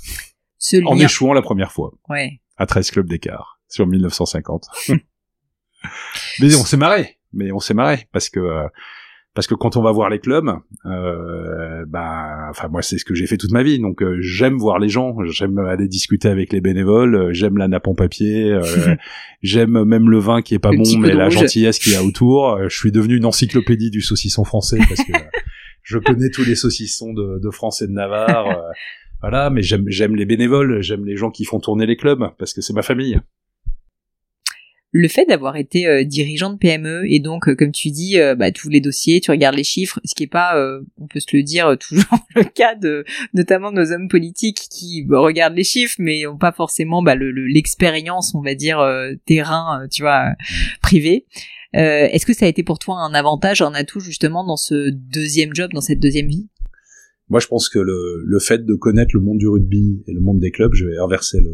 En 0.85 0.98
échouant 0.98 1.32
la 1.32 1.42
première 1.42 1.72
fois. 1.72 1.92
Ouais. 2.09 2.40
À 2.56 2.66
13 2.66 2.90
clubs 2.92 3.09
d'écart, 3.09 3.61
sur 3.68 3.87
1950. 3.87 4.66
mais 6.40 6.55
on 6.55 6.64
s'est 6.64 6.77
marré, 6.77 7.18
mais 7.33 7.53
on 7.53 7.61
s'est 7.61 7.75
marré, 7.75 8.09
parce 8.12 8.29
que... 8.29 8.40
Euh, 8.40 8.66
parce 9.37 9.46
que 9.46 9.55
quand 9.55 9.77
on 9.77 9.83
va 9.83 9.92
voir 9.92 10.09
les 10.09 10.18
clubs, 10.18 10.51
euh, 10.87 11.85
bah, 11.87 12.49
enfin 12.49 12.68
moi 12.68 12.81
c'est 12.81 12.96
ce 12.96 13.05
que 13.05 13.14
j'ai 13.14 13.27
fait 13.27 13.37
toute 13.37 13.53
ma 13.53 13.62
vie, 13.62 13.79
donc 13.79 14.03
euh, 14.03 14.16
j'aime 14.20 14.57
voir 14.57 14.79
les 14.79 14.88
gens, 14.88 15.14
j'aime 15.27 15.59
aller 15.59 15.88
discuter 15.88 16.29
avec 16.29 16.55
les 16.55 16.62
bénévoles, 16.62 17.14
euh, 17.14 17.33
j'aime 17.35 17.59
la 17.59 17.68
nappe 17.68 17.87
en 17.87 17.94
papier, 17.94 18.51
euh, 18.51 18.62
j'aime 19.42 19.85
même 19.85 20.09
le 20.09 20.18
vin 20.18 20.40
qui 20.40 20.55
est 20.55 20.59
pas 20.59 20.70
bon, 20.70 20.99
mais 20.99 21.12
la 21.12 21.29
gentillesse 21.29 21.79
qu'il 21.79 21.92
y 21.92 21.96
a 21.96 22.03
autour. 22.03 22.59
je 22.66 22.75
suis 22.75 22.90
devenu 22.90 23.18
une 23.18 23.27
encyclopédie 23.27 23.90
du 23.90 24.01
saucisson 24.01 24.42
français 24.42 24.79
parce 24.88 25.05
que 25.05 25.12
je 25.83 25.99
connais 25.99 26.31
tous 26.31 26.44
les 26.44 26.55
saucissons 26.55 27.12
de, 27.12 27.38
de 27.38 27.51
France 27.51 27.83
et 27.83 27.87
de 27.87 27.92
Navarre. 27.92 28.49
Voilà, 29.20 29.51
mais 29.51 29.62
j'aime 29.62 29.85
j'aime 29.88 30.16
les 30.16 30.25
bénévoles, 30.25 30.81
j'aime 30.81 31.05
les 31.05 31.16
gens 31.16 31.31
qui 31.31 31.44
font 31.44 31.61
tourner 31.61 31.85
les 31.85 31.96
clubs 31.96 32.25
parce 32.38 32.55
que 32.55 32.62
c'est 32.62 32.72
ma 32.72 32.83
famille. 32.83 33.20
Le 34.98 35.09
fait 35.09 35.26
d'avoir 35.26 35.56
été 35.56 35.87
euh, 35.87 36.04
dirigeant 36.04 36.50
de 36.50 36.59
PME 36.59 37.04
et 37.06 37.18
donc, 37.18 37.48
euh, 37.48 37.54
comme 37.54 37.72
tu 37.72 37.90
dis, 37.90 38.16
bah, 38.38 38.50
tous 38.50 38.68
les 38.68 38.80
dossiers, 38.80 39.20
tu 39.20 39.30
regardes 39.30 39.56
les 39.56 39.64
chiffres, 39.64 40.00
ce 40.04 40.14
qui 40.14 40.24
est 40.24 40.28
pas, 40.28 40.56
on 40.98 41.06
peut 41.06 41.20
se 41.20 41.37
le 41.37 41.42
dire, 41.42 41.76
toujours 41.80 42.18
le 42.35 42.44
cas 42.44 42.74
de 42.74 43.04
notamment 43.35 43.72
nos 43.72 43.92
hommes 43.92 44.09
politiques 44.09 44.68
qui 44.70 45.02
bah, 45.02 45.18
regardent 45.18 45.56
les 45.56 45.64
chiffres, 45.64 45.96
mais 45.98 46.22
n'ont 46.22 46.38
pas 46.38 46.52
forcément 46.52 47.02
bah, 47.02 47.14
l'expérience, 47.14 48.35
on 48.35 48.42
va 48.42 48.54
dire, 48.54 48.78
terrain, 49.26 49.87
tu 49.90 50.02
vois, 50.02 50.35
privé. 50.82 51.26
Euh, 51.76 52.09
est-ce 52.11 52.24
que 52.24 52.32
ça 52.32 52.46
a 52.46 52.48
été 52.48 52.62
pour 52.62 52.78
toi 52.78 52.98
un 53.00 53.12
avantage, 53.12 53.61
un 53.61 53.74
atout 53.74 54.00
justement 54.00 54.44
dans 54.44 54.56
ce 54.56 54.90
deuxième 54.90 55.54
job, 55.54 55.72
dans 55.72 55.80
cette 55.80 56.00
deuxième 56.00 56.28
vie? 56.28 56.48
Moi, 57.28 57.40
je 57.40 57.48
pense 57.48 57.68
que 57.68 57.78
le, 57.78 58.22
le 58.24 58.38
fait 58.38 58.64
de 58.64 58.74
connaître 58.74 59.11
le 59.14 59.20
monde 59.20 59.38
du 59.38 59.48
rugby 59.48 60.02
et 60.06 60.12
le 60.12 60.20
monde 60.20 60.38
des 60.38 60.52
clubs, 60.52 60.72
je 60.74 60.87
vais 60.87 60.96
inverser 60.96 61.38
le, 61.40 61.52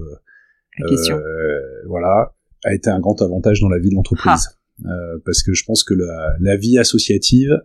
la 0.79 0.89
question. 0.89 1.17
Euh, 1.17 1.87
voilà, 1.87 2.35
a 2.65 2.75
été 2.75 2.91
un 2.91 3.01
grand 3.01 3.21
avantage 3.23 3.61
dans 3.61 3.69
la 3.69 3.79
vie 3.79 3.91
de 3.91 3.95
l'entreprise. 3.95 4.27
Ah. 4.27 4.87
Euh, 4.87 5.19
parce 5.25 5.43
que 5.43 5.53
je 5.53 5.65
pense 5.65 5.85
que 5.85 5.95
la, 5.95 6.35
la 6.41 6.57
vie 6.57 6.79
associative, 6.79 7.61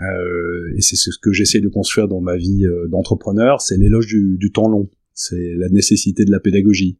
euh, 0.00 0.74
et 0.76 0.80
c'est 0.80 0.96
ce 0.96 1.10
que 1.20 1.32
j'essaie 1.32 1.60
de 1.60 1.68
construire 1.68 2.08
dans 2.08 2.20
ma 2.20 2.36
vie 2.36 2.64
euh, 2.64 2.88
d'entrepreneur, 2.88 3.60
c'est 3.60 3.76
l'éloge 3.76 4.06
du, 4.06 4.36
du, 4.38 4.50
temps 4.50 4.68
long, 4.68 4.88
c'est 5.14 5.54
la 5.56 5.68
nécessité 5.68 6.24
de 6.24 6.30
la 6.30 6.40
pédagogie, 6.40 6.98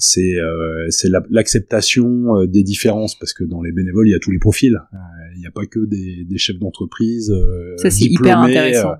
c'est 0.00 0.40
euh, 0.40 0.86
c'est 0.88 1.08
l'acceptation 1.30 2.36
euh, 2.36 2.46
des 2.46 2.62
différences 2.62 3.18
parce 3.18 3.34
que 3.34 3.44
dans 3.44 3.60
les 3.60 3.70
bénévoles 3.70 4.08
il 4.08 4.12
y 4.12 4.14
a 4.14 4.18
tous 4.18 4.30
les 4.30 4.38
profils 4.38 4.74
euh, 4.74 4.96
il 5.34 5.40
n'y 5.40 5.46
a 5.46 5.50
pas 5.50 5.66
que 5.66 5.84
des, 5.86 6.24
des 6.24 6.38
chefs 6.38 6.58
d'entreprise 6.58 7.32
ça 7.76 7.90
c'est 7.90 8.06
hyper 8.06 8.38
intéressant 8.40 8.94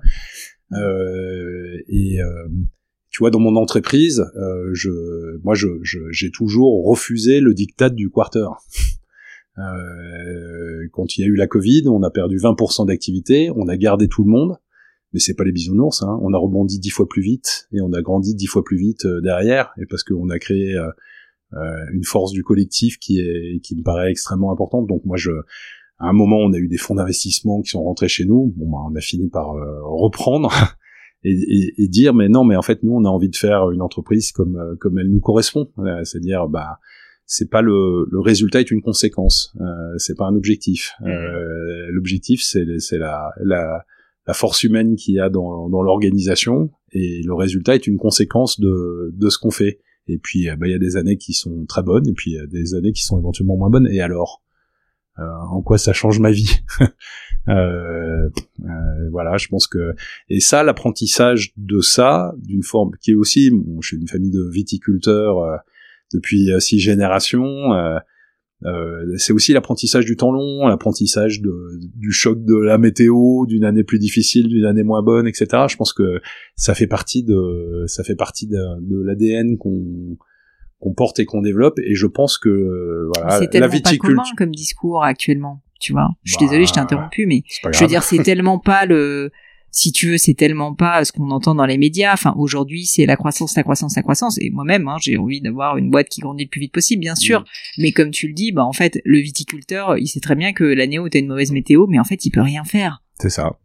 et 0.73 2.19
tu 3.11 3.19
vois 3.19 3.29
dans 3.29 3.39
mon 3.39 3.55
entreprise 3.55 4.25
je 4.73 5.37
moi 5.43 5.53
j'ai 5.53 6.31
toujours 6.31 6.85
refusé 6.85 7.39
le 7.39 7.53
diktat 7.53 7.89
du 7.89 8.09
quarter 8.09 8.47
quand 9.55 11.17
il 11.17 11.21
y 11.21 11.23
a 11.23 11.27
eu 11.27 11.35
la 11.35 11.47
Covid 11.47 11.83
on 11.87 12.01
a 12.03 12.09
perdu 12.09 12.37
20% 12.37 12.87
d'activité 12.87 13.51
on 13.55 13.67
a 13.67 13.77
gardé 13.77 14.07
tout 14.07 14.23
le 14.23 14.31
monde 14.31 14.57
mais 15.13 15.19
c'est 15.19 15.33
pas 15.33 15.43
les 15.43 15.51
bisounours. 15.51 16.03
Hein. 16.03 16.19
On 16.21 16.33
a 16.33 16.37
rebondi 16.37 16.79
dix 16.79 16.89
fois 16.89 17.07
plus 17.07 17.21
vite 17.21 17.67
et 17.71 17.81
on 17.81 17.91
a 17.93 18.01
grandi 18.01 18.35
dix 18.35 18.47
fois 18.47 18.63
plus 18.63 18.77
vite 18.77 19.05
euh, 19.05 19.21
derrière, 19.21 19.73
et 19.81 19.85
parce 19.85 20.03
qu'on 20.03 20.29
a 20.29 20.39
créé 20.39 20.73
euh, 20.73 20.89
euh, 21.53 21.85
une 21.91 22.03
force 22.03 22.31
du 22.31 22.43
collectif 22.43 22.97
qui 22.97 23.19
est 23.19 23.59
qui 23.61 23.75
me 23.75 23.83
paraît 23.83 24.11
extrêmement 24.11 24.51
importante. 24.51 24.87
Donc 24.87 25.03
moi, 25.05 25.17
je, 25.17 25.31
à 25.99 26.07
un 26.07 26.13
moment, 26.13 26.37
on 26.37 26.53
a 26.53 26.57
eu 26.57 26.67
des 26.67 26.77
fonds 26.77 26.95
d'investissement 26.95 27.61
qui 27.61 27.71
sont 27.71 27.83
rentrés 27.83 28.07
chez 28.07 28.25
nous. 28.25 28.53
Bah, 28.55 28.77
on 28.89 28.95
a 28.95 29.01
fini 29.01 29.29
par 29.29 29.53
reprendre. 29.83 30.51
Et, 31.23 31.31
et, 31.31 31.83
et, 31.83 31.87
dire 31.87 32.15
mais 32.15 32.29
non 32.29 32.43
mais 32.43 32.55
en 32.55 32.63
fait 32.63 32.81
nous 32.81 32.93
on 32.93 33.05
a 33.05 33.07
envie 33.07 33.29
de 33.29 33.35
faire 33.35 33.69
une 33.69 33.83
entreprise 33.83 34.31
comme 34.31 34.75
comme 34.79 34.97
elle 34.97 35.09
nous 35.09 35.19
correspond 35.19 35.69
c'est-à-dire 36.03 36.47
bah 36.47 36.79
c'est 37.27 37.47
pas 37.49 37.61
le, 37.61 38.07
le 38.11 38.19
résultat 38.19 38.59
est 38.59 38.71
une 38.71 38.81
conséquence 38.81 39.55
euh, 39.61 39.65
c'est 39.97 40.17
pas 40.17 40.25
un 40.25 40.35
objectif 40.35 40.93
mmh. 40.99 41.07
euh, 41.07 41.87
l'objectif 41.91 42.41
c'est 42.41 42.65
c'est 42.79 42.97
la, 42.97 43.29
la 43.43 43.85
la 44.27 44.33
force 44.33 44.63
humaine 44.63 44.95
qu'il 44.95 45.15
y 45.15 45.19
a 45.19 45.29
dans, 45.29 45.69
dans 45.69 45.81
l'organisation 45.81 46.69
et 46.91 47.21
le 47.23 47.33
résultat 47.33 47.75
est 47.75 47.87
une 47.87 47.97
conséquence 47.97 48.59
de, 48.59 49.11
de 49.13 49.29
ce 49.29 49.37
qu'on 49.37 49.51
fait. 49.51 49.79
Et 50.07 50.17
puis 50.17 50.49
euh, 50.49 50.55
bah, 50.55 50.67
il 50.67 50.71
y 50.71 50.75
a 50.75 50.79
des 50.79 50.97
années 50.97 51.17
qui 51.17 51.33
sont 51.33 51.65
très 51.65 51.83
bonnes 51.83 52.07
et 52.07 52.13
puis 52.13 52.31
il 52.31 52.35
y 52.35 52.39
a 52.39 52.45
des 52.45 52.73
années 52.75 52.91
qui 52.91 53.03
sont 53.03 53.19
éventuellement 53.19 53.57
moins 53.57 53.69
bonnes. 53.69 53.87
Et 53.91 54.01
alors, 54.01 54.41
euh, 54.41 54.50
en 55.17 55.61
quoi 55.61 55.77
ça 55.77 55.93
change 55.93 56.19
ma 56.19 56.31
vie 56.31 56.49
euh, 57.49 58.29
euh, 58.61 59.09
Voilà, 59.11 59.37
je 59.37 59.47
pense 59.47 59.67
que 59.67 59.93
et 60.29 60.39
ça, 60.39 60.63
l'apprentissage 60.63 61.53
de 61.57 61.79
ça, 61.79 62.33
d'une 62.37 62.63
forme 62.63 62.91
qui 63.01 63.11
est 63.11 63.15
aussi, 63.15 63.51
bon, 63.51 63.81
je 63.81 63.89
suis 63.89 63.97
une 63.97 64.07
famille 64.07 64.31
de 64.31 64.49
viticulteurs 64.51 65.39
euh, 65.39 65.57
depuis 66.13 66.49
six 66.59 66.79
générations. 66.79 67.73
Euh, 68.65 69.17
c'est 69.17 69.33
aussi 69.33 69.53
l'apprentissage 69.53 70.05
du 70.05 70.15
temps 70.15 70.31
long, 70.31 70.67
l'apprentissage 70.67 71.41
du 71.41 72.11
choc 72.11 72.43
de 72.43 72.55
la 72.55 72.77
météo, 72.77 73.45
d'une 73.47 73.63
année 73.63 73.83
plus 73.83 73.97
difficile, 73.97 74.47
d'une 74.47 74.65
année 74.65 74.83
moins 74.83 75.01
bonne, 75.01 75.27
etc. 75.27 75.47
Je 75.67 75.75
pense 75.77 75.93
que 75.93 76.21
ça 76.55 76.75
fait 76.75 76.87
partie 76.87 77.23
de 77.23 77.85
ça 77.87 78.03
fait 78.03 78.15
partie 78.15 78.47
de, 78.47 79.03
l'ADN 79.03 79.57
qu'on 79.57 80.17
qu'on 80.81 80.93
porte 80.93 81.19
et 81.19 81.25
qu'on 81.25 81.41
développe. 81.41 81.79
Et 81.79 81.95
je 81.95 82.07
pense 82.07 82.37
que 82.37 83.07
voilà, 83.15 83.39
c'est 83.39 83.49
tellement 83.49 83.69
pas 83.69 83.97
commun 83.97 84.23
comme 84.35 84.51
discours 84.51 85.03
actuellement. 85.03 85.61
Tu 85.79 85.93
vois, 85.93 86.09
je 86.23 86.33
suis 86.33 86.39
bah, 86.39 86.49
désolée, 86.49 86.65
je 86.65 86.73
t'ai 86.73 86.79
interrompu, 86.79 87.25
mais 87.25 87.43
je 87.71 87.79
veux 87.79 87.87
dire, 87.87 88.03
c'est 88.03 88.17
tellement 88.23 88.59
pas 88.59 88.85
le 88.85 89.31
si 89.71 89.93
tu 89.93 90.09
veux, 90.09 90.17
c'est 90.17 90.33
tellement 90.33 90.75
pas 90.75 91.05
ce 91.05 91.11
qu'on 91.11 91.31
entend 91.31 91.55
dans 91.55 91.65
les 91.65 91.77
médias. 91.77 92.13
Enfin, 92.13 92.33
aujourd'hui, 92.37 92.85
c'est 92.85 93.05
la 93.05 93.15
croissance, 93.15 93.55
la 93.55 93.63
croissance, 93.63 93.95
la 93.95 94.01
croissance. 94.01 94.37
Et 94.41 94.49
moi-même, 94.49 94.87
hein, 94.87 94.97
j'ai 95.01 95.17
envie 95.17 95.41
d'avoir 95.41 95.77
une 95.77 95.89
boîte 95.89 96.09
qui 96.09 96.19
grandit 96.19 96.43
le 96.43 96.49
plus 96.49 96.59
vite 96.59 96.73
possible, 96.73 96.99
bien 96.99 97.15
sûr. 97.15 97.45
Mais 97.77 97.93
comme 97.93 98.11
tu 98.11 98.27
le 98.27 98.33
dis, 98.33 98.51
bah 98.51 98.65
en 98.65 98.73
fait, 98.73 98.99
le 99.05 99.19
viticulteur, 99.19 99.97
il 99.97 100.07
sait 100.07 100.19
très 100.19 100.35
bien 100.35 100.51
que 100.51 100.65
l'année 100.65 100.99
où 100.99 101.07
t'as 101.07 101.19
une 101.19 101.27
mauvaise 101.27 101.51
météo, 101.51 101.87
mais 101.87 101.99
en 101.99 102.03
fait, 102.03 102.25
il 102.25 102.31
peut 102.31 102.41
rien 102.41 102.65
faire. 102.65 103.01
C'est 103.19 103.29
ça. 103.29 103.57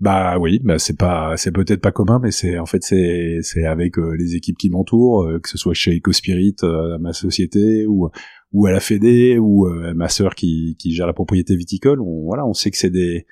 Bah 0.00 0.38
oui, 0.38 0.60
bah 0.64 0.78
c'est 0.78 0.96
pas, 0.96 1.36
c'est 1.36 1.52
peut-être 1.52 1.82
pas 1.82 1.92
commun, 1.92 2.20
mais 2.22 2.30
c'est 2.30 2.58
en 2.58 2.64
fait 2.64 2.82
c'est 2.82 3.40
c'est 3.42 3.66
avec 3.66 3.98
euh, 3.98 4.16
les 4.18 4.34
équipes 4.34 4.56
qui 4.56 4.70
m'entourent, 4.70 5.24
euh, 5.24 5.40
que 5.40 5.48
ce 5.48 5.58
soit 5.58 5.74
chez 5.74 5.94
EcoSpirit, 5.98 6.56
euh, 6.62 6.96
ma 6.98 7.12
société, 7.12 7.86
ou 7.86 8.08
ou 8.52 8.66
à 8.66 8.72
la 8.72 8.80
Fédé, 8.80 9.36
ou 9.38 9.68
ma 9.94 10.08
sœur 10.08 10.34
qui 10.34 10.74
qui 10.78 10.94
gère 10.94 11.06
la 11.06 11.12
propriété 11.12 11.54
viticole. 11.54 12.00
On, 12.00 12.24
voilà, 12.24 12.46
on 12.46 12.54
sait 12.54 12.70
que 12.70 12.78
c'est 12.78 12.90
des, 12.90 13.26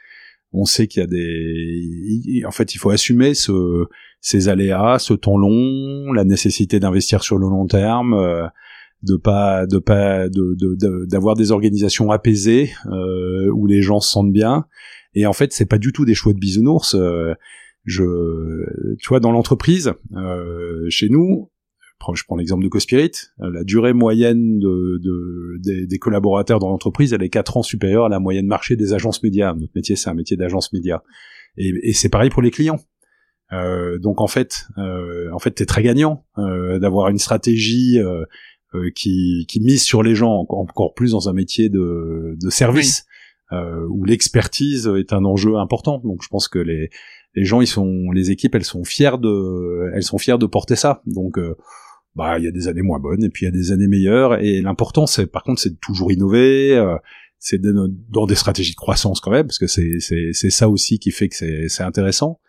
on 0.52 0.66
sait 0.66 0.88
qu'il 0.88 1.00
y 1.00 1.04
a 1.04 1.06
des, 1.06 2.44
en 2.46 2.50
fait, 2.50 2.74
il 2.74 2.78
faut 2.78 2.90
assumer 2.90 3.32
ce 3.32 3.86
ces 4.20 4.48
aléas, 4.48 4.98
ce 4.98 5.14
temps 5.14 5.38
long, 5.38 6.12
la 6.12 6.24
nécessité 6.24 6.80
d'investir 6.80 7.22
sur 7.22 7.38
le 7.38 7.48
long 7.48 7.66
terme. 7.66 8.14
de 9.02 9.16
pas 9.16 9.66
de 9.66 9.78
pas 9.78 10.28
de 10.28 11.06
d'avoir 11.06 11.34
des 11.34 11.50
organisations 11.50 12.10
apaisées 12.10 12.72
où 13.54 13.66
les 13.66 13.80
gens 13.80 14.00
se 14.00 14.10
sentent 14.10 14.32
bien 14.32 14.66
et 15.18 15.26
en 15.26 15.32
fait, 15.32 15.52
c'est 15.52 15.66
pas 15.66 15.78
du 15.78 15.92
tout 15.92 16.04
des 16.04 16.14
choix 16.14 16.32
de 16.32 16.38
bisounours. 16.38 16.94
Euh, 16.94 17.34
je, 17.84 18.04
tu 19.00 19.08
vois, 19.08 19.20
dans 19.20 19.32
l'entreprise, 19.32 19.92
euh, 20.14 20.86
chez 20.88 21.08
nous, 21.08 21.50
je 22.14 22.22
prends 22.24 22.36
l'exemple 22.36 22.62
de 22.62 22.68
Cospirit, 22.68 23.10
euh, 23.40 23.50
la 23.50 23.64
durée 23.64 23.92
moyenne 23.92 24.58
de, 24.58 25.00
de 25.02 25.86
des, 25.86 25.98
collaborateurs 25.98 26.58
dans 26.58 26.68
l'entreprise, 26.68 27.12
elle 27.12 27.22
est 27.22 27.28
4 27.28 27.56
ans 27.56 27.62
supérieure 27.62 28.06
à 28.06 28.08
la 28.08 28.20
moyenne 28.20 28.46
marché 28.46 28.76
des 28.76 28.92
agences 28.92 29.22
médias. 29.22 29.54
Notre 29.54 29.72
métier, 29.74 29.96
c'est 29.96 30.08
un 30.08 30.14
métier 30.14 30.36
d'agence 30.36 30.72
média. 30.72 31.02
Et, 31.56 31.72
et 31.82 31.92
c'est 31.92 32.08
pareil 32.08 32.30
pour 32.30 32.42
les 32.42 32.50
clients. 32.50 32.78
Euh, 33.52 33.98
donc 33.98 34.20
en 34.20 34.26
fait, 34.26 34.66
euh, 34.76 35.30
en 35.32 35.38
fait, 35.38 35.52
t'es 35.52 35.66
très 35.66 35.82
gagnant 35.82 36.24
euh, 36.36 36.78
d'avoir 36.78 37.08
une 37.08 37.18
stratégie 37.18 37.98
qui, 38.94 39.46
qui 39.48 39.60
mise 39.60 39.82
sur 39.82 40.02
les 40.02 40.14
gens 40.14 40.46
encore, 40.48 40.92
plus 40.94 41.12
dans 41.12 41.28
un 41.28 41.32
métier 41.32 41.68
de, 41.68 42.36
de 42.40 42.50
service 42.50 43.06
où 43.52 44.04
l'expertise 44.04 44.90
est 44.98 45.12
un 45.12 45.24
enjeu 45.24 45.56
important. 45.56 46.00
Donc 46.04 46.22
je 46.22 46.28
pense 46.28 46.48
que 46.48 46.58
les 46.58 46.90
les 47.34 47.44
gens 47.44 47.60
ils 47.60 47.66
sont 47.66 48.10
les 48.12 48.30
équipes 48.30 48.54
elles 48.54 48.64
sont 48.64 48.84
fières 48.84 49.18
de 49.18 49.90
elles 49.94 50.02
sont 50.02 50.18
fières 50.18 50.38
de 50.38 50.46
porter 50.46 50.76
ça. 50.76 51.02
Donc 51.06 51.38
euh, 51.38 51.56
bah 52.16 52.38
il 52.38 52.44
y 52.44 52.48
a 52.48 52.50
des 52.50 52.68
années 52.68 52.82
moins 52.82 52.98
bonnes 52.98 53.22
et 53.22 53.30
puis 53.30 53.44
il 53.44 53.48
y 53.48 53.48
a 53.48 53.52
des 53.52 53.72
années 53.72 53.88
meilleures 53.88 54.40
et 54.40 54.60
l'important 54.60 55.06
c'est 55.06 55.26
par 55.26 55.42
contre 55.44 55.60
c'est 55.60 55.70
de 55.70 55.78
toujours 55.80 56.10
innover 56.10 56.76
euh, 56.76 56.96
c'est 57.38 57.60
dans 57.60 58.26
des 58.26 58.34
stratégies 58.34 58.72
de 58.72 58.76
croissance 58.76 59.20
quand 59.20 59.30
même 59.30 59.46
parce 59.46 59.58
que 59.58 59.68
c'est 59.68 60.00
c'est 60.00 60.30
c'est 60.32 60.50
ça 60.50 60.68
aussi 60.68 60.98
qui 60.98 61.12
fait 61.12 61.28
que 61.28 61.36
c'est 61.36 61.68
c'est 61.68 61.84
intéressant 61.84 62.40
euh, 62.42 62.47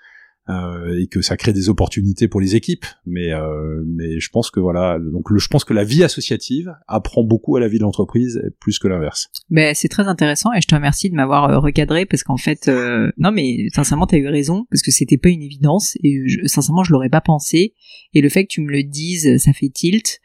et 0.49 1.07
que 1.07 1.21
ça 1.21 1.37
crée 1.37 1.53
des 1.53 1.69
opportunités 1.69 2.27
pour 2.27 2.41
les 2.41 2.55
équipes. 2.55 2.85
Mais 3.05 3.31
euh, 3.33 3.83
mais 3.85 4.19
je 4.19 4.29
pense 4.29 4.51
que 4.51 4.59
voilà, 4.59 4.97
donc 4.99 5.29
le, 5.29 5.39
je 5.39 5.47
pense 5.47 5.63
que 5.63 5.73
la 5.73 5.83
vie 5.83 6.03
associative 6.03 6.73
apprend 6.87 7.23
beaucoup 7.23 7.55
à 7.55 7.59
la 7.59 7.67
vie 7.67 7.77
de 7.77 7.83
l'entreprise 7.83 8.41
plus 8.59 8.79
que 8.79 8.87
l'inverse. 8.87 9.29
Ben 9.49 9.73
c'est 9.75 9.87
très 9.87 10.07
intéressant 10.07 10.51
et 10.53 10.61
je 10.61 10.67
te 10.67 10.75
remercie 10.75 11.09
de 11.09 11.15
m'avoir 11.15 11.49
euh, 11.49 11.59
recadré 11.59 12.05
parce 12.05 12.23
qu'en 12.23 12.37
fait 12.37 12.67
euh, 12.67 13.11
non 13.17 13.31
mais 13.31 13.67
sincèrement 13.73 14.07
tu 14.07 14.15
as 14.15 14.19
eu 14.19 14.27
raison 14.27 14.65
parce 14.69 14.81
que 14.81 14.91
c'était 14.91 15.17
pas 15.17 15.29
une 15.29 15.41
évidence 15.41 15.95
et 16.03 16.21
je, 16.27 16.47
sincèrement 16.47 16.83
je 16.83 16.91
l'aurais 16.91 17.09
pas 17.09 17.21
pensé 17.21 17.75
et 18.13 18.21
le 18.21 18.29
fait 18.29 18.43
que 18.43 18.49
tu 18.49 18.61
me 18.61 18.71
le 18.71 18.83
dises 18.83 19.37
ça 19.37 19.53
fait 19.53 19.69
tilt. 19.69 20.19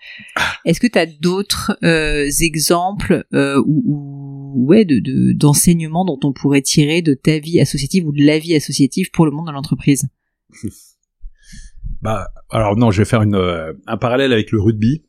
Est-ce 0.65 0.81
que 0.81 0.87
tu 0.87 0.99
as 0.99 1.07
d'autres 1.07 1.77
euh, 1.83 2.29
exemples 2.41 3.25
ou, 3.33 3.83
ou 3.87 4.34
ouais 4.55 4.85
de 4.85 5.33
d'enseignements 5.33 6.05
dont 6.05 6.19
on 6.25 6.33
pourrait 6.33 6.63
tirer 6.63 7.03
de 7.03 7.15
ta 7.15 7.39
vie 7.39 7.61
associative 7.61 8.07
ou 8.07 8.13
de 8.13 8.23
la 8.23 8.39
vie 8.39 8.55
associative 8.55 9.11
pour 9.11 9.27
le 9.27 9.33
monde 9.33 9.47
de 9.49 9.53
l'entreprise 9.53 10.09
bah, 12.03 12.31
alors 12.51 12.77
non, 12.77 12.91
je 12.91 13.03
vais 13.03 13.05
faire 13.05 13.23
une, 13.23 13.35
euh, 13.35 13.73
un 13.87 13.97
parallèle 13.97 14.33
avec 14.33 14.53
le 14.53 14.61
rugby. 14.61 15.05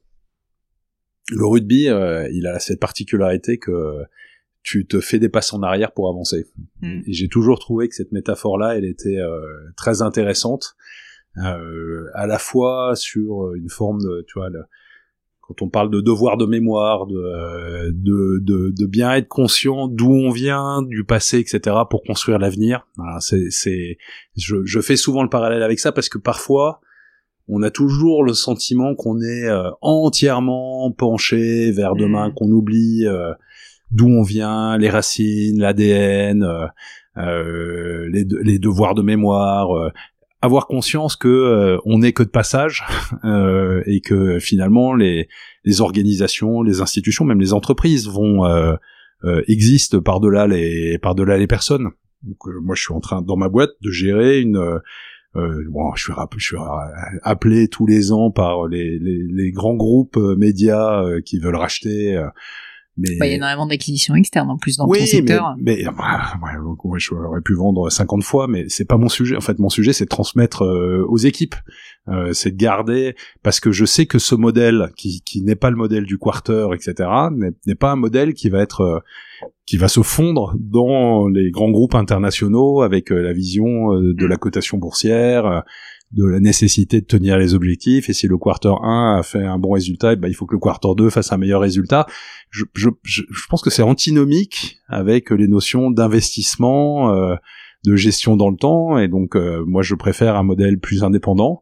Le 1.29 1.45
rugby, 1.45 1.89
euh, 1.89 2.27
il 2.31 2.47
a 2.47 2.59
cette 2.59 2.79
particularité 2.79 3.57
que 3.57 4.03
tu 4.63 4.85
te 4.87 4.99
fais 4.99 5.19
des 5.19 5.29
passes 5.29 5.53
en 5.53 5.61
arrière 5.61 5.91
pour 5.91 6.09
avancer. 6.09 6.45
Mm. 6.81 7.01
Et 7.05 7.13
j'ai 7.13 7.27
toujours 7.27 7.59
trouvé 7.59 7.87
que 7.87 7.95
cette 7.95 8.11
métaphore-là, 8.11 8.77
elle 8.77 8.85
était 8.85 9.17
euh, 9.17 9.41
très 9.77 10.01
intéressante, 10.01 10.75
à 11.37 12.27
la 12.27 12.39
fois 12.39 12.95
sur 12.95 13.53
une 13.55 13.69
forme 13.69 13.99
de, 13.99 14.23
tu 14.25 14.39
vois, 14.39 14.49
quand 15.47 15.61
on 15.61 15.69
parle 15.69 15.91
de 15.91 16.01
devoir 16.01 16.37
de 16.37 16.45
mémoire, 16.45 17.05
de, 17.05 17.91
de, 17.91 18.39
de, 18.41 18.73
de 18.75 18.85
bien 18.87 19.13
être 19.13 19.27
conscient 19.27 19.87
d'où 19.87 20.11
on 20.11 20.31
vient, 20.31 20.81
du 20.81 21.03
passé, 21.03 21.39
etc., 21.39 21.75
pour 21.89 22.01
construire 22.03 22.39
l'avenir. 22.39 22.87
Voilà, 22.97 23.19
c'est, 23.19 23.51
c'est, 23.51 23.97
je, 24.35 24.57
je 24.65 24.79
fais 24.79 24.95
souvent 24.95 25.21
le 25.21 25.29
parallèle 25.29 25.61
avec 25.61 25.79
ça 25.79 25.91
parce 25.91 26.09
que 26.09 26.17
parfois, 26.17 26.81
on 27.47 27.61
a 27.61 27.69
toujours 27.69 28.23
le 28.23 28.33
sentiment 28.33 28.95
qu'on 28.95 29.21
est 29.21 29.47
euh, 29.47 29.69
entièrement 29.81 30.91
penché 30.91 31.71
vers 31.71 31.95
demain, 31.95 32.29
mmh. 32.29 32.33
qu'on 32.33 32.49
oublie 32.49 33.05
euh, 33.05 33.31
d'où 33.91 34.07
on 34.07 34.23
vient, 34.23 34.77
les 34.77 34.89
racines, 34.89 35.59
l'ADN, 35.59 36.43
euh, 37.17 38.09
les, 38.11 38.25
les, 38.43 38.59
devoirs 38.59 38.95
de 38.95 39.03
mémoire, 39.03 39.91
avoir 40.45 40.67
conscience 40.67 41.15
que 41.15 41.27
euh, 41.27 41.77
on 41.85 41.99
n'est 41.99 42.13
que 42.13 42.23
de 42.23 42.29
passage 42.29 42.83
euh, 43.25 43.83
et 43.85 43.99
que 43.99 44.39
finalement 44.39 44.95
les, 44.95 45.27
les 45.63 45.81
organisations, 45.81 46.61
les 46.61 46.81
institutions, 46.81 47.25
même 47.25 47.41
les 47.41 47.53
entreprises 47.53 48.07
vont 48.07 48.45
euh, 48.45 48.75
existent 49.47 49.99
par-delà 49.99 50.47
les 50.47 50.97
par-delà 50.99 51.37
les 51.37 51.47
personnes. 51.47 51.89
Donc, 52.23 52.37
moi, 52.61 52.75
je 52.75 52.81
suis 52.81 52.93
en 52.93 52.99
train 52.99 53.21
dans 53.21 53.37
ma 53.37 53.49
boîte 53.49 53.71
de 53.81 53.91
gérer 53.91 54.39
une 54.39 54.79
bon, 55.33 55.93
je 55.95 56.03
suis, 56.03 56.13
je 56.37 56.45
suis 56.45 56.57
appelé 57.23 57.67
tous 57.67 57.85
les 57.85 58.11
ans 58.11 58.31
par 58.31 58.67
les, 58.67 58.97
les, 58.99 59.19
les 59.27 59.51
grands 59.51 59.75
groupes 59.75 60.17
médias 60.17 61.03
qui 61.25 61.39
veulent 61.39 61.55
racheter 61.55 62.23
mais 62.97 63.09
bah, 63.19 63.25
il 63.25 63.29
y 63.29 63.33
a 63.33 63.35
énormément 63.35 63.67
d'acquisitions 63.67 64.15
externes 64.15 64.49
en 64.49 64.57
plus 64.57 64.77
dans 64.77 64.87
oui, 64.87 64.99
ton 64.99 65.05
secteur. 65.05 65.55
Mais, 65.59 65.83
mais 65.83 65.85
bah, 65.85 66.39
ouais, 66.41 66.99
j'aurais 66.99 67.41
pu 67.41 67.53
vendre 67.53 67.89
50 67.89 68.23
fois, 68.23 68.47
mais 68.47 68.65
c'est 68.69 68.85
pas 68.85 68.97
mon 68.97 69.09
sujet. 69.09 69.35
En 69.35 69.41
fait, 69.41 69.59
mon 69.59 69.69
sujet, 69.69 69.91
c'est 69.91 70.05
de 70.05 70.09
transmettre 70.09 70.63
euh, 70.63 71.05
aux 71.09 71.17
équipes, 71.17 71.55
euh, 72.07 72.31
c'est 72.31 72.51
de 72.51 72.57
garder, 72.57 73.15
parce 73.43 73.59
que 73.59 73.71
je 73.71 73.83
sais 73.83 74.05
que 74.05 74.17
ce 74.17 74.33
modèle, 74.33 74.91
qui, 74.95 75.21
qui 75.25 75.41
n'est 75.41 75.55
pas 75.55 75.69
le 75.69 75.75
modèle 75.75 76.05
du 76.05 76.17
quarter, 76.17 76.69
etc., 76.73 77.09
n'est 77.65 77.75
pas 77.75 77.91
un 77.91 77.97
modèle 77.97 78.33
qui 78.33 78.49
va 78.49 78.61
être, 78.61 78.81
euh, 78.81 78.99
qui 79.65 79.75
va 79.75 79.89
se 79.89 80.01
fondre 80.01 80.55
dans 80.57 81.27
les 81.27 81.51
grands 81.51 81.71
groupes 81.71 81.95
internationaux 81.95 82.81
avec 82.81 83.09
la 83.09 83.33
vision 83.33 83.93
de 83.93 84.25
mm. 84.25 84.29
la 84.29 84.37
cotation 84.37 84.77
boursière 84.77 85.63
de 86.15 86.25
la 86.25 86.39
nécessité 86.39 87.01
de 87.01 87.05
tenir 87.05 87.37
les 87.37 87.53
objectifs 87.53 88.09
et 88.09 88.13
si 88.13 88.27
le 88.27 88.37
quarter 88.37 88.73
1 88.81 89.17
a 89.19 89.23
fait 89.23 89.43
un 89.43 89.59
bon 89.59 89.71
résultat, 89.71 90.15
bah, 90.15 90.29
il 90.29 90.33
faut 90.33 90.45
que 90.45 90.55
le 90.55 90.59
quarter 90.59 90.89
2 90.95 91.09
fasse 91.09 91.31
un 91.33 91.37
meilleur 91.37 91.61
résultat. 91.61 92.05
Je, 92.49 92.63
je, 92.73 92.89
je 93.03 93.47
pense 93.49 93.61
que 93.61 93.69
c'est 93.69 93.81
antinomique 93.81 94.79
avec 94.87 95.29
les 95.29 95.47
notions 95.47 95.91
d'investissement, 95.91 97.13
euh, 97.13 97.35
de 97.85 97.95
gestion 97.95 98.35
dans 98.35 98.49
le 98.49 98.57
temps 98.57 98.97
et 98.97 99.07
donc 99.07 99.35
euh, 99.35 99.63
moi 99.65 99.83
je 99.83 99.93
préfère 99.93 100.35
un 100.35 100.43
modèle 100.43 100.79
plus 100.79 101.03
indépendant 101.03 101.61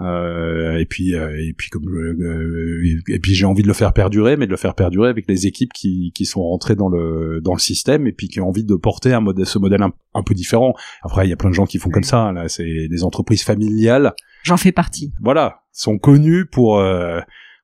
euh, 0.00 0.76
et 0.78 0.86
puis 0.86 1.14
euh, 1.14 1.36
et 1.38 1.52
puis 1.52 1.70
comme 1.70 1.88
euh, 1.88 2.82
et 3.08 3.18
puis 3.20 3.34
j'ai 3.34 3.46
envie 3.46 3.62
de 3.62 3.68
le 3.68 3.74
faire 3.74 3.92
perdurer, 3.92 4.36
mais 4.36 4.46
de 4.46 4.50
le 4.50 4.56
faire 4.56 4.74
perdurer 4.74 5.08
avec 5.08 5.28
les 5.28 5.46
équipes 5.46 5.72
qui 5.72 6.10
qui 6.14 6.26
sont 6.26 6.42
rentrées 6.42 6.74
dans 6.74 6.88
le 6.88 7.40
dans 7.40 7.52
le 7.52 7.60
système 7.60 8.06
et 8.08 8.12
puis 8.12 8.28
qui 8.28 8.40
ont 8.40 8.48
envie 8.48 8.64
de 8.64 8.74
porter 8.74 9.12
un 9.12 9.20
modèle 9.20 9.46
ce 9.46 9.58
modèle 9.58 9.82
un, 9.82 10.22
peu 10.22 10.34
différent. 10.34 10.74
Après 11.02 11.26
il 11.26 11.30
y 11.30 11.32
a 11.32 11.36
plein 11.36 11.50
de 11.50 11.54
gens 11.54 11.66
qui 11.66 11.78
font 11.78 11.90
comme 11.90 12.02
ça. 12.02 12.32
Là 12.32 12.48
c'est 12.48 12.88
des 12.88 13.04
entreprises 13.04 13.44
familiales. 13.44 14.14
J'en 14.42 14.56
fais 14.56 14.72
partie. 14.72 15.12
Voilà, 15.20 15.62
sont 15.70 15.98
connus 15.98 16.46
pour 16.46 16.82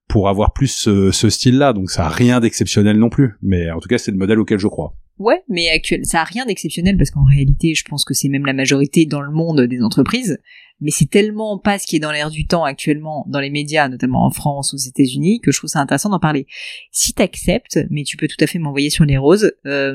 pour 0.09 0.29
avoir 0.29 0.53
plus 0.53 0.69
ce, 0.69 1.11
ce 1.11 1.31
style-là. 1.31 1.73
Donc 1.73 1.91
ça 1.91 2.07
a 2.07 2.09
rien 2.09 2.39
d'exceptionnel 2.39 2.97
non 2.97 3.11
plus. 3.11 3.35
Mais 3.43 3.73
en 3.73 3.81
tout 3.81 3.89
cas 3.89 3.99
c'est 3.99 4.13
le 4.13 4.19
modèle 4.19 4.39
auquel 4.39 4.59
je 4.61 4.69
crois. 4.69 4.95
Ouais, 5.21 5.43
mais 5.49 5.69
actuel, 5.69 6.05
ça 6.05 6.23
a 6.23 6.25
rien 6.25 6.47
d'exceptionnel 6.47 6.97
parce 6.97 7.11
qu'en 7.11 7.25
réalité, 7.25 7.75
je 7.75 7.85
pense 7.85 8.05
que 8.05 8.15
c'est 8.15 8.29
même 8.29 8.47
la 8.47 8.53
majorité 8.53 9.07
dans 9.07 9.21
le 9.21 9.31
monde 9.31 9.61
des 9.61 9.83
entreprises 9.83 10.39
mais 10.81 10.91
c'est 10.91 11.09
tellement 11.09 11.59
pas 11.59 11.79
ce 11.79 11.87
qui 11.87 11.97
est 11.97 12.01
dans 12.01 12.13
l'air 12.13 12.31
du 12.31 12.47
temps 12.47 12.65
actuellement 12.65 13.25
dans 13.29 13.41
les 13.41 13.51
médias, 13.51 13.89
notamment 13.89 14.25
en 14.25 14.31
France 14.31 14.75
aux 14.75 14.79
États-Unis, 14.79 15.41
que 15.41 15.53
je 15.53 15.59
trouve 15.59 15.71
ça 15.71 15.81
intéressant 15.81 16.09
d'en 16.09 16.19
parler. 16.19 16.47
Si 16.91 17.13
t'acceptes, 17.13 17.79
mais 17.91 18.03
tu 18.03 18.17
peux 18.17 18.29
tout 18.29 18.43
à 18.43 18.47
fait 18.47 18.59
m'envoyer 18.59 18.91
sur 18.91 19.05
les 19.05 19.19
roses, 19.19 19.53
euh, 19.67 19.95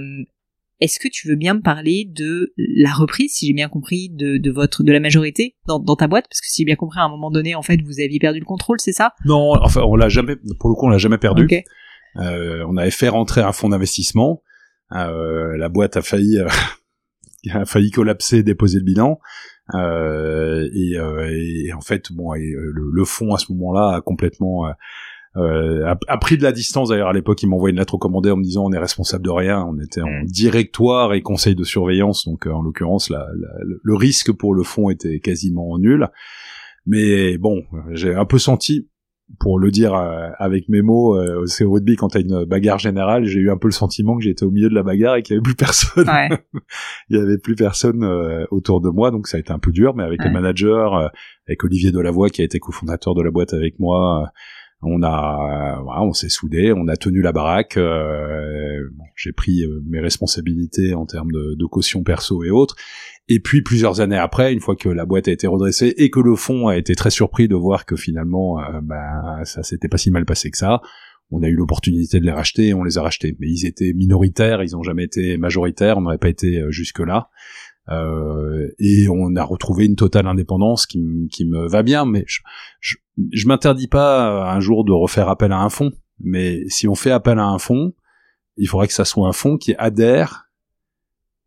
est-ce 0.81 0.99
que 0.99 1.07
tu 1.07 1.27
veux 1.27 1.35
bien 1.35 1.55
me 1.55 1.61
parler 1.61 2.05
de 2.07 2.53
la 2.57 2.91
reprise, 2.91 3.33
si 3.33 3.47
j'ai 3.47 3.53
bien 3.53 3.69
compris, 3.69 4.09
de, 4.09 4.37
de 4.37 4.51
votre 4.51 4.83
de 4.83 4.91
la 4.91 4.99
majorité 4.99 5.55
dans, 5.67 5.79
dans 5.79 5.95
ta 5.95 6.07
boîte? 6.07 6.25
Parce 6.29 6.41
que 6.41 6.47
si 6.47 6.61
j'ai 6.61 6.65
bien 6.65 6.75
compris, 6.75 6.99
à 6.99 7.03
un 7.03 7.09
moment 7.09 7.31
donné, 7.31 7.55
en 7.55 7.61
fait, 7.61 7.81
vous 7.81 7.99
aviez 7.99 8.19
perdu 8.19 8.39
le 8.39 8.45
contrôle, 8.45 8.79
c'est 8.79 8.91
ça? 8.91 9.13
Non, 9.25 9.53
enfin, 9.61 9.81
on 9.81 9.95
l'a 9.95 10.09
jamais. 10.09 10.35
Pour 10.59 10.69
le 10.69 10.75
coup, 10.75 10.85
on 10.85 10.89
l'a 10.89 10.97
jamais 10.97 11.17
perdu. 11.17 11.47
Euh, 12.17 12.65
on 12.69 12.77
avait 12.77 12.91
fait 12.91 13.09
rentrer 13.09 13.41
un 13.41 13.51
fonds 13.51 13.69
d'investissement. 13.69 14.41
Euh, 14.93 15.57
la 15.57 15.69
boîte 15.69 15.97
a 15.97 16.01
failli 16.01 16.39
euh, 16.39 16.47
a 17.53 17.65
failli 17.65 17.91
collapser, 17.91 18.43
déposer 18.43 18.79
le 18.79 18.85
bilan. 18.85 19.19
Euh, 19.73 20.69
et, 20.73 20.97
euh, 20.97 21.29
et, 21.31 21.73
en 21.73 21.81
fait, 21.81 22.11
bon, 22.11 22.33
et, 22.35 22.51
euh, 22.51 22.71
le, 22.73 22.91
le 22.91 23.05
fond 23.05 23.33
à 23.33 23.37
ce 23.37 23.51
moment-là 23.51 23.95
a 23.95 24.01
complètement 24.01 24.67
euh, 25.37 25.93
a, 26.07 26.17
pris 26.17 26.37
de 26.37 26.43
la 26.43 26.51
distance. 26.51 26.89
D'ailleurs, 26.89 27.09
à 27.09 27.13
l'époque, 27.13 27.41
il 27.43 27.47
m'envoyait 27.47 27.71
une 27.71 27.79
lettre 27.79 27.95
recommandée 27.95 28.31
en 28.31 28.37
me 28.37 28.43
disant 28.43 28.65
on 28.65 28.71
est 28.71 28.79
responsable 28.79 29.25
de 29.25 29.31
rien. 29.31 29.65
On 29.67 29.79
était 29.79 30.01
en 30.01 30.23
mm. 30.23 30.25
directoire 30.25 31.13
et 31.13 31.21
conseil 31.21 31.55
de 31.55 31.63
surveillance, 31.63 32.25
donc 32.25 32.47
en 32.47 32.61
l'occurrence, 32.61 33.09
la, 33.09 33.27
le 33.83 33.95
risque 33.95 34.31
pour 34.31 34.53
le 34.53 34.63
fond 34.63 34.89
était 34.89 35.19
quasiment 35.19 35.77
nul. 35.77 36.07
Mais 36.85 37.37
bon, 37.37 37.63
j'ai 37.91 38.13
un 38.13 38.25
peu 38.25 38.37
senti 38.37 38.87
pour 39.39 39.57
le 39.59 39.71
dire 39.71 39.93
euh, 39.95 40.29
avec 40.37 40.69
mes 40.69 40.81
mots, 40.83 41.17
euh, 41.17 41.45
c'est 41.47 41.63
au 41.63 41.71
rugby 41.71 41.95
quand 41.95 42.09
t'as 42.09 42.21
une 42.21 42.45
bagarre 42.45 42.77
générale, 42.79 43.25
j'ai 43.25 43.39
eu 43.39 43.49
un 43.49 43.57
peu 43.57 43.67
le 43.67 43.73
sentiment 43.73 44.15
que 44.17 44.23
j'étais 44.23 44.43
au 44.45 44.51
milieu 44.51 44.69
de 44.69 44.75
la 44.75 44.83
bagarre 44.83 45.15
et 45.15 45.23
qu'il 45.23 45.33
y 45.33 45.37
avait 45.37 45.43
plus 45.43 45.55
personne. 45.55 46.07
Ouais. 46.07 46.29
Il 47.09 47.17
y 47.17 47.19
avait 47.19 47.37
plus 47.39 47.55
personne 47.55 48.03
euh, 48.03 48.45
autour 48.51 48.81
de 48.81 48.89
moi, 48.89 49.09
donc 49.11 49.27
ça 49.27 49.37
a 49.37 49.39
été 49.39 49.51
un 49.51 49.59
peu 49.59 49.71
dur. 49.71 49.95
Mais 49.95 50.03
avec 50.03 50.19
Ouais. 50.19 50.27
les 50.27 50.31
managers, 50.33 50.67
euh, 50.93 51.07
avec 51.47 51.63
Olivier 51.63 51.91
Delavoye 51.91 52.29
qui 52.29 52.41
a 52.41 52.45
été 52.45 52.59
cofondateur 52.59 53.15
de 53.15 53.21
la 53.23 53.31
boîte 53.31 53.53
avec 53.53 53.79
moi, 53.79 54.21
euh, 54.23 54.25
on 54.81 55.01
a, 55.03 55.79
voilà, 55.83 56.03
on 56.03 56.13
s'est 56.13 56.29
soudés, 56.29 56.73
on 56.73 56.87
a 56.87 56.95
tenu 56.95 57.21
la 57.21 57.31
baraque. 57.31 57.77
euh, 57.77 58.81
j'ai 59.15 59.31
pris 59.31 59.63
euh, 59.63 59.81
mes 59.87 59.99
responsabilités 59.99 60.93
en 60.93 61.05
termes 61.05 61.31
de, 61.31 61.65
caution 61.65 62.03
perso 62.03 62.43
et 62.43 62.51
autres. 62.51 62.75
Et 63.27 63.39
puis 63.39 63.61
plusieurs 63.61 64.01
années 64.01 64.17
après, 64.17 64.53
une 64.53 64.59
fois 64.59 64.75
que 64.75 64.89
la 64.89 65.05
boîte 65.05 65.27
a 65.27 65.31
été 65.31 65.47
redressée 65.47 65.93
et 65.97 66.11
que 66.11 66.19
le 66.19 66.35
fonds 66.35 66.67
a 66.67 66.77
été 66.77 66.95
très 66.95 67.09
surpris 67.09 67.47
de 67.47 67.55
voir 67.55 67.85
que 67.85 67.95
finalement, 67.95 68.59
euh, 68.59 68.81
ben, 68.81 69.43
ça 69.45 69.63
s'était 69.63 69.87
pas 69.87 69.97
si 69.97 70.11
mal 70.11 70.25
passé 70.25 70.51
que 70.51 70.57
ça, 70.57 70.81
on 71.31 71.41
a 71.41 71.47
eu 71.47 71.55
l'opportunité 71.55 72.19
de 72.19 72.25
les 72.25 72.31
racheter 72.31 72.67
et 72.67 72.73
on 72.73 72.83
les 72.83 72.97
a 72.97 73.01
rachetés. 73.01 73.35
Mais 73.39 73.47
ils 73.47 73.65
étaient 73.65 73.93
minoritaires, 73.93 74.61
ils 74.63 74.75
ont 74.75 74.83
jamais 74.83 75.03
été 75.03 75.37
majoritaires, 75.37 75.97
on 75.97 76.01
n'aurait 76.01 76.17
pas 76.17 76.29
été 76.29 76.59
euh, 76.59 76.71
jusque 76.71 76.99
là. 76.99 77.29
Euh, 77.89 78.67
et 78.79 79.07
on 79.09 79.35
a 79.35 79.43
retrouvé 79.43 79.85
une 79.85 79.95
totale 79.95 80.27
indépendance 80.27 80.85
qui, 80.85 80.99
qui 81.31 81.45
me 81.45 81.67
va 81.67 81.83
bien, 81.83 82.05
mais 82.05 82.23
je, 82.27 82.41
je, 82.79 82.95
je 83.31 83.47
m'interdis 83.47 83.87
pas 83.87 84.29
euh, 84.29 84.55
un 84.55 84.59
jour 84.59 84.85
de 84.85 84.91
refaire 84.91 85.29
appel 85.29 85.51
à 85.51 85.59
un 85.59 85.69
fonds. 85.69 85.91
Mais 86.19 86.63
si 86.67 86.87
on 86.87 86.95
fait 86.95 87.11
appel 87.11 87.39
à 87.39 87.45
un 87.45 87.59
fonds, 87.59 87.93
il 88.57 88.67
faudrait 88.67 88.87
que 88.87 88.93
ça 88.93 89.05
soit 89.05 89.27
un 89.27 89.33
fonds 89.33 89.57
qui 89.57 89.75
adhère 89.77 90.49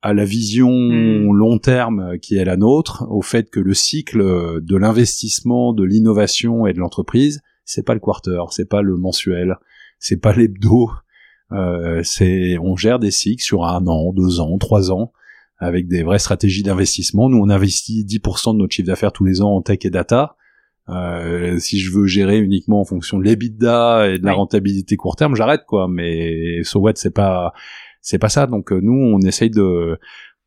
à 0.02 0.14
la 0.14 0.24
vision 0.24 0.70
Mm. 0.70 1.32
long 1.32 1.58
terme 1.58 2.18
qui 2.18 2.36
est 2.36 2.44
la 2.44 2.56
nôtre, 2.56 3.04
au 3.10 3.22
fait 3.22 3.50
que 3.50 3.60
le 3.60 3.74
cycle 3.74 4.20
de 4.60 4.76
l'investissement, 4.76 5.72
de 5.72 5.82
l'innovation 5.84 6.66
et 6.66 6.72
de 6.72 6.78
l'entreprise, 6.78 7.40
c'est 7.64 7.84
pas 7.84 7.94
le 7.94 8.00
quarter, 8.00 8.40
c'est 8.50 8.68
pas 8.68 8.82
le 8.82 8.96
mensuel, 8.96 9.56
c'est 9.98 10.20
pas 10.20 10.32
l'hebdo, 10.32 10.90
euh, 11.52 12.00
c'est 12.04 12.58
on 12.58 12.76
gère 12.76 12.98
des 12.98 13.10
cycles 13.10 13.42
sur 13.42 13.64
un 13.64 13.86
an, 13.86 14.12
deux 14.12 14.40
ans, 14.40 14.56
trois 14.58 14.92
ans, 14.92 15.12
avec 15.58 15.88
des 15.88 16.02
vraies 16.02 16.18
stratégies 16.18 16.62
d'investissement. 16.62 17.28
Nous, 17.28 17.38
on 17.38 17.48
investit 17.50 18.04
10% 18.04 18.54
de 18.54 18.58
notre 18.58 18.74
chiffre 18.74 18.86
d'affaires 18.86 19.12
tous 19.12 19.24
les 19.24 19.40
ans 19.42 19.50
en 19.50 19.62
tech 19.62 19.78
et 19.84 19.90
data. 19.90 20.36
Euh, 20.88 21.58
si 21.58 21.78
je 21.80 21.92
veux 21.92 22.06
gérer 22.06 22.38
uniquement 22.38 22.80
en 22.80 22.84
fonction 22.84 23.18
de 23.18 23.24
l'EBITDA 23.24 24.08
et 24.10 24.18
de 24.18 24.24
la 24.24 24.32
rentabilité 24.32 24.96
court 24.96 25.16
terme, 25.16 25.34
j'arrête 25.36 25.64
quoi. 25.66 25.86
Mais 25.88 26.62
so 26.62 26.80
what, 26.80 26.92
c'est 26.94 27.12
pas 27.14 27.52
c'est 28.00 28.18
pas 28.18 28.28
ça. 28.30 28.46
Donc 28.46 28.72
euh, 28.72 28.80
nous, 28.82 28.94
on 28.94 29.18
essaye 29.20 29.50
de 29.50 29.98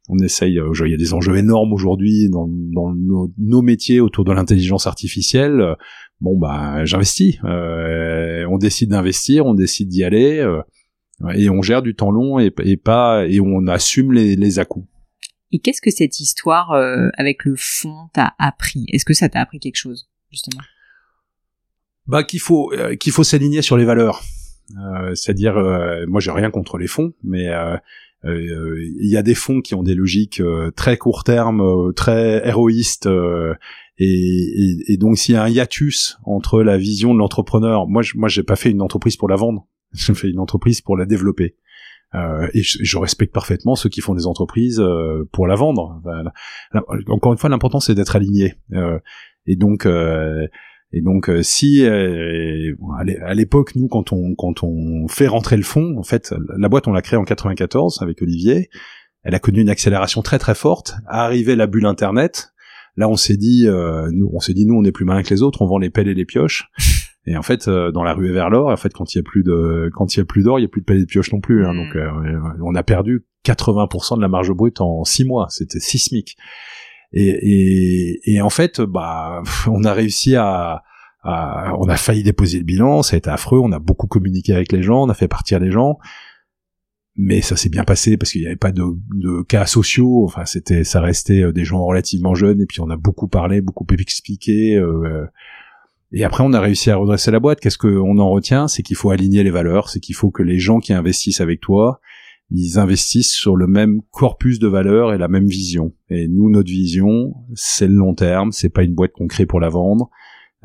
on 0.09 0.17
essaye. 0.17 0.57
euh, 0.57 0.71
Il 0.85 0.91
y 0.91 0.93
a 0.95 0.97
des 0.97 1.13
enjeux 1.13 1.37
énormes 1.37 1.73
aujourd'hui 1.73 2.29
dans, 2.29 2.47
dans 2.49 2.91
nos, 2.95 3.31
nos 3.37 3.61
métiers 3.61 3.99
autour 3.99 4.25
de 4.25 4.31
l'intelligence 4.31 4.87
artificielle. 4.87 5.75
Bon 6.21 6.37
bah 6.37 6.85
j'investis. 6.85 7.37
Euh, 7.43 8.45
on 8.49 8.57
décide 8.57 8.89
d'investir, 8.91 9.45
on 9.45 9.53
décide 9.53 9.89
d'y 9.89 10.03
aller. 10.03 10.39
euh, 10.39 10.61
et 11.35 11.51
on 11.51 11.61
gère 11.61 11.83
du 11.83 11.93
temps 11.93 12.09
long 12.09 12.39
et, 12.39 12.51
et 12.63 12.77
pas 12.77 13.27
et 13.27 13.39
on 13.39 13.67
assume 13.67 14.11
les, 14.11 14.35
les 14.35 14.57
à-coups. 14.57 14.87
Et 15.51 15.59
qu'est-ce 15.59 15.81
que 15.81 15.91
cette 15.91 16.19
histoire 16.19 16.71
euh, 16.71 17.09
avec 17.17 17.43
le 17.45 17.55
fond 17.57 18.09
t'a 18.13 18.33
appris? 18.39 18.85
Est-ce 18.89 19.05
que 19.05 19.13
ça 19.13 19.29
t'a 19.29 19.41
appris 19.41 19.59
quelque 19.59 19.75
chose, 19.75 20.09
justement? 20.31 20.61
Bah 22.07 22.23
qu'il 22.23 22.39
faut 22.39 22.73
euh, 22.73 22.95
qu'il 22.95 23.11
faut 23.11 23.23
s'aligner 23.23 23.61
sur 23.61 23.77
les 23.77 23.85
valeurs. 23.85 24.21
Euh, 24.77 25.13
C'est-à-dire, 25.15 25.57
euh, 25.57 26.05
moi 26.07 26.19
j'ai 26.19 26.31
rien 26.31 26.49
contre 26.49 26.77
les 26.77 26.87
fonds, 26.87 27.13
mais 27.23 27.47
il 28.23 29.07
y 29.07 29.17
a 29.17 29.23
des 29.23 29.35
fonds 29.35 29.61
qui 29.61 29.75
ont 29.75 29.83
des 29.83 29.95
logiques 29.95 30.41
très 30.75 30.97
court 30.97 31.23
terme, 31.23 31.93
très 31.95 32.47
héroïstes, 32.47 33.09
et, 33.97 34.97
donc 34.97 35.17
s'il 35.17 35.35
y 35.35 35.37
a 35.37 35.43
un 35.43 35.49
hiatus 35.49 36.17
entre 36.23 36.63
la 36.63 36.77
vision 36.77 37.13
de 37.13 37.19
l'entrepreneur, 37.19 37.87
moi 37.87 38.01
je, 38.01 38.17
moi 38.17 38.29
j'ai 38.29 38.43
pas 38.43 38.55
fait 38.55 38.69
une 38.71 38.81
entreprise 38.81 39.17
pour 39.17 39.27
la 39.27 39.35
vendre, 39.35 39.67
j'ai 39.93 40.13
fait 40.13 40.29
une 40.29 40.39
entreprise 40.39 40.81
pour 40.81 40.97
la 40.97 41.05
développer. 41.05 41.55
Euh, 42.13 42.47
et 42.53 42.61
je, 42.61 42.79
je 42.81 42.97
respecte 42.97 43.33
parfaitement 43.33 43.75
ceux 43.75 43.89
qui 43.89 44.01
font 44.01 44.13
des 44.15 44.27
entreprises 44.27 44.79
euh, 44.81 45.23
pour 45.31 45.47
la 45.47 45.55
vendre. 45.55 46.01
Encore 47.07 47.31
une 47.31 47.37
fois, 47.37 47.49
l'important 47.49 47.79
c'est 47.79 47.95
d'être 47.95 48.15
aligné. 48.15 48.55
Euh, 48.73 48.99
et 49.45 49.55
donc, 49.55 49.85
euh, 49.85 50.45
et 50.93 51.01
donc, 51.01 51.29
euh, 51.29 51.41
si 51.41 51.85
euh, 51.85 52.73
à 52.99 53.03
l'é- 53.05 53.19
à 53.19 53.33
l'époque, 53.33 53.75
nous, 53.75 53.87
quand 53.87 54.11
on 54.11 54.35
quand 54.35 54.63
on 54.63 55.07
fait 55.07 55.27
rentrer 55.27 55.55
le 55.57 55.63
fonds, 55.63 55.95
en 55.97 56.03
fait, 56.03 56.33
la 56.57 56.67
boîte 56.69 56.87
on 56.87 56.91
l'a 56.91 57.01
créée 57.01 57.17
en 57.19 57.23
94 57.23 58.01
avec 58.01 58.21
Olivier. 58.21 58.69
Elle 59.23 59.35
a 59.35 59.39
connu 59.39 59.61
une 59.61 59.69
accélération 59.69 60.21
très 60.21 60.39
très 60.39 60.55
forte. 60.55 60.95
Arrivé 61.07 61.55
la 61.55 61.67
bulle 61.67 61.85
Internet, 61.85 62.53
là 62.97 63.07
on 63.07 63.15
s'est 63.15 63.37
dit, 63.37 63.67
nous, 63.67 64.29
on 64.33 64.39
s'est 64.39 64.53
dit, 64.53 64.65
nous, 64.65 64.75
on 64.75 64.83
est 64.83 64.91
plus 64.91 65.05
malin 65.05 65.21
que 65.23 65.29
les 65.29 65.43
autres, 65.43 65.61
on 65.61 65.67
vend 65.67 65.77
les 65.77 65.89
pelles 65.91 66.07
et 66.09 66.13
les 66.15 66.25
pioches. 66.25 66.69
Et 67.27 67.37
en 67.37 67.43
fait, 67.43 67.67
euh, 67.67 67.91
dans 67.91 68.03
la 68.03 68.13
rue 68.13 68.31
vers 68.31 68.49
l'or, 68.49 68.69
en 68.69 68.77
fait, 68.77 68.91
quand 68.93 69.13
il 69.13 69.17
y 69.17 69.21
a 69.21 69.23
plus 69.23 69.43
de 69.43 69.89
quand 69.93 70.15
il 70.15 70.19
y 70.19 70.21
a 70.21 70.25
plus 70.25 70.43
d'or, 70.43 70.57
il 70.59 70.63
y 70.63 70.65
a 70.65 70.67
plus 70.67 70.81
de 70.81 70.93
et 70.93 70.99
de 70.99 71.05
pioches 71.05 71.31
non 71.31 71.39
plus. 71.39 71.65
Hein, 71.65 71.73
Mm. 71.73 71.77
donc, 71.77 71.95
euh, 71.95 72.39
on 72.63 72.73
a 72.75 72.83
perdu 72.83 73.25
80% 73.45 74.15
de 74.17 74.21
la 74.21 74.27
marge 74.27 74.51
brute 74.51 74.81
en 74.81 75.03
six 75.03 75.23
mois. 75.25 75.47
C'était 75.49 75.79
sismique. 75.79 76.35
Et, 77.13 77.27
et, 77.27 78.19
et 78.33 78.41
en 78.41 78.49
fait, 78.49 78.81
bah, 78.81 79.43
on 79.67 79.83
a 79.83 79.93
réussi 79.93 80.35
à, 80.35 80.81
à- 81.23 81.73
on 81.77 81.87
a 81.89 81.97
failli 81.97 82.23
déposer 82.23 82.57
le 82.57 82.63
bilan, 82.63 83.03
ça 83.03 83.15
a 83.15 83.17
été 83.17 83.29
affreux, 83.29 83.59
on 83.59 83.71
a 83.71 83.79
beaucoup 83.79 84.07
communiqué 84.07 84.53
avec 84.53 84.71
les 84.71 84.81
gens, 84.81 85.03
on 85.03 85.09
a 85.09 85.13
fait 85.13 85.27
partir 85.27 85.59
les 85.59 85.69
gens, 85.71 85.97
mais 87.15 87.41
ça 87.41 87.55
s'est 87.57 87.69
bien 87.69 87.83
passé 87.83 88.17
parce 88.17 88.31
qu'il 88.31 88.41
n'y 88.41 88.47
avait 88.47 88.55
pas 88.55 88.71
de, 88.71 88.83
de 89.13 89.41
cas 89.43 89.65
sociaux, 89.65 90.23
enfin 90.25 90.45
c'était, 90.45 90.83
ça 90.83 91.01
restait 91.01 91.43
euh, 91.43 91.51
des 91.51 91.65
gens 91.65 91.85
relativement 91.85 92.33
jeunes 92.33 92.61
et 92.61 92.65
puis 92.65 92.79
on 92.79 92.89
a 92.89 92.95
beaucoup 92.97 93.27
parlé, 93.27 93.61
beaucoup 93.61 93.85
expliqué. 93.99 94.75
euh, 94.77 95.25
et 96.11 96.23
après, 96.23 96.43
on 96.43 96.53
a 96.53 96.59
réussi 96.59 96.91
à 96.91 96.97
redresser 96.97 97.31
la 97.31 97.39
boîte. 97.39 97.59
Qu'est-ce 97.59 97.77
qu'on 97.77 98.17
en 98.17 98.29
retient? 98.29 98.67
C'est 98.67 98.83
qu'il 98.83 98.95
faut 98.95 99.11
aligner 99.11 99.43
les 99.43 99.51
valeurs, 99.51 99.89
c'est 99.89 99.99
qu'il 99.99 100.15
faut 100.15 100.31
que 100.31 100.43
les 100.43 100.59
gens 100.59 100.79
qui 100.79 100.93
investissent 100.93 101.41
avec 101.41 101.61
toi, 101.61 102.01
ils 102.49 102.77
investissent 102.77 103.33
sur 103.33 103.55
le 103.55 103.65
même 103.65 104.01
corpus 104.11 104.59
de 104.59 104.67
valeurs 104.67 105.13
et 105.13 105.17
la 105.17 105.29
même 105.29 105.47
vision. 105.47 105.93
Et 106.09 106.27
nous, 106.27 106.49
notre 106.49 106.69
vision, 106.69 107.33
c'est 107.53 107.87
le 107.87 107.93
long 107.93 108.13
terme. 108.13 108.51
C'est 108.51 108.69
pas 108.69 108.83
une 108.83 108.93
boîte 108.93 109.13
qu'on 109.13 109.27
crée 109.27 109.45
pour 109.45 109.61
la 109.61 109.69
vendre. 109.69 110.09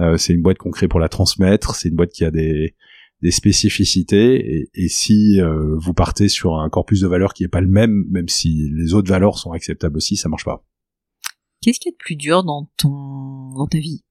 Euh, 0.00 0.16
c'est 0.16 0.32
une 0.34 0.42
boîte 0.42 0.58
qu'on 0.58 0.72
crée 0.72 0.88
pour 0.88 0.98
la 0.98 1.08
transmettre. 1.08 1.76
C'est 1.76 1.90
une 1.90 1.94
boîte 1.94 2.10
qui 2.10 2.24
a 2.24 2.32
des, 2.32 2.74
des 3.22 3.30
spécificités. 3.30 4.68
Et, 4.74 4.88
si 4.88 5.40
euh, 5.40 5.76
vous 5.76 5.94
partez 5.94 6.28
sur 6.28 6.56
un 6.56 6.68
corpus 6.68 7.00
de 7.00 7.06
valeurs 7.06 7.34
qui 7.34 7.44
est 7.44 7.48
pas 7.48 7.60
le 7.60 7.68
même, 7.68 8.04
même 8.10 8.28
si 8.28 8.68
les 8.74 8.94
autres 8.94 9.08
valeurs 9.08 9.38
sont 9.38 9.52
acceptables 9.52 9.96
aussi, 9.96 10.16
ça 10.16 10.28
marche 10.28 10.44
pas. 10.44 10.64
Qu'est-ce 11.62 11.80
qu'il 11.80 11.90
y 11.90 11.94
a 11.94 11.96
de 11.96 11.98
plus 11.98 12.16
dur 12.16 12.44
dans 12.44 12.68
ton 12.76 13.52
dans 13.56 13.66
ta 13.66 13.78
vie? 13.78 14.04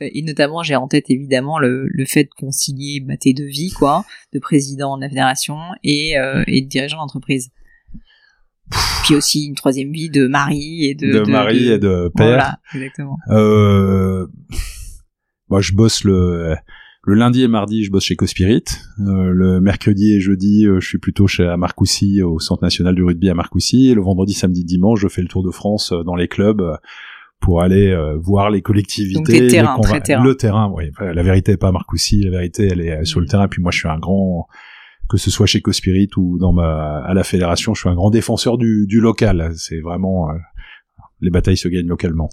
Et 0.00 0.22
notamment, 0.22 0.62
j'ai 0.62 0.76
en 0.76 0.86
tête 0.86 1.10
évidemment 1.10 1.58
le, 1.58 1.86
le 1.88 2.04
fait 2.04 2.24
de 2.24 2.30
concilier 2.36 3.00
bah, 3.00 3.16
tes 3.16 3.32
deux 3.32 3.46
vies, 3.46 3.70
quoi, 3.70 4.04
de 4.32 4.38
président 4.38 4.96
de 4.96 5.02
la 5.02 5.08
fédération 5.08 5.56
et, 5.82 6.18
euh, 6.18 6.44
et 6.46 6.62
de 6.62 6.68
dirigeant 6.68 6.98
d'entreprise. 6.98 7.50
Puis 9.04 9.14
aussi 9.14 9.46
une 9.46 9.54
troisième 9.54 9.92
vie 9.92 10.10
de 10.10 10.26
mari 10.26 10.86
et 10.86 10.94
de, 10.94 11.12
De, 11.12 11.30
mari 11.30 11.68
et 11.68 11.78
de 11.78 12.10
père. 12.16 12.26
Voilà, 12.26 12.58
exactement. 12.74 13.18
Euh, 13.28 14.26
moi, 15.48 15.60
je 15.60 15.72
bosse 15.72 16.04
le 16.04 16.54
le 17.06 17.14
lundi 17.14 17.42
et 17.42 17.48
mardi, 17.48 17.84
je 17.84 17.90
bosse 17.90 18.04
chez 18.04 18.16
Cospirit. 18.16 18.64
Euh, 19.00 19.30
le 19.30 19.60
mercredi 19.60 20.12
et 20.14 20.20
jeudi, 20.20 20.66
euh, 20.66 20.80
je 20.80 20.86
suis 20.88 20.98
plutôt 20.98 21.26
chez 21.26 21.44
à 21.46 21.56
Marcoussis, 21.56 22.22
au 22.22 22.38
Centre 22.38 22.62
national 22.62 22.94
du 22.94 23.02
rugby 23.04 23.28
à 23.28 23.34
Marcoussis. 23.34 23.90
Et 23.90 23.94
le 23.94 24.00
vendredi, 24.02 24.32
samedi, 24.32 24.64
dimanche, 24.64 25.00
je 25.00 25.08
fais 25.08 25.22
le 25.22 25.28
tour 25.28 25.42
de 25.44 25.50
France 25.50 25.92
euh, 25.92 26.02
dans 26.02 26.14
les 26.14 26.28
clubs 26.28 26.60
euh, 26.62 26.76
pour 27.40 27.60
aller 27.62 27.88
euh, 27.90 28.16
voir 28.16 28.48
les 28.48 28.62
collectivités. 28.62 29.14
Donc, 29.18 29.28
les 29.28 29.46
terrain, 29.48 29.76
conva- 29.76 29.88
très 29.88 30.00
terrain. 30.00 30.24
Le 30.24 30.34
terrain, 30.34 30.72
oui. 30.74 30.84
La 31.00 31.22
vérité 31.22 31.52
est 31.52 31.56
pas 31.58 31.68
à 31.68 31.72
Marcoussis, 31.72 32.22
la 32.22 32.30
vérité, 32.30 32.68
elle 32.72 32.80
est 32.80 33.04
sur 33.04 33.20
le 33.20 33.24
Mhm. 33.24 33.30
terrain. 33.30 33.48
Puis 33.48 33.60
moi, 33.62 33.70
je 33.70 33.78
suis 33.78 33.88
un 33.88 33.98
grand 33.98 34.46
que 35.10 35.18
ce 35.18 35.30
soit 35.30 35.44
chez 35.44 35.60
Cospirit 35.60 36.08
ou 36.16 36.38
dans 36.38 36.54
ma 36.54 37.00
à 37.04 37.12
la 37.12 37.24
fédération, 37.24 37.74
je 37.74 37.80
suis 37.80 37.90
un 37.90 37.94
grand 37.94 38.08
défenseur 38.08 38.56
du, 38.56 38.86
du 38.88 39.00
local. 39.02 39.52
C'est 39.56 39.80
vraiment 39.80 40.30
euh, 40.30 40.34
les 41.20 41.28
batailles 41.28 41.58
se 41.58 41.68
gagnent 41.68 41.86
localement. 41.88 42.30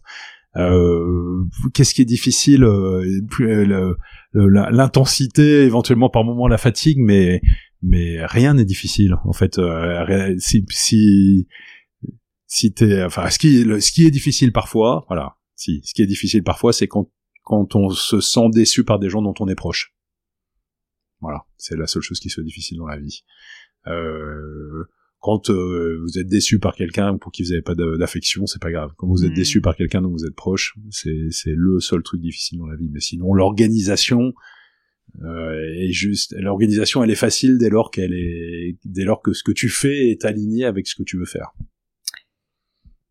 Euh, 0.58 1.44
Qu'est-ce 1.74 1.94
qui 1.94 2.02
est 2.02 2.06
difficile 2.06 2.64
euh, 2.64 3.22
euh, 3.42 3.96
L'intensité, 4.34 5.64
éventuellement 5.64 6.10
par 6.10 6.24
moment 6.24 6.48
la 6.48 6.58
fatigue, 6.58 6.98
mais 7.00 7.42
mais 7.82 8.24
rien 8.26 8.54
n'est 8.54 8.66
difficile 8.66 9.16
en 9.26 9.34
fait. 9.34 9.60
si 10.40 10.66
si 10.70 11.48
si 12.48 12.74
t'es, 12.74 13.04
enfin, 13.04 13.30
ce 13.30 13.40
qui 13.40 13.64
ce 13.82 13.92
qui 13.92 14.06
est 14.06 14.12
difficile 14.12 14.52
parfois, 14.52 15.06
voilà. 15.08 15.38
Si 15.56 15.82
ce 15.84 15.94
qui 15.94 16.02
est 16.02 16.08
difficile 16.08 16.44
parfois, 16.44 16.74
c'est 16.74 16.88
quand 16.88 17.10
quand 17.44 17.76
on 17.76 17.90
se 17.90 18.20
sent 18.20 18.50
déçu 18.52 18.84
par 18.84 19.00
des 19.00 19.10
gens 19.10 19.22
dont 19.22 19.34
on 19.40 19.48
est 19.48 19.56
proche. 19.56 19.96
Voilà, 21.22 21.46
c'est 21.58 21.78
la 21.78 21.88
seule 21.88 22.02
chose 22.02 22.20
qui 22.20 22.30
soit 22.30 22.44
difficile 22.44 22.78
dans 22.78 22.88
la 22.88 22.98
vie. 22.98 23.24
Euh, 23.88 24.86
quand 25.22 25.50
euh, 25.50 26.00
vous 26.02 26.20
êtes 26.20 26.28
déçu 26.28 26.60
par 26.60 26.76
quelqu'un 26.76 27.18
pour 27.18 27.32
qui 27.32 27.44
vous 27.44 27.50
n'avez 27.52 27.62
pas 27.62 27.76
d'affection, 27.76 28.46
c'est 28.48 28.62
pas 28.62 28.72
grave. 28.72 28.92
Quand 28.98 29.08
vous 29.08 29.24
êtes 29.24 29.32
Mm. 29.32 29.36
déçu 29.36 29.62
par 29.62 29.76
quelqu'un 29.76 30.02
dont 30.02 30.10
vous 30.12 30.26
êtes 30.26 30.36
proche, 30.36 30.76
c'est 30.90 31.30
le 31.46 31.80
seul 31.80 32.02
truc 32.04 32.20
difficile 32.22 32.58
dans 32.58 32.66
la 32.68 32.76
vie. 32.76 32.90
Mais 32.92 33.00
sinon, 33.00 33.34
l'organisation 33.34 34.34
euh, 35.24 35.54
est 35.78 35.92
juste. 35.92 36.34
L'organisation, 36.40 37.04
elle 37.04 37.12
est 37.12 37.16
facile 37.16 37.58
dès 37.60 37.70
lors 37.70 37.92
qu'elle 37.92 38.14
est 38.14 38.78
dès 38.86 39.04
lors 39.04 39.22
que 39.22 39.34
ce 39.34 39.44
que 39.44 39.52
tu 39.52 39.70
fais 39.70 40.10
est 40.10 40.26
aligné 40.26 40.66
avec 40.66 40.88
ce 40.88 40.96
que 40.96 41.04
tu 41.04 41.18
veux 41.18 41.26
faire. 41.26 41.52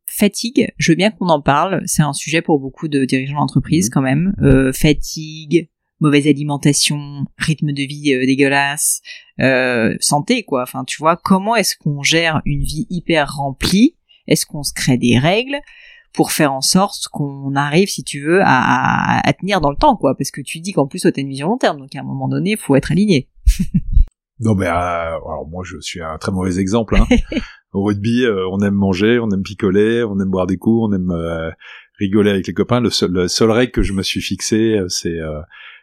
fatigue, 0.06 0.68
je 0.76 0.92
veux 0.92 0.96
bien 0.96 1.10
qu'on 1.10 1.28
en 1.28 1.40
parle. 1.40 1.80
C'est 1.86 2.02
un 2.02 2.12
sujet 2.12 2.42
pour 2.42 2.58
beaucoup 2.60 2.88
de 2.88 3.04
dirigeants 3.06 3.38
d'entreprise 3.38 3.86
Mhm. 3.86 3.90
quand 3.94 4.02
même. 4.02 4.34
Euh, 4.42 4.70
fatigue, 4.72 5.69
mauvaise 6.00 6.26
alimentation, 6.26 7.24
rythme 7.38 7.72
de 7.72 7.82
vie 7.82 8.12
euh, 8.14 8.26
dégueulasse, 8.26 9.00
euh, 9.40 9.94
santé 10.00 10.42
quoi. 10.44 10.62
Enfin, 10.62 10.84
tu 10.84 10.98
vois, 10.98 11.16
comment 11.16 11.56
est-ce 11.56 11.76
qu'on 11.76 12.02
gère 12.02 12.40
une 12.44 12.62
vie 12.62 12.86
hyper 12.90 13.34
remplie? 13.36 13.96
Est-ce 14.26 14.46
qu'on 14.46 14.62
se 14.62 14.72
crée 14.72 14.96
des 14.98 15.18
règles 15.18 15.58
pour 16.12 16.32
faire 16.32 16.52
en 16.52 16.60
sorte 16.60 17.08
qu'on 17.12 17.54
arrive, 17.54 17.88
si 17.88 18.02
tu 18.04 18.20
veux, 18.20 18.40
à, 18.42 18.46
à- 19.18 19.28
à 19.28 19.32
tenir 19.32 19.60
dans 19.60 19.70
le 19.70 19.76
temps, 19.76 19.96
quoi? 19.96 20.16
Parce 20.16 20.30
que 20.30 20.40
tu 20.40 20.58
dis 20.60 20.72
qu'en 20.72 20.86
plus, 20.86 21.00
t'as 21.02 21.10
une 21.20 21.28
vision 21.28 21.48
long 21.48 21.56
terme, 21.58 21.78
donc 21.78 21.94
à 21.94 22.00
un 22.00 22.04
moment 22.04 22.28
donné, 22.28 22.50
il 22.52 22.56
faut 22.56 22.74
être 22.76 22.92
aligné. 22.92 23.28
Non 24.42 24.54
mais 24.54 24.68
euh, 24.68 24.70
alors 24.70 25.46
moi 25.50 25.62
je 25.66 25.78
suis 25.80 26.00
un 26.00 26.16
très 26.16 26.32
mauvais 26.32 26.58
exemple. 26.58 26.96
Hein. 26.96 27.06
Au 27.74 27.84
rugby, 27.84 28.24
euh, 28.24 28.48
on 28.50 28.60
aime 28.62 28.72
manger, 28.72 29.18
on 29.18 29.28
aime 29.30 29.42
picoler, 29.42 30.02
on 30.02 30.18
aime 30.18 30.30
boire 30.30 30.46
des 30.46 30.56
coups, 30.56 30.88
on 30.90 30.94
aime 30.94 31.10
euh, 31.10 31.50
rigoler 31.98 32.30
avec 32.30 32.46
les 32.46 32.54
copains. 32.54 32.80
Le 32.80 32.88
seul, 32.88 33.10
le 33.10 33.28
seul 33.28 33.50
règle 33.50 33.70
que 33.72 33.82
je 33.82 33.92
me 33.92 34.02
suis 34.02 34.22
fixé, 34.22 34.78
euh, 34.78 34.88
c'est 34.88 35.10
euh, 35.10 35.40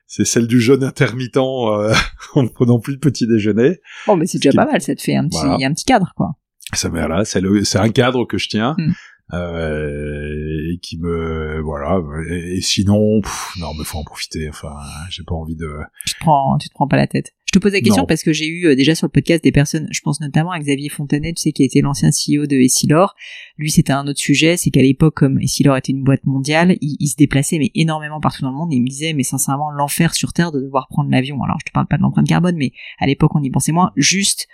c'est 0.08 0.26
celle 0.26 0.48
du 0.48 0.60
jeûne 0.60 0.84
intermittent 0.84 1.38
euh, 1.38 1.94
en 2.36 2.44
ne 2.44 2.48
prenant 2.50 2.80
plus 2.80 2.96
de 2.96 3.00
petit 3.00 3.28
déjeuner. 3.28 3.80
Bon, 4.08 4.16
mais 4.16 4.26
c'est 4.26 4.38
déjà 4.40 4.52
Qui- 4.52 4.58
pas 4.58 4.66
mal, 4.66 4.82
ça 4.82 4.96
te 4.96 5.02
fait 5.02 5.16
un 5.16 5.28
petit, 5.28 5.38
Voilà. 5.44 5.68
un 5.68 5.74
petit 5.74 5.86
cadre, 5.86 6.12
quoi. 6.16 6.32
Ça 6.74 6.90
mais 6.90 7.08
là, 7.08 7.24
c'est 7.26 7.40
le- 7.42 7.64
c'est 7.64 7.78
un 7.80 7.90
cadre 7.90 8.26
que 8.26 8.38
je 8.38 8.50
tiens. 8.50 8.76
Mm. 8.78 8.92
Euh, 9.34 10.72
et 10.74 10.80
qui 10.82 10.98
me 11.00 11.60
voilà 11.62 12.00
et, 12.30 12.58
et 12.58 12.62
sinon 12.62 13.20
pff, 13.22 13.56
non 13.60 13.74
mais 13.78 13.84
faut 13.84 13.98
en 13.98 14.04
profiter 14.06 14.48
enfin 14.48 14.74
j'ai 15.10 15.24
pas 15.24 15.36
envie 15.36 15.58
de 15.58 15.70
tu 16.06 16.14
te 16.14 16.20
prends, 16.22 16.58
tu 16.58 16.70
te 16.70 16.74
prends 16.74 16.88
pas 16.88 16.96
la 16.96 17.08
tête. 17.08 17.34
Je 17.48 17.54
te 17.54 17.60
pose 17.60 17.72
la 17.72 17.80
question 17.80 18.04
Non. 18.04 18.08
parce 18.08 18.24
que 18.24 18.34
j'ai 18.34 18.48
eu 18.48 18.68
euh, 18.68 18.76
déjà 18.76 18.94
sur 18.94 19.08
le 19.08 19.12
podcast 19.12 19.42
des 19.42 19.54
personnes, 19.54 19.88
je 19.90 20.02
pense 20.02 20.20
notamment 20.20 20.52
à 20.52 20.60
Xavier 20.60 20.90
Fontanet, 20.90 21.34
tu 21.34 21.42
sais, 21.44 21.52
qui 21.54 21.64
été 21.64 21.80
l'ancien 21.80 22.10
CEO 22.10 22.46
de 22.46 22.58
Essilor. 22.58 23.16
Lui, 23.58 23.72
c'était 23.72 23.94
un 23.94 24.06
autre 24.06 24.20
sujet, 24.20 24.58
c'est 24.58 24.70
qu'à 24.70 24.82
l'époque, 24.82 25.16
comme 25.16 25.40
Essilor 25.40 25.78
était 25.78 25.94
une 25.94 26.04
boîte 26.04 26.26
mondiale, 26.26 26.76
il, 26.82 26.98
il 27.00 27.08
se 27.08 27.16
déplaçait 27.16 27.58
mais 27.58 27.72
énormément 27.74 28.20
partout 28.20 28.42
dans 28.42 28.52
le 28.52 28.58
monde. 28.58 28.74
Et 28.74 28.76
il 28.76 28.82
me 28.82 28.88
disait, 28.90 29.14
mais 29.14 29.24
sincèrement, 29.24 29.72
l'enfer 29.72 30.14
sur 30.14 30.34
terre 30.34 30.52
de 30.52 30.60
devoir 30.60 30.88
prendre 30.90 31.10
l'avion. 31.10 31.42
Alors, 31.42 31.58
je 31.62 31.66
te 31.66 31.72
parle 31.72 31.88
pas 31.88 31.96
de 31.96 32.02
l'empreinte 32.02 32.28
carbone, 32.28 32.58
mais 32.58 32.74
à 33.00 33.08
l'époque, 33.08 33.32
on 33.34 33.42
y 33.42 33.50
pensait 33.50 33.72
moins. 33.72 33.92
Juste 33.96 34.48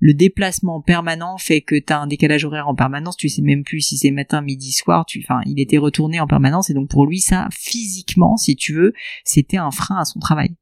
le 0.00 0.14
déplacement 0.14 0.80
permanent 0.80 1.36
fait 1.38 1.60
que 1.60 1.78
t'as 1.78 1.98
un 1.98 2.06
décalage 2.06 2.44
horaire 2.44 2.66
en 2.66 2.74
permanence. 2.74 3.16
Tu 3.16 3.28
sais 3.28 3.42
même 3.42 3.62
plus 3.62 3.82
si 3.82 3.96
c'est 3.98 4.10
matin, 4.10 4.40
midi, 4.40 4.72
soir. 4.72 5.04
Tu, 5.06 5.22
enfin, 5.22 5.40
il 5.46 5.60
était 5.60 5.78
retourné 5.78 6.18
en 6.18 6.26
permanence 6.26 6.70
et 6.70 6.74
donc 6.74 6.88
pour 6.88 7.06
lui, 7.06 7.20
ça, 7.20 7.48
physiquement, 7.52 8.36
si 8.36 8.56
tu 8.56 8.72
veux, 8.72 8.92
c'était 9.24 9.58
un 9.58 9.70
frein 9.70 10.00
à 10.00 10.04
son 10.04 10.18
travail. 10.18 10.56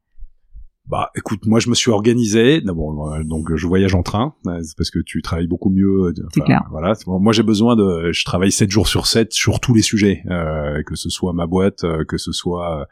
Bah, 0.89 1.11
écoute, 1.15 1.45
moi 1.47 1.61
je 1.61 1.69
me 1.69 1.75
suis 1.75 1.91
organisé. 1.91 2.61
D'abord, 2.61 3.13
euh, 3.13 3.23
donc 3.23 3.55
je 3.55 3.67
voyage 3.67 3.95
en 3.95 4.03
train, 4.03 4.35
euh, 4.47 4.61
c'est 4.63 4.77
parce 4.77 4.91
que 4.91 5.01
tu 5.01 5.21
travailles 5.21 5.47
beaucoup 5.47 5.71
mieux. 5.71 6.07
euh, 6.07 6.13
enfin, 6.27 6.45
clair. 6.45 6.63
Voilà. 6.71 6.95
Moi 7.07 7.33
j'ai 7.33 7.43
besoin 7.43 7.77
de, 7.77 8.11
je 8.13 8.25
travaille 8.25 8.51
7 8.51 8.71
jours 8.71 8.89
sur 8.89 9.07
7 9.07 9.33
sur 9.33 9.61
tous 9.61 9.75
les 9.75 9.83
sujets, 9.83 10.23
euh, 10.31 10.83
que 10.85 10.95
ce 10.95 11.11
soit 11.11 11.33
ma 11.35 11.47
boîte, 11.47 11.85
que 12.07 12.17
ce 12.17 12.33
soit 12.33 12.87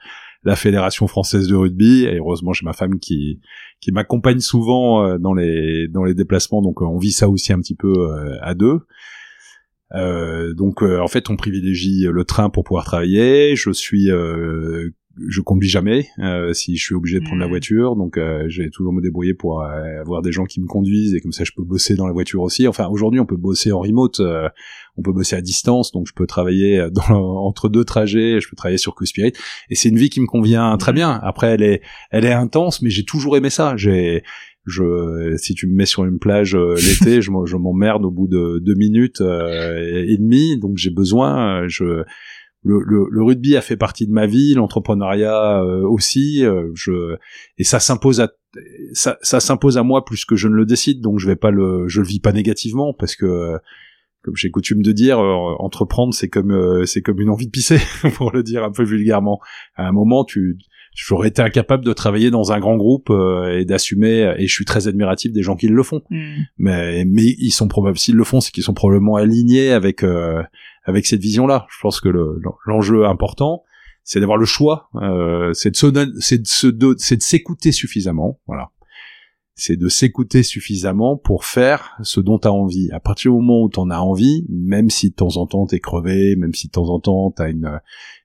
la 0.45 0.57
fédération 0.57 1.07
française 1.07 1.49
de 1.49 1.57
rugby. 1.57 2.05
Et 2.05 2.19
heureusement 2.19 2.53
j'ai 2.53 2.65
ma 2.65 2.75
femme 2.75 2.99
qui 2.99 3.41
qui 3.81 3.93
m'accompagne 3.93 4.41
souvent 4.41 5.19
dans 5.19 5.33
les 5.33 5.89
dans 5.89 6.05
les 6.05 6.15
déplacements. 6.15 6.61
Donc 6.61 6.83
on 6.83 6.99
vit 6.99 7.13
ça 7.13 7.29
aussi 7.29 7.53
un 7.53 7.61
petit 7.61 7.75
peu 7.77 8.11
à 8.43 8.55
deux. 8.55 8.81
Euh, 9.95 10.53
donc 10.55 10.83
euh, 10.83 10.99
en 11.01 11.07
fait 11.07 11.31
on 11.31 11.37
privilégie 11.37 12.07
le 12.11 12.25
train 12.25 12.51
pour 12.51 12.65
pouvoir 12.65 12.85
travailler. 12.85 13.55
Je 13.57 13.71
suis 13.71 14.11
euh, 14.11 14.91
je 15.29 15.41
conduis 15.41 15.69
jamais 15.69 16.09
euh, 16.19 16.53
si 16.53 16.77
je 16.77 16.85
suis 16.85 16.95
obligé 16.95 17.19
de 17.19 17.25
prendre 17.25 17.41
la 17.41 17.47
Mhm. 17.47 17.51
voiture. 17.53 17.97
Donc 17.97 18.19
euh, 18.19 18.45
je 18.49 18.63
vais 18.63 18.71
toujours 18.71 18.93
me 18.93 19.01
débrouiller 19.01 19.35
pour 19.35 19.63
euh, 19.63 20.01
avoir 20.01 20.23
des 20.23 20.33
gens 20.33 20.45
qui 20.45 20.61
me 20.61 20.67
conduisent 20.67 21.15
et 21.15 21.21
comme 21.21 21.33
ça 21.33 21.45
je 21.45 21.53
peux 21.57 21.63
bosser 21.65 21.95
dans 21.95 22.07
la 22.07 22.13
voiture 22.13 22.43
aussi. 22.43 22.69
Enfin 22.69 22.89
aujourd'hui 22.89 23.21
on 23.21 23.27
peut 23.27 23.37
bosser 23.37 23.73
en 23.73 23.81
remote 23.81 24.21
euh, 24.21 24.49
on 24.97 25.03
peut 25.03 25.13
bosser 25.13 25.37
à 25.37 25.41
distance. 25.41 25.93
Donc 25.93 26.07
je 26.07 26.13
peux 26.15 26.27
travailler 26.27 26.89
dans, 26.93 27.15
entre 27.47 27.69
deux 27.69 27.85
trajets. 27.85 28.41
Je 28.41 28.49
peux 28.49 28.57
travailler 28.57 28.79
sur 28.79 28.95
Q-Spirit 28.95 29.33
et 29.71 29.75
c'est 29.75 29.89
une 29.89 29.99
vie 29.99 30.11
qui 30.11 30.21
me 30.21 30.27
convient 30.27 30.77
très 30.77 30.93
bien. 30.93 31.19
Après 31.23 31.49
elle 31.49 31.63
est 31.63 31.83
elle 32.11 32.25
est 32.25 32.33
intense 32.33 32.83
mais 32.83 32.91
j'ai 32.91 33.05
toujours 33.05 33.37
aimé 33.37 33.51
ça. 33.51 33.77
J'ai 33.77 34.23
je 34.67 35.35
si 35.37 35.55
tu 35.55 35.67
me 35.69 35.75
mets 35.75 35.87
sur 35.87 36.05
une 36.05 36.19
plage 36.19 36.55
euh, 36.55 36.75
l'été 37.01 37.23
je 37.23 37.31
m'emmerde 37.57 38.05
au 38.05 38.11
bout 38.11 38.27
de 38.27 38.59
deux 38.59 38.75
minutes 38.75 39.21
euh, 39.21 40.05
et, 40.07 40.17
demie. 40.19 40.59
Donc 40.59 40.77
j'ai 40.77 40.91
besoin 40.91 41.63
euh, 41.63 41.69
je 41.69 42.03
le, 42.67 42.81
le, 42.85 43.07
le 43.09 43.23
rugby 43.23 43.57
a 43.57 43.61
fait 43.61 43.77
partie 43.77 44.07
de 44.09 44.13
ma 44.13 44.27
vie, 44.27 44.55
l'entrepreneuriat 44.55 45.63
euh, 45.63 45.83
aussi. 45.83 46.45
euh, 46.45 46.71
je 46.75 47.17
et 47.59 47.65
ça 47.65 47.79
s'impose 47.79 48.21
à 48.21 48.33
ça, 48.93 49.19
ça 49.23 49.39
s'impose 49.39 49.79
à 49.79 49.83
moi 49.85 50.05
plus 50.05 50.25
que 50.25 50.35
je 50.35 50.49
ne 50.49 50.55
le 50.55 50.67
décide. 50.67 51.01
Donc 51.01 51.21
je 51.21 51.27
vais 51.29 51.37
pas 51.37 51.51
le, 51.53 51.87
je 51.87 52.01
le 52.01 52.07
vis 52.07 52.19
pas 52.19 52.33
négativement 52.33 52.93
parce 52.93 53.15
que 53.15 53.57
comme 54.23 54.35
j'ai 54.37 54.51
coutume 54.51 54.83
de 54.83 54.91
dire, 54.91 55.21
euh, 55.21 55.55
entreprendre 55.61 56.13
c'est 56.13 56.29
comme 56.29 56.51
euh, 56.51 56.85
c'est 56.87 57.03
comme 57.03 57.21
une 57.21 57.31
envie 57.31 57.47
de 57.47 57.53
pisser 57.53 57.79
pour 58.17 58.33
le 58.33 58.43
dire 58.43 58.65
un 58.65 58.73
peu 58.73 58.83
vulgairement. 58.83 59.41
À 59.77 59.87
un 59.87 59.93
moment, 59.93 60.25
tu 60.25 60.59
j'aurais 60.97 61.29
été 61.29 61.43
incapable 61.43 61.85
de 61.85 61.93
travailler 61.93 62.31
dans 62.31 62.53
un 62.53 62.59
grand 62.59 62.77
groupe 62.77 63.11
euh, 63.11 63.59
et 63.59 63.65
d'assumer. 63.65 64.35
Et 64.39 64.47
je 64.49 64.53
suis 64.53 64.65
très 64.65 64.89
admiratif 64.89 65.31
des 65.33 65.43
gens 65.43 65.55
qui 65.55 65.69
le 65.69 65.83
font. 65.83 66.03
Mais 66.59 67.05
mais 67.05 67.23
ils 67.39 67.51
sont 67.53 67.69
probablement 67.69 67.97
s'ils 67.97 68.17
le 68.17 68.25
font 68.25 68.41
c'est 68.41 68.51
qu'ils 68.51 68.63
sont 68.65 68.75
probablement 68.75 69.17
alignés 69.17 69.71
avec 69.73 70.03
euh, 70.03 70.43
avec 70.85 71.07
cette 71.07 71.21
vision 71.21 71.47
là 71.47 71.67
je 71.71 71.77
pense 71.83 72.01
que 72.01 72.09
le 72.09 72.41
l'enjeu 72.67 73.05
important 73.07 73.63
c'est 74.05 74.21
d'avoir 74.21 74.39
le 74.39 74.47
choix 74.47 74.89
euh, 74.97 75.53
c'est 75.53 75.71
de 75.71 75.77
se 75.77 75.87
don- 75.87 76.13
c'est 76.21 76.39
de 76.43 76.47
se 76.47 76.67
do- 76.69 76.95
c'est 76.97 77.17
de 77.17 77.23
s'écouter 77.23 77.73
suffisamment 77.73 78.39
voilà 78.47 78.71
c'est 79.57 79.79
de 79.79 79.89
s'écouter 79.89 80.43
suffisamment 80.43 81.17
pour 81.17 81.47
faire 81.47 81.97
ce 82.03 82.21
dont 82.21 82.39
tu 82.39 82.47
as 82.47 82.53
envie. 82.53 82.91
À 82.93 83.01
partir 83.01 83.33
du 83.33 83.39
moment 83.39 83.63
où 83.63 83.71
tu 83.71 83.81
en 83.81 83.91
as 83.91 83.99
envie 83.99 84.45
même 84.51 84.91
si 84.91 85.11
de 85.11 85.15
temps 85.15 85.39
en 85.39 85.47
temps 85.47 85.67
t'es 85.67 85.81
crevé 85.81 86.37
même 86.37 86.55
si 86.55 86.67
de 86.67 86.73
temps 86.73 86.91
en 86.91 87.01
temps 87.01 87.31
t'as 87.31 87.51
une 87.51 87.81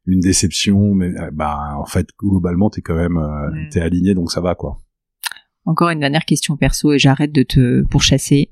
une 0.05 0.19
déception 0.19 0.93
mais 0.93 1.17
euh, 1.17 1.31
bah 1.31 1.77
en 1.79 1.85
fait 1.85 2.07
globalement 2.19 2.69
t'es 2.69 2.81
quand 2.81 2.95
même 2.95 3.17
euh, 3.17 3.49
t'es 3.71 3.79
aligné 3.79 4.13
donc 4.13 4.31
ça 4.31 4.41
va 4.41 4.55
quoi. 4.55 4.81
Encore 5.65 5.89
une 5.89 5.99
dernière 5.99 6.25
question 6.25 6.57
perso 6.57 6.91
et 6.91 6.99
j'arrête 6.99 7.31
de 7.31 7.43
te 7.43 7.83
pourchasser. 7.83 8.51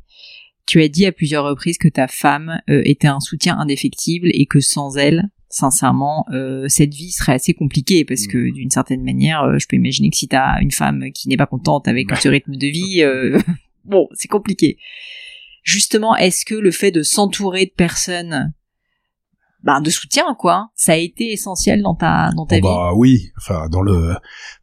Tu 0.65 0.81
as 0.81 0.87
dit 0.87 1.05
à 1.05 1.11
plusieurs 1.11 1.45
reprises 1.45 1.79
que 1.79 1.87
ta 1.89 2.07
femme 2.07 2.61
euh, 2.69 2.81
était 2.85 3.07
un 3.07 3.19
soutien 3.19 3.57
indéfectible 3.57 4.29
et 4.31 4.45
que 4.45 4.59
sans 4.59 4.95
elle, 4.95 5.29
sincèrement, 5.49 6.25
euh, 6.31 6.67
cette 6.67 6.93
vie 6.93 7.11
serait 7.11 7.33
assez 7.33 7.53
compliquée 7.53 8.05
parce 8.05 8.27
que 8.27 8.37
Mhm. 8.37 8.51
d'une 8.53 8.69
certaine 8.69 9.03
manière, 9.03 9.43
euh, 9.43 9.57
je 9.57 9.67
peux 9.67 9.75
imaginer 9.75 10.09
que 10.11 10.17
si 10.17 10.27
tu 10.27 10.35
as 10.35 10.59
une 10.61 10.71
femme 10.71 11.05
qui 11.13 11.27
n'est 11.27 11.37
pas 11.37 11.47
contente 11.47 11.87
avec 11.87 12.15
ce 12.17 12.29
rythme 12.29 12.55
de 12.55 12.67
vie, 12.67 13.01
euh, 13.01 13.39
bon, 13.85 14.07
c'est 14.13 14.27
compliqué. 14.27 14.77
Justement, 15.63 16.15
est-ce 16.15 16.45
que 16.45 16.55
le 16.55 16.71
fait 16.71 16.91
de 16.91 17.03
s'entourer 17.03 17.65
de 17.65 17.71
personnes 17.75 18.53
ben, 19.61 19.81
de 19.81 19.89
soutien, 19.89 20.23
quoi, 20.39 20.69
ça 20.73 20.93
a 20.93 20.95
été 20.95 21.33
essentiel 21.33 21.81
dans 21.81 21.93
ta 21.93 22.29
dans 22.37 22.45
ta 22.45 22.55
Oh 22.55 22.59
vie? 22.59 22.63
bah 22.63 22.91
oui, 22.95 23.27
enfin 23.37 23.67
dans 23.69 23.81
le 23.81 24.13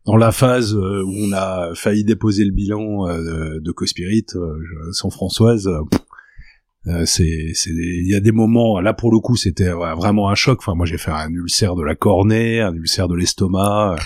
dans 0.06 0.16
la 0.16 0.32
phase 0.32 0.74
euh, 0.74 1.02
où 1.04 1.12
on 1.28 1.32
a 1.34 1.74
failli 1.74 2.02
déposer 2.02 2.44
le 2.46 2.50
bilan 2.52 3.06
euh, 3.06 3.60
de 3.60 3.72
Cospirit 3.72 4.24
sans 4.92 5.10
Françoise, 5.10 5.68
pff, 5.90 6.00
c'est 7.04 7.50
c'est 7.54 7.70
il 7.70 8.08
y 8.08 8.14
a 8.14 8.20
des 8.20 8.32
moments 8.32 8.80
là 8.80 8.94
pour 8.94 9.10
le 9.10 9.18
coup 9.18 9.36
c'était 9.36 9.70
vraiment 9.70 10.28
un 10.28 10.34
choc. 10.34 10.58
Enfin 10.60 10.74
moi 10.74 10.86
j'ai 10.86 10.98
fait 10.98 11.10
un 11.10 11.30
ulcère 11.30 11.74
de 11.74 11.82
la 11.82 11.94
cornée, 11.94 12.60
un 12.60 12.74
ulcère 12.74 13.08
de 13.08 13.16
l'estomac 13.16 13.94
euh, 13.94 13.96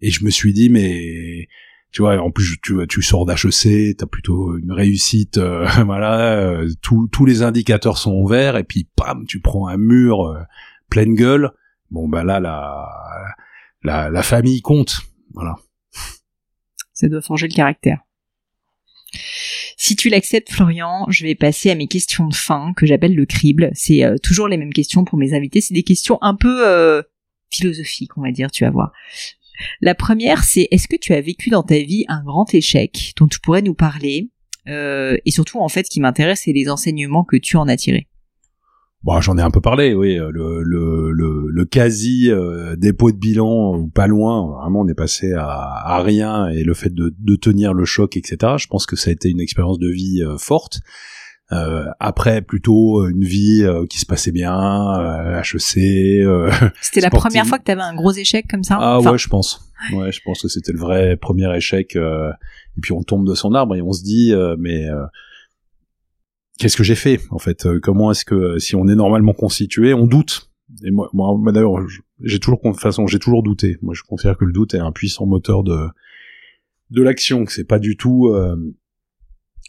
et 0.00 0.10
je 0.10 0.24
me 0.24 0.30
suis 0.30 0.52
dit 0.52 0.68
mais 0.68 1.48
tu 1.90 2.02
vois 2.02 2.18
en 2.18 2.30
plus 2.30 2.58
tu 2.60 3.02
sors 3.02 3.24
d'HEC, 3.24 3.96
t'as 3.96 4.06
plutôt 4.06 4.58
une 4.58 4.72
réussite 4.72 5.38
euh, 5.38 5.66
voilà, 5.86 6.38
euh, 6.38 6.68
tous 6.82 7.24
les 7.24 7.42
indicateurs 7.42 7.96
sont 7.96 8.12
au 8.12 8.26
vert 8.26 8.56
et 8.56 8.64
puis 8.64 8.88
pam 8.94 9.24
tu 9.26 9.40
prends 9.40 9.68
un 9.68 9.78
mur 9.78 10.26
euh, 10.26 10.42
pleine 10.90 11.14
gueule. 11.14 11.50
Bon 11.90 12.08
bah 12.08 12.24
là 12.24 12.40
la 12.40 12.86
la, 13.82 14.10
la 14.10 14.22
famille 14.22 14.60
compte. 14.60 15.00
Voilà. 15.32 15.56
Ça 16.92 17.08
doit 17.08 17.22
forger 17.22 17.48
le 17.48 17.54
caractère. 17.54 18.00
Si 19.76 19.96
tu 19.96 20.08
l'acceptes, 20.08 20.50
Florian, 20.50 21.06
je 21.08 21.24
vais 21.24 21.34
passer 21.34 21.70
à 21.70 21.74
mes 21.74 21.86
questions 21.86 22.28
de 22.28 22.34
fin 22.34 22.72
que 22.76 22.86
j'appelle 22.86 23.14
le 23.14 23.26
crible. 23.26 23.70
C'est 23.74 24.04
euh, 24.04 24.16
toujours 24.22 24.48
les 24.48 24.56
mêmes 24.56 24.72
questions 24.72 25.04
pour 25.04 25.18
mes 25.18 25.34
invités. 25.34 25.60
C'est 25.60 25.74
des 25.74 25.82
questions 25.82 26.18
un 26.20 26.34
peu 26.34 26.66
euh, 26.66 27.02
philosophiques, 27.50 28.16
on 28.16 28.22
va 28.22 28.30
dire. 28.30 28.50
Tu 28.50 28.64
vas 28.64 28.70
voir. 28.70 28.92
La 29.80 29.94
première, 29.94 30.44
c'est 30.44 30.68
est-ce 30.70 30.88
que 30.88 30.96
tu 30.96 31.14
as 31.14 31.20
vécu 31.20 31.50
dans 31.50 31.62
ta 31.62 31.78
vie 31.78 32.04
un 32.08 32.22
grand 32.22 32.52
échec 32.54 33.12
dont 33.16 33.26
tu 33.26 33.40
pourrais 33.40 33.62
nous 33.62 33.74
parler 33.74 34.30
Euh, 34.68 35.16
Et 35.24 35.30
surtout, 35.30 35.58
en 35.60 35.68
fait, 35.68 35.86
ce 35.86 35.90
qui 35.90 36.00
m'intéresse, 36.00 36.42
c'est 36.44 36.52
les 36.52 36.68
enseignements 36.68 37.24
que 37.24 37.36
tu 37.36 37.56
en 37.56 37.66
as 37.68 37.76
tirés? 37.76 38.06
Bon, 39.04 39.20
j'en 39.20 39.38
ai 39.38 39.42
un 39.42 39.50
peu 39.50 39.60
parlé, 39.60 39.94
oui. 39.94 40.18
euh, 40.18 40.30
Le, 40.32 40.62
le, 40.62 41.12
le, 41.12 41.46
le 41.48 41.64
quasi 41.64 42.30
euh, 42.30 42.74
dépôt 42.76 43.12
de 43.12 43.16
bilan 43.16 43.76
ou 43.76 43.88
pas 43.88 44.06
loin, 44.08 44.46
vraiment, 44.60 44.80
on 44.80 44.88
est 44.88 44.94
passé 44.94 45.32
à, 45.34 45.46
à 45.48 46.02
rien 46.02 46.48
et 46.48 46.64
le 46.64 46.74
fait 46.74 46.92
de, 46.92 47.14
de 47.18 47.36
tenir 47.36 47.74
le 47.74 47.84
choc, 47.84 48.16
etc. 48.16 48.54
Je 48.58 48.66
pense 48.66 48.86
que 48.86 48.96
ça 48.96 49.10
a 49.10 49.12
été 49.12 49.28
une 49.30 49.40
expérience 49.40 49.78
de 49.78 49.88
vie 49.88 50.22
euh, 50.24 50.36
forte. 50.36 50.80
Euh, 51.52 51.84
après, 51.98 52.42
plutôt 52.42 53.06
une 53.08 53.24
vie 53.24 53.62
euh, 53.64 53.86
qui 53.86 53.98
se 53.98 54.04
passait 54.04 54.32
bien, 54.32 55.00
euh, 55.00 55.40
HEC. 55.40 55.78
euh, 56.26 56.50
C'était 56.82 57.00
la 57.00 57.08
première 57.08 57.46
fois 57.46 57.58
que 57.58 57.64
tu 57.64 57.70
avais 57.70 57.80
un 57.80 57.94
gros 57.94 58.12
échec 58.12 58.46
comme 58.50 58.64
ça 58.64 58.76
Ah 58.80 58.98
Enfin, 58.98 59.12
ouais, 59.12 59.18
je 59.18 59.28
pense. 59.28 59.62
Ouais, 59.94 60.12
je 60.12 60.20
pense 60.24 60.42
que 60.42 60.48
c'était 60.48 60.72
le 60.72 60.78
vrai 60.78 61.16
premier 61.16 61.56
échec. 61.56 61.94
euh, 61.96 62.30
et 62.76 62.80
puis 62.82 62.92
on 62.92 63.02
tombe 63.02 63.26
de 63.26 63.34
son 63.34 63.54
arbre 63.54 63.76
et 63.76 63.80
on 63.80 63.92
se 63.92 64.02
dit, 64.02 64.34
euh, 64.34 64.56
mais 64.58 64.86
euh, 64.88 65.04
qu'est-ce 66.58 66.76
que 66.76 66.84
j'ai 66.84 66.94
fait 66.94 67.20
en 67.30 67.38
fait? 67.38 67.66
Comment 67.82 68.10
est-ce 68.10 68.24
que 68.24 68.58
si 68.58 68.76
on 68.76 68.86
est 68.88 68.94
normalement 68.94 69.32
constitué, 69.32 69.94
on 69.94 70.06
doute? 70.06 70.50
Et 70.84 70.90
moi, 70.90 71.08
moi, 71.14 71.50
d'ailleurs, 71.50 71.78
j'ai 72.22 72.38
toujours, 72.38 72.60
de 72.62 72.76
façon, 72.76 73.06
j'ai 73.06 73.18
toujours 73.18 73.42
douté. 73.42 73.78
Moi, 73.80 73.94
je 73.94 74.02
considère 74.02 74.36
que 74.36 74.44
le 74.44 74.52
doute 74.52 74.74
est 74.74 74.78
un 74.78 74.92
puissant 74.92 75.24
moteur 75.24 75.62
de 75.62 75.86
de 76.90 77.02
l'action. 77.02 77.46
Que 77.46 77.52
c'est 77.52 77.64
pas 77.64 77.78
du 77.78 77.96
tout, 77.96 78.30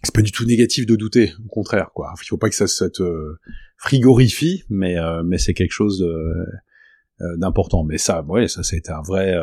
c'est 0.03 0.13
pas 0.13 0.21
du 0.21 0.33
tout 0.33 0.45
négatif 0.45 0.85
de 0.85 0.97
douter. 0.97 1.31
Au 1.45 1.47
contraire, 1.47 1.91
quoi. 1.93 2.13
Il 2.21 2.27
faut 2.27 2.37
pas 2.37 2.49
que 2.49 2.55
ça 2.55 2.67
se 2.67 2.83
frigorifie, 3.77 4.65
mais 4.69 4.97
mais 5.23 5.37
c'est 5.37 5.53
quelque 5.53 5.71
chose 5.71 6.05
d'important. 7.37 7.85
Mais 7.85 7.97
ça, 7.97 8.23
ouais, 8.23 8.49
ça, 8.49 8.63
c'était 8.63 8.91
un 8.91 9.01
vrai 9.01 9.33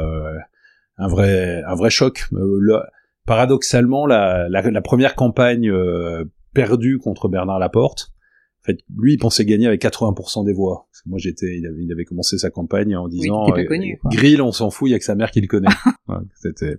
un 0.98 1.08
vrai 1.08 1.62
un 1.66 1.74
vrai 1.74 1.88
choc. 1.88 2.26
Le, 2.32 2.80
paradoxalement, 3.24 4.06
la, 4.06 4.48
la, 4.50 4.70
la 4.70 4.82
première 4.82 5.14
campagne 5.14 5.72
euh, 6.56 6.66
perdue 6.66 6.98
contre 6.98 7.28
Bernard 7.28 7.58
Laporte, 7.58 8.12
en 8.62 8.66
fait, 8.66 8.78
lui, 8.96 9.14
il 9.14 9.18
pensait 9.18 9.44
gagner 9.44 9.66
avec 9.66 9.80
80% 9.80 10.44
des 10.44 10.52
voix. 10.52 10.88
Parce 10.90 11.02
que 11.02 11.08
moi, 11.08 11.18
j'étais, 11.20 11.56
il 11.56 11.66
avait, 11.66 11.84
il 11.84 11.92
avait 11.92 12.04
commencé 12.04 12.36
sa 12.36 12.50
campagne 12.50 12.96
en 12.96 13.06
disant, 13.06 13.46
oui, 13.52 13.64
connu, 13.64 14.00
euh, 14.04 14.08
Grill, 14.10 14.42
on 14.42 14.50
s'en 14.50 14.70
fout, 14.70 14.88
il 14.88 14.92
y 14.92 14.94
a 14.94 14.98
que 14.98 15.04
sa 15.04 15.14
mère 15.14 15.30
qui 15.30 15.40
le 15.40 15.46
connaît. 15.46 15.68
c'était, 16.34 16.76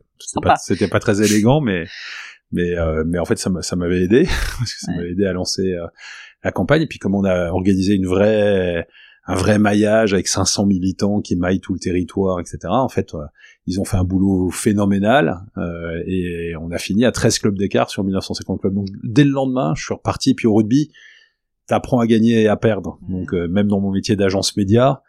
c'était 0.59 0.87
pas, 0.87 0.99
très 0.99 1.21
élégant, 1.21 1.61
mais, 1.61 1.85
mais, 2.51 2.77
euh, 2.77 3.03
mais 3.07 3.19
en 3.19 3.25
fait, 3.25 3.37
ça, 3.37 3.49
ça 3.61 3.75
m'avait 3.77 4.01
aidé 4.01 4.23
parce 4.57 4.73
que 4.73 4.79
ça 4.81 4.91
m'avait 4.91 5.11
aidé 5.11 5.25
à 5.25 5.33
lancer 5.33 5.75
la 6.43 6.51
campagne. 6.51 6.81
Et 6.81 6.87
puis, 6.87 6.99
comme 6.99 7.15
on 7.15 7.23
a 7.23 7.51
organisé 7.51 7.93
une 7.93 8.07
vraie, 8.07 8.85
un 9.25 9.35
vrai 9.35 9.57
maillage 9.57 10.13
avec 10.13 10.27
500 10.27 10.65
militants 10.65 11.21
qui 11.21 11.37
maillent 11.37 11.61
tout 11.61 11.73
le 11.73 11.79
territoire, 11.79 12.41
etc. 12.41 12.59
En 12.65 12.89
fait, 12.89 13.13
ils 13.67 13.81
ont 13.81 13.85
fait 13.85 13.97
un 13.97 14.05
boulot 14.05 14.49
phénoménal 14.49 15.41
euh, 15.57 16.01
et 16.07 16.55
on 16.55 16.71
a 16.71 16.77
fini 16.77 17.03
à 17.03 17.11
13 17.11 17.39
clubs 17.39 17.57
d'écart 17.57 17.89
sur 17.89 18.03
1950 18.05 18.61
clubs. 18.61 18.73
Donc 18.73 18.87
dès 19.03 19.25
le 19.25 19.31
lendemain, 19.31 19.73
je 19.75 19.83
suis 19.83 19.93
reparti. 19.93 20.33
Puis 20.33 20.47
au 20.47 20.55
rugby, 20.55 20.89
t'apprends 21.67 21.99
à 21.99 22.07
gagner 22.07 22.43
et 22.43 22.47
à 22.47 22.55
perdre. 22.55 22.97
Donc 23.09 23.33
euh, 23.33 23.49
même 23.49 23.67
dans 23.67 23.81
mon 23.81 23.91
métier 23.91 24.15
d'agence 24.15 24.55
média, 24.55 25.03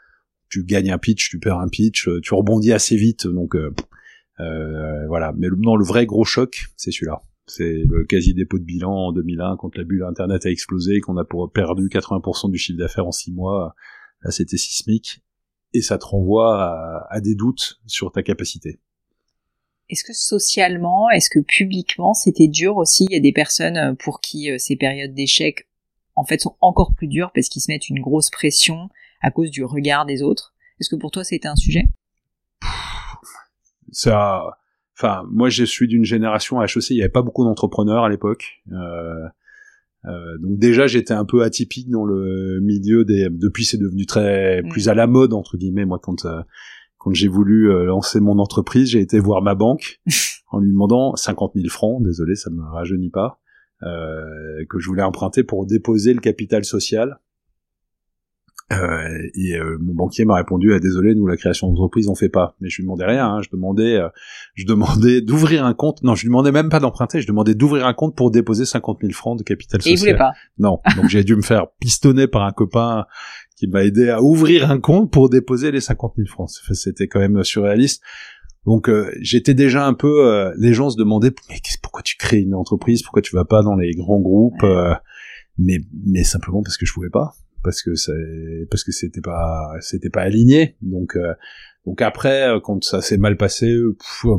tu 0.51 0.65
gagnes 0.65 0.91
un 0.91 0.99
pitch, 0.99 1.31
tu 1.31 1.39
perds 1.39 1.61
un 1.61 1.69
pitch, 1.69 2.09
euh, 2.09 2.21
tu 2.21 2.35
rebondis 2.35 2.73
assez 2.73 2.97
vite. 2.97 3.29
Donc 3.29 3.57
voilà. 4.37 5.33
Mais 5.37 5.47
non, 5.57 5.77
le 5.77 5.85
vrai 5.85 6.05
gros 6.05 6.25
choc, 6.25 6.67
c'est 6.77 6.91
celui-là. 6.91 7.23
C'est 7.47 7.85
le 7.89 8.05
quasi 8.05 8.35
dépôt 8.35 8.59
de 8.59 8.65
bilan 8.65 8.93
en 8.93 9.13
2001 9.13 9.57
quand 9.57 9.75
la 9.77 9.85
bulle 9.85 10.03
Internet 10.03 10.45
a 10.45 10.51
explosé, 10.51 11.01
qu'on 11.01 11.17
a 11.17 11.25
perdu 11.55 11.89
80% 11.89 12.51
du 12.51 12.59
chiffre 12.59 12.79
d'affaires 12.79 13.07
en 13.07 13.13
six 13.13 13.33
mois. 13.33 13.75
Là, 14.23 14.33
c'était 14.33 14.59
sismique 14.59 15.23
et 15.73 15.83
ça 15.83 15.99
te 15.99 16.07
renvoie 16.07 17.07
à, 17.11 17.21
des 17.21 17.35
doutes 17.35 17.81
sur 17.87 18.11
ta 18.13 18.23
capacité. 18.23 18.81
Est-ce 19.91 20.05
que 20.05 20.13
socialement, 20.13 21.09
est-ce 21.11 21.31
que 21.31 21.39
publiquement, 21.41 22.13
c'était 22.13 22.49
dur 22.49 22.77
aussi? 22.77 23.07
Il 23.09 23.15
y 23.15 23.17
a 23.17 23.21
des 23.21 23.33
personnes 23.33 23.77
euh, 23.77 23.95
pour 23.95 24.21
qui 24.21 24.51
euh, 24.51 24.59
ces 24.59 24.77
périodes 24.77 25.15
d'échec, 25.15 25.67
en 26.15 26.25
fait, 26.25 26.41
sont 26.41 26.57
encore 26.61 26.95
plus 26.95 27.07
dures 27.07 27.31
parce 27.35 27.49
qu'ils 27.49 27.63
se 27.63 27.71
mettent 27.71 27.89
une 27.89 28.01
grosse 28.01 28.29
pression 28.29 28.91
à 29.23 29.31
cause 29.31 29.51
du 29.51 29.65
regard 29.65 30.05
des 30.05 30.23
autres. 30.23 30.55
Est-ce 30.79 30.91
que 30.91 30.97
pour 30.97 31.11
toi, 31.11 31.25
c'était 31.25 31.49
un 31.49 31.57
sujet? 31.57 31.85
Ça, 33.91 34.59
enfin, 34.99 35.25
moi, 35.31 35.49
je 35.49 35.65
suis 35.65 35.89
d'une 35.89 36.05
génération 36.05 36.61
à 36.61 36.65
HEC, 36.65 36.91
il 36.91 36.97
n'y 36.97 37.01
avait 37.01 37.09
pas 37.09 37.23
beaucoup 37.23 37.45
d'entrepreneurs 37.45 38.05
à 38.05 38.09
l'époque. 38.11 38.63
Euh, 38.73 39.27
euh, 40.07 40.39
donc 40.39 40.59
déjà 40.59 40.87
j'étais 40.87 41.15
un 41.15 41.25
peu 41.25 41.43
atypique 41.43 41.91
dans 41.91 42.05
le 42.05 42.61
milieu 42.61 43.05
des. 43.05 43.29
Depuis 43.31 43.65
c'est 43.65 43.79
devenu 43.79 44.07
très 44.07 44.63
mm. 44.63 44.69
plus 44.69 44.89
à 44.89 44.95
la 44.95 45.07
mode 45.07 45.33
entre 45.33 45.57
guillemets. 45.57 45.85
Moi 45.85 45.99
quand 46.01 46.25
euh, 46.25 46.41
quand 46.99 47.13
j'ai 47.15 47.29
voulu 47.29 47.71
euh, 47.71 47.85
lancer 47.85 48.21
mon 48.21 48.39
entreprise, 48.39 48.91
j'ai 48.91 49.01
été 49.01 49.19
voir 49.19 49.43
ma 49.43 49.55
banque 49.55 50.01
en 50.51 50.59
lui 50.59 50.71
demandant 50.71 51.17
50 51.17 51.53
000 51.55 51.69
francs. 51.69 52.03
Désolé, 52.03 52.35
ça 52.35 52.51
me 52.51 52.63
rajeunit 52.63 53.11
pas. 53.11 53.41
que 53.81 54.79
je 54.79 54.87
voulais 54.87 55.03
emprunter 55.03 55.45
pour 55.45 55.67
déposer 55.67 56.15
le 56.15 56.21
capital 56.21 56.65
social 56.65 57.21
euh, 58.71 59.19
et 59.35 59.57
euh, 59.57 59.79
mon 59.81 59.95
banquier 59.95 60.27
m'a 60.27 60.37
répondu 60.37 60.75
ah, 60.75 60.79
désolé 60.79 61.15
nous 61.15 61.27
la 61.27 61.39
création 61.39 61.69
d'entreprise 61.69 62.07
on 62.09 62.15
fait 62.15 62.29
pas 62.29 62.55
mais 62.61 62.69
je 62.69 62.77
lui 62.77 62.83
demandais 62.83 63.07
rien 63.07 63.27
hein, 63.27 63.41
je 63.41 63.49
demandais 63.51 63.97
euh, 63.97 64.09
je 64.57 64.67
demandais 64.67 65.21
d'ouvrir 65.23 65.65
un 65.65 65.73
compte. 65.73 66.03
Non 66.03 66.15
je 66.15 66.23
lui 66.23 66.29
demandais 66.29 66.53
même 66.53 66.69
pas 66.69 66.79
d'emprunter. 66.79 67.23
Je 67.23 67.27
demandais 67.27 67.55
d'ouvrir 67.55 67.87
un 67.87 67.95
compte 67.95 68.15
pour 68.15 68.31
déposer 68.31 68.67
50 68.67 68.99
000 69.01 69.13
francs 69.15 69.39
de 69.39 69.43
capital 69.43 69.81
social 69.81 69.93
et 69.93 69.97
il 69.97 69.99
voulait 69.99 70.19
pas. 70.19 70.33
Non. 70.59 70.81
Donc 70.97 71.09
j'ai 71.09 71.25
dû 71.25 71.35
me 71.35 71.41
faire 71.41 71.69
pistonner 71.81 72.27
par 72.27 72.43
un 72.43 72.53
copain 72.53 73.07
qui 73.57 73.69
m'a 73.69 73.85
aidé 73.85 74.11
à 74.11 74.23
ouvrir 74.23 74.71
un 74.71 74.79
compte 74.79 75.11
pour 75.11 75.31
déposer 75.31 75.71
les 75.71 75.81
50 75.81 76.15
000 76.17 76.29
francs. 76.29 76.51
C'était 76.73 77.09
quand 77.09 77.21
même 77.21 77.43
surréaliste. 77.45 78.03
Donc 78.67 78.91
j'étais 79.21 79.55
déjà 79.55 79.87
un 79.87 79.95
peu 79.95 80.53
les 80.59 80.75
gens 80.75 80.91
se 80.91 80.99
demandaient 80.99 81.33
mais 81.49 81.57
pourquoi 81.81 82.03
tu 82.03 82.19
crées 82.19 82.41
une 82.41 82.55
entreprise? 82.55 83.03
Pourquoi 83.03 83.23
tu 83.23 83.35
vas 83.35 83.47
pas 83.47 83.63
dans 83.63 83.77
les 83.77 83.95
grands 83.95 84.21
groupes 84.21 84.63
mais 85.57 85.81
mais 86.07 86.23
simplement 86.23 86.63
parce 86.63 86.77
que 86.77 86.85
je 86.85 86.93
pouvais 86.93 87.09
pas 87.09 87.33
parce 87.69 87.83
que 87.83 87.95
c'est 87.97 88.67
parce 88.71 88.83
que 88.83 88.93
c'était 88.93 89.21
pas 89.21 89.75
c'était 89.81 90.09
pas 90.09 90.23
aligné. 90.23 90.77
Donc 90.81 91.17
euh, 91.17 91.35
donc 91.85 92.01
après 92.01 92.49
euh, 92.49 92.61
quand 92.61 92.83
ça 92.83 93.03
s'est 93.03 93.19
mal 93.19 93.37
passé 93.37 93.71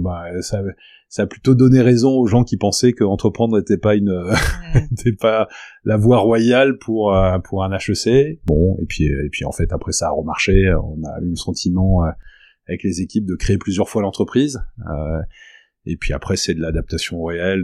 bah, 0.01 0.23
ça 0.41 0.63
ça 1.09 1.23
a 1.23 1.27
plutôt 1.27 1.53
donné 1.53 1.81
raison 1.81 2.17
aux 2.17 2.25
gens 2.25 2.43
qui 2.43 2.57
pensaient 2.57 2.93
que 2.93 3.03
entreprendre 3.03 3.55
n'était 3.55 3.77
pas 3.77 3.93
une 3.93 4.19
n'était 4.73 5.11
pas 5.19 5.47
la 5.83 5.95
voie 5.95 6.17
royale 6.17 6.79
pour 6.79 7.15
euh, 7.15 7.37
pour 7.37 7.63
un 7.63 7.71
HEC 7.71 8.39
bon 8.47 8.75
et 8.81 8.87
puis 8.87 9.03
et 9.05 9.29
puis 9.31 9.45
en 9.45 9.51
fait 9.51 9.71
après 9.73 9.91
ça 9.91 10.07
a 10.07 10.11
remarché. 10.11 10.73
On 10.73 11.03
a 11.07 11.21
eu 11.21 11.29
le 11.29 11.35
sentiment 11.35 12.01
avec 12.67 12.81
les 12.81 13.01
équipes 13.01 13.27
de 13.27 13.35
créer 13.35 13.59
plusieurs 13.59 13.89
fois 13.89 14.01
l'entreprise. 14.01 14.59
Et 15.85 15.97
puis 15.97 16.13
après 16.13 16.35
c'est 16.35 16.55
de 16.55 16.61
l'adaptation 16.61 17.23
réelle 17.25 17.63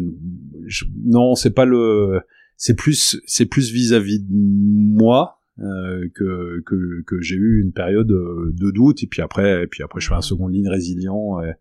non 1.05 1.33
c'est 1.33 1.55
pas 1.55 1.65
le 1.65 2.21
c'est 2.55 2.75
plus 2.75 3.19
c'est 3.25 3.47
plus 3.47 3.71
vis-à-vis 3.71 4.19
-vis 4.19 4.27
de 4.27 5.01
moi 5.01 5.34
euh, 5.59 6.09
que, 6.13 6.61
que, 6.65 7.01
que 7.03 7.21
j'ai 7.21 7.35
eu 7.35 7.61
une 7.61 7.71
période 7.71 8.11
euh, 8.11 8.51
de 8.53 8.71
doute. 8.71 9.03
Et 9.03 9.07
puis 9.07 9.21
après 9.21 9.63
et 9.63 9.67
puis 9.67 9.83
après 9.83 10.01
je 10.01 10.09
fais 10.09 10.15
un 10.15 10.21
second 10.21 10.47
ligne 10.47 10.67
résilient 10.67 11.39
euh, 11.39 11.53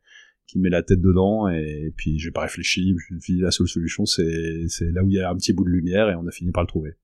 qui 0.49 0.59
met 0.59 0.69
la 0.69 0.83
tête 0.83 1.01
dedans. 1.01 1.49
Et, 1.49 1.93
puis 1.97 2.19
j'ai 2.19 2.33
pas 2.33 2.43
réfléchi. 2.43 2.97
Je 3.09 3.15
me 3.15 3.21
suis 3.21 3.35
dit 3.35 3.41
la 3.41 3.53
seule 3.53 3.69
solution 3.69 4.05
c'est 4.05 4.65
c'est 4.69 4.91
là 4.91 5.05
où 5.05 5.11
il 5.11 5.15
y 5.15 5.21
a 5.21 5.31
un 5.31 5.37
petit 5.37 5.53
bout 5.53 5.65
de 5.65 5.71
lumière 5.71 6.11
et 6.11 6.17
on 6.17 6.27
a 6.27 6.33
fini 6.33 6.51
par 6.51 6.65
le 6.65 6.67
trouver. 6.67 6.95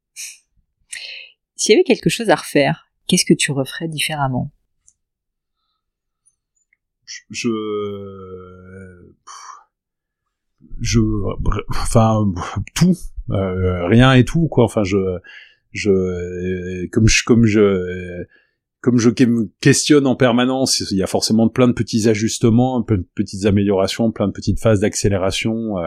S'il 1.54 1.74
y 1.74 1.76
avait 1.76 1.84
quelque 1.84 2.10
chose 2.10 2.28
à 2.28 2.34
refaire 2.34 2.90
qu'est-ce 3.06 3.24
que 3.24 3.34
tu 3.34 3.52
referais 3.52 3.86
différemment? 3.86 4.50
Je, 7.06 7.20
je 10.80 11.00
enfin 11.68 12.24
tout 12.74 12.96
rien 13.28 14.12
et 14.14 14.24
tout 14.24 14.48
quoi. 14.48 14.64
Enfin 14.64 14.82
je 14.82 14.96
je 15.72 16.86
comme 16.86 17.06
je 17.06 17.24
comme 17.24 17.44
je 17.44 18.24
comme 18.80 18.98
je 18.98 19.10
questionne 19.60 20.06
en 20.06 20.16
permanence, 20.16 20.80
il 20.90 20.96
y 20.96 21.02
a 21.02 21.06
forcément 21.06 21.48
plein 21.48 21.68
de 21.68 21.72
petits 21.72 22.08
ajustements, 22.08 22.82
plein 22.82 22.98
de 22.98 23.06
petites 23.14 23.44
améliorations, 23.44 24.10
plein 24.10 24.26
de 24.26 24.32
petites 24.32 24.58
phases 24.58 24.80
d'accélération, 24.80 25.78
euh, 25.78 25.86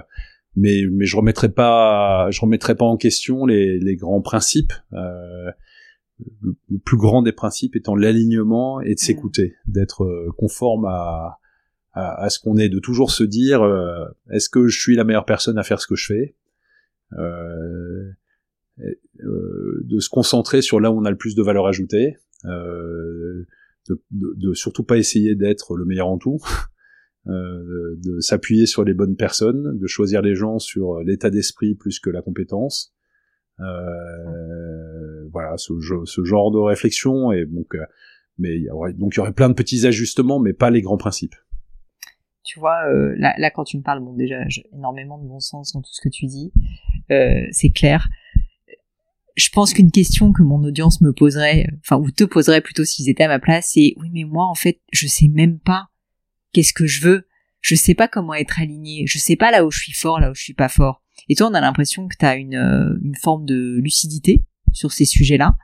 mais 0.56 0.84
mais 0.92 1.06
je 1.06 1.18
remettrai 1.18 1.50
pas 1.50 2.30
je 2.30 2.40
remettrai 2.42 2.76
pas 2.76 2.86
en 2.86 2.98
question 2.98 3.46
les, 3.46 3.80
les 3.80 3.96
grands 3.96 4.22
principes. 4.22 4.74
Euh, 4.94 5.52
le, 6.42 6.56
plus 6.86 6.98
grand 6.98 7.22
des 7.22 7.32
principes 7.32 7.76
étant 7.76 7.96
l'alignement 7.96 8.80
et 8.80 8.90
de 8.90 8.94
mmh. 8.94 8.98
s'écouter, 8.98 9.56
d'être 9.68 10.04
euh, 10.04 10.30
conforme 10.38 10.86
à, 10.86 11.40
à, 11.94 12.24
à 12.24 12.30
ce 12.30 12.40
qu'on 12.40 12.58
est, 12.58 12.70
de 12.70 12.80
toujours 12.80 13.12
se 13.12 13.24
dire 13.24 13.64
euh, 13.64 14.06
est-ce 14.32 14.50
que 14.50 14.68
je 14.68 14.80
suis 14.80 14.96
la 14.96 15.04
meilleure 15.04 15.26
personne 15.26 15.58
à 15.58 15.64
faire 15.64 15.82
ce 15.82 15.88
que 15.88 15.96
je 15.96 16.06
fais? 16.06 16.36
Euh, 17.14 17.20
euh, 17.20 18.12
de 18.78 19.99
se 19.99 20.09
concentrer 20.09 20.61
sur 20.61 20.80
là 20.80 20.91
où 20.91 20.99
on 20.99 21.05
a 21.05 21.11
le 21.11 21.17
plus 21.17 21.36
de 21.36 21.43
valeur 21.43 21.67
ajoutée, 21.67 22.17
euh, 22.45 23.45
de, 24.11 24.53
surtout 24.53 24.84
pas 24.84 24.97
essayer 24.97 25.36
d'être 25.36 25.76
le 25.76 25.86
meilleur 25.86 26.07
en 26.07 26.17
tout, 26.17 26.39
euh, 27.28 27.95
de, 28.03 28.19
s'appuyer 28.19 28.65
sur 28.65 28.84
les 28.84 28.93
bonnes 28.93 29.15
personnes, 29.15 29.78
de 29.78 29.88
choisir 29.88 30.21
les 30.21 30.36
gens 30.36 30.59
sur 30.59 30.99
l'état 31.01 31.30
d'esprit 31.30 31.76
plus 31.76 31.99
que 31.99 32.09
la 32.09 32.21
compétence. 32.21 32.93
Euh, 33.59 35.28
voilà, 35.32 35.57
ce, 35.57 35.74
genre 36.24 36.51
de 36.51 36.57
réflexion 36.57 37.32
et 37.32 37.45
donc, 37.45 37.76
euh, 37.76 37.86
mais 38.38 38.55
il 38.55 38.63
y 38.63 38.69
aurait, 38.69 38.93
donc 38.93 39.13
il 39.15 39.17
y 39.17 39.19
aurait 39.19 39.34
plein 39.34 39.49
de 39.49 39.53
petits 39.53 39.86
ajustements, 39.86 40.39
mais 40.39 40.53
pas 40.53 40.69
les 40.69 40.82
grands 40.82 40.97
principes. 40.97 41.36
Tu 42.43 42.59
vois, 42.59 42.88
euh, 42.88 43.15
là, 43.17 43.34
là, 43.38 43.51
quand 43.51 43.63
tu 43.63 43.78
me 43.78 43.84
parles, 43.84 44.01
bon 44.01 44.13
déjà, 44.13 44.47
j'ai 44.47 44.65
énormément 44.74 45.17
de 45.17 45.28
bon 45.28 45.39
sens 45.39 45.74
dans 45.74 45.82
tout 45.82 45.93
ce 45.93 46.01
que 46.01 46.09
tu 46.09 46.26
dis, 46.26 46.51
c'est 47.51 47.69
clair 47.69 48.07
je 49.36 49.50
pense 49.50 49.74
qu'une 49.74 49.92
question 49.92 50.32
que 50.32 50.44
mon 50.44 50.64
audience 50.64 51.02
me 51.02 51.12
poserait, 51.12 51.68
enfin 51.80 51.98
ou 51.98 52.12
te 52.12 52.24
poserait 52.24 52.62
plutôt 52.62 52.86
s'ils 52.86 53.10
étaient 53.10 53.24
à 53.24 53.28
ma 53.28 53.40
place, 53.40 53.72
c'est 53.74 53.94
oui 53.98 54.10
mais 54.12 54.24
moi 54.24 54.46
en 54.46 54.56
fait 54.56 54.82
je 54.92 55.08
sais 55.08 55.28
même 55.28 55.60
pas 55.60 55.88
qu'est-ce 56.54 56.74
que 56.74 56.86
je 56.86 57.02
veux, 57.02 57.28
je 57.62 57.76
sais 57.76 57.96
pas 57.96 58.08
comment 58.08 58.34
être 58.34 58.60
aligné, 58.60 59.06
je 59.08 59.18
sais 59.18 59.36
pas 59.36 59.52
là 59.52 59.66
où 59.66 59.72
je 59.72 59.80
suis 59.80 59.94
fort, 59.94 60.20
là 60.20 60.32
où 60.32 60.36
je 60.36 60.44
suis 60.44 60.54
pas 60.54 60.70
fort. 60.70 61.02
Et 61.30 61.36
toi 61.36 61.48
on 61.50 61.54
a 61.54 61.62
l'impression 61.62 62.08
que 62.08 62.16
tu 62.18 62.26
as 62.26 62.36
une, 62.36 62.56
euh, 62.56 62.98
une 63.04 63.16
forme 63.16 63.46
de 63.46 63.80
lucidité 63.82 64.44
sur 64.72 64.92
ces 64.92 65.06
sujets-là, 65.06 65.56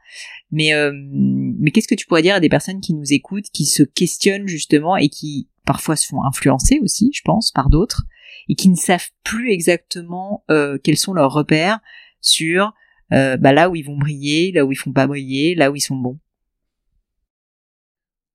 mais 0.52 0.74
euh, 0.74 0.92
mais 0.94 1.72
qu'est-ce 1.72 1.88
que 1.88 1.96
tu 1.96 2.06
pourrais 2.06 2.22
dire 2.22 2.36
à 2.36 2.40
des 2.40 2.50
personnes 2.50 2.82
qui 2.82 2.94
nous 2.94 3.14
écoutent, 3.14 3.50
qui 3.52 3.66
se 3.66 3.84
questionnent 3.84 4.48
justement 4.48 4.98
et 4.98 5.10
qui 5.10 5.50
parfois 5.66 5.96
se 5.96 6.08
font 6.08 6.24
influencer 6.24 6.80
aussi, 6.82 7.12
je 7.14 7.22
pense, 7.24 7.52
par 7.52 7.70
d'autres 7.70 8.06
et 8.48 8.56
qui 8.56 8.70
ne 8.70 8.76
savent 8.76 9.10
plus 9.24 9.52
exactement 9.52 10.44
euh, 10.50 10.80
quels 10.84 10.98
sont 10.98 11.14
leurs 11.14 11.32
repères 11.32 11.80
sur 12.22 12.74
euh, 13.12 13.38
bah 13.38 13.53
là 13.53 13.70
où 13.70 13.76
ils 13.76 13.86
vont 13.86 13.97
briller, 13.97 14.51
là 14.51 14.66
où 14.66 14.72
ils 14.72 14.78
font 14.78 14.93
pas 14.93 15.07
briller, 15.07 15.55
là 15.55 15.72
où 15.72 15.76
ils 15.76 15.82
sont 15.82 15.95
bons 15.95 16.20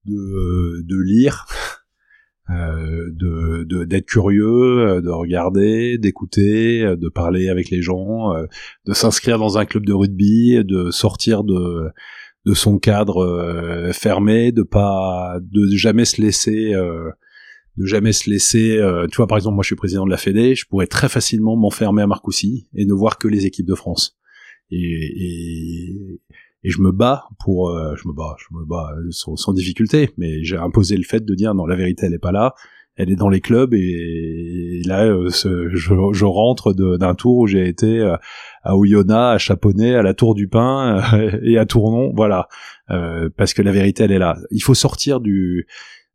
De, 0.05 0.83
de 0.83 1.01
lire, 1.01 1.47
euh, 2.51 3.11
de 3.13 3.85
d'être 3.85 4.07
curieux, 4.07 5.01
de 5.03 5.11
regarder, 5.11 5.99
d'écouter, 5.99 6.97
de 6.97 7.09
parler 7.09 7.49
avec 7.49 7.71
les 7.71 7.83
gens, 7.83 8.33
de 8.87 8.93
s'inscrire 8.93 9.39
dans 9.39 9.59
un 9.59 9.65
club 9.65 9.87
de 9.87 9.93
rugby, 9.93 10.63
de 10.65 10.91
sortir 10.91 11.45
de 11.45 11.89
de 12.47 12.53
son 12.53 12.79
cadre 12.79 13.91
fermé, 13.95 14.53
de 14.53 14.63
pas 14.63 15.39
de 15.41 15.67
jamais 15.77 16.05
se 16.05 16.21
laisser 16.21 16.75
de 17.77 17.87
jamais 17.87 18.13
se 18.13 18.31
laisser. 18.31 18.79
Euh, 18.79 19.07
tu 19.07 19.17
vois, 19.17 19.27
par 19.27 19.39
exemple, 19.39 19.55
moi, 19.55 19.63
je 19.63 19.69
suis 19.69 19.77
président 19.77 20.05
de 20.05 20.11
la 20.11 20.17
Fédé, 20.17 20.55
je 20.55 20.67
pourrais 20.67 20.87
très 20.87 21.09
facilement 21.09 21.57
m'enfermer 21.57 22.03
à 22.03 22.07
Marcoussis 22.07 22.69
et 22.75 22.87
ne 22.87 22.93
voir 22.93 23.19
que 23.19 23.29
les 23.29 23.47
équipes 23.47 23.67
de 23.67 23.75
France. 23.75 24.17
Et, 24.75 26.21
je 26.65 26.81
me 26.81 26.93
bats 26.93 27.25
pour, 27.41 27.71
euh, 27.71 27.95
je 27.97 28.09
me 28.09 28.15
bats, 28.15 28.37
je 28.39 28.57
me 28.57 28.65
bats 28.65 28.91
sans, 29.11 29.53
difficulté, 29.53 30.11
mais 30.17 30.43
j'ai 30.45 30.57
imposé 30.57 30.97
le 30.97 31.03
fait 31.03 31.23
de 31.23 31.35
dire 31.35 31.55
non, 31.55 31.67
la 31.67 31.77
vérité, 31.77 32.07
elle 32.07 32.15
est 32.15 32.19
pas 32.19 32.33
là. 32.33 32.55
Elle 32.97 33.11
est 33.11 33.17
dans 33.17 33.29
les 33.29 33.41
clubs 33.41 33.75
et, 33.75 34.81
là, 34.87 35.05
euh, 35.05 35.29
je, 35.29 36.25
rentre 36.25 36.73
d'un 36.73 37.15
tour 37.15 37.39
où 37.39 37.47
j'ai 37.47 37.67
été 37.67 37.99
euh, 37.99 38.17
à 38.63 38.77
Oyonnax, 38.77 39.35
à 39.35 39.39
Chaponnet, 39.39 39.97
à 39.97 40.03
la 40.03 40.15
Tour 40.15 40.35
du 40.35 40.47
Pin 40.47 41.03
et 41.43 41.59
à 41.59 41.67
Tournon, 41.67 42.13
voilà, 42.15 42.49
parce 42.89 43.53
que 43.53 43.63
la 43.63 43.73
vérité, 43.73 44.05
elle 44.05 44.13
est 44.13 44.19
là. 44.19 44.37
Il 44.53 44.63
faut 44.63 44.75
sortir 44.75 45.21
du, 45.21 45.67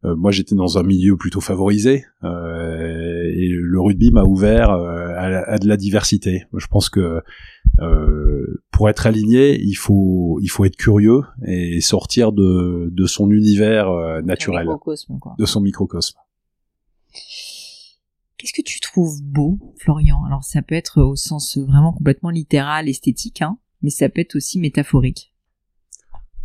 moi, 0.03 0.31
j'étais 0.31 0.55
dans 0.55 0.77
un 0.77 0.83
milieu 0.83 1.17
plutôt 1.17 1.41
favorisé 1.41 2.05
euh, 2.23 3.23
et 3.35 3.49
le 3.49 3.81
rugby 3.81 4.11
m'a 4.11 4.23
ouvert 4.23 4.71
euh, 4.71 5.13
à, 5.17 5.57
de 5.57 5.67
la 5.67 5.75
diversité. 5.75 6.45
Je 6.55 6.67
pense 6.67 6.89
que 6.89 7.21
pour 8.71 8.89
être 8.89 9.07
aligné, 9.07 9.59
il 9.61 9.75
faut 9.75 10.39
il 10.41 10.47
faut 10.47 10.65
être 10.65 10.75
curieux 10.75 11.21
et 11.45 11.81
sortir 11.81 12.31
de 12.31 12.89
de 12.91 13.05
son 13.05 13.29
univers 13.31 13.89
naturel, 14.23 14.67
de 15.37 15.45
son 15.45 15.61
microcosme. 15.61 16.17
Qu'est-ce 18.37 18.53
que 18.53 18.61
tu 18.61 18.79
trouves 18.79 19.21
beau, 19.21 19.59
Florian? 19.79 20.23
Alors 20.25 20.43
ça 20.43 20.61
peut 20.61 20.75
être 20.75 21.01
au 21.01 21.15
sens 21.15 21.57
vraiment 21.57 21.91
complètement 21.91 22.29
littéral, 22.29 22.87
esthétique, 22.87 23.41
hein, 23.41 23.57
mais 23.81 23.89
ça 23.89 24.07
peut 24.07 24.21
être 24.21 24.35
aussi 24.35 24.59
métaphorique. 24.59 25.33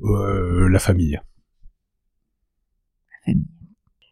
la 0.00 0.78
famille. 0.80 1.20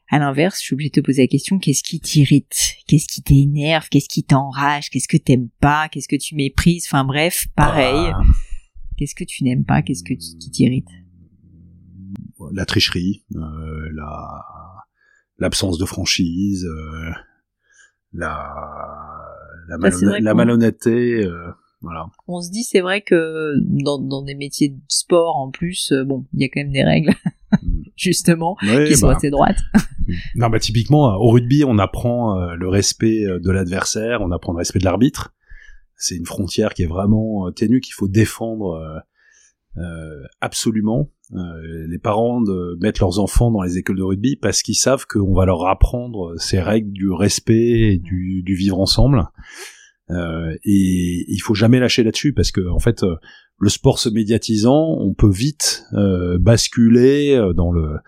À 0.09 0.19
l'inverse, 0.19 0.59
je 0.61 0.65
suis 0.67 0.75
obligée 0.75 0.91
de 0.91 1.01
te 1.01 1.07
poser 1.07 1.23
la 1.23 1.27
question, 1.27 1.59
qu'est-ce 1.59 1.83
qui 1.83 1.99
t'irrite? 1.99 2.75
Qu'est-ce 2.87 3.07
qui 3.07 3.23
t'énerve? 3.23 3.89
Qu'est-ce 3.89 4.11
qui 4.11 4.25
t'enrage? 4.25 4.91
Qu'est-ce 4.91 5.09
que 5.09 5.17
t'aimes 5.17 5.49
pas? 5.61 5.89
Qu'est-ce 5.89 6.09
que 6.09 6.17
tu 6.17 6.35
méprises? 6.35 6.87
Enfin 6.87 7.05
bref, 7.05 7.47
pareil. 7.57 8.13
Ah. 8.15 8.23
Qu'est-ce 8.99 9.15
que 9.15 9.25
tu 9.25 9.43
n'aimes 9.45 9.65
pas? 9.65 9.81
Qu'est-ce 9.81 10.05
que 10.05 10.13
qui 10.13 10.51
t'irrite? 10.51 10.89
La 12.53 12.67
tricherie, 12.67 13.25
euh, 13.37 13.89
la 13.95 14.45
l'absence 15.39 15.79
de 15.79 15.87
franchise, 15.87 16.67
euh, 16.67 17.11
la 18.13 18.53
la, 19.69 19.79
la 20.21 20.35
malhonnêteté. 20.35 21.25
Euh, 21.25 21.53
voilà. 21.83 22.07
On 22.29 22.41
se 22.41 22.51
dit, 22.51 22.63
c'est 22.63 22.81
vrai 22.81 23.03
que 23.03 23.55
dans, 23.59 23.99
dans 23.99 24.23
des 24.23 24.35
métiers 24.35 24.71
de 24.71 24.81
sport, 24.89 25.37
en 25.37 25.51
plus, 25.51 25.93
bon, 26.07 26.25
il 26.33 26.41
y 26.41 26.45
a 26.45 26.49
quand 26.49 26.61
même 26.61 26.73
des 26.73 26.85
règles. 26.85 27.13
justement, 27.97 28.57
qui 28.57 28.97
sont 28.97 29.09
bah. 29.09 29.17
assez 29.17 29.31
droites. 29.31 29.61
non, 30.35 30.49
bah 30.49 30.59
typiquement, 30.59 31.15
au 31.17 31.31
rugby, 31.31 31.65
on 31.65 31.79
apprend 31.79 32.39
euh, 32.39 32.55
le 32.55 32.69
respect 32.69 33.25
euh, 33.25 33.39
de 33.39 33.51
l'adversaire, 33.51 34.21
on 34.21 34.31
apprend 34.31 34.53
le 34.53 34.59
respect 34.59 34.79
de 34.79 34.85
l'arbitre. 34.85 35.35
C'est 35.97 36.17
une 36.17 36.27
frontière 36.27 36.75
qui 36.75 36.83
est 36.83 36.87
vraiment 36.87 37.47
euh, 37.47 37.51
ténue, 37.51 37.81
qu'il 37.81 37.95
faut 37.95 38.09
défendre 38.09 39.03
euh, 39.79 40.23
absolument. 40.41 41.11
les 41.31 41.99
parents 41.99 42.43
de 42.43 42.77
mettre 42.81 43.01
leurs 43.01 43.19
enfants 43.21 43.51
dans 43.51 43.63
les 43.63 43.79
écoles 43.79 43.97
de 43.97 44.03
rugby 44.03 44.37
parce 44.37 44.63
qu'ils 44.63 44.77
savent 44.77 45.07
qu'on 45.07 45.33
va 45.33 45.47
leur 45.47 45.67
apprendre 45.67 46.35
ces 46.39 46.61
règles 46.61 46.93
du 46.93 47.11
respect 47.11 47.93
et 47.93 47.99
du, 47.99 48.43
du 48.43 48.55
vivre 48.55 48.79
ensemble. 48.79 49.25
Euh, 50.13 50.55
et 50.65 51.25
il 51.29 51.39
faut 51.39 51.55
jamais 51.55 51.81
lâcher 51.81 52.03
là-dessus 52.03 52.33
parce 52.33 52.53
que 52.53 52.69
en 52.69 52.79
fait 52.79 53.03
le 53.63 53.69
sport 53.69 54.01
se 54.01 54.09
médiatisant, 54.09 54.97
on 54.99 55.15
peut 55.15 55.31
vite 55.31 55.85
euh, 55.93 56.37
basculer 56.37 57.37
euh, 57.37 57.53
dans 57.53 57.71
le 57.71 57.99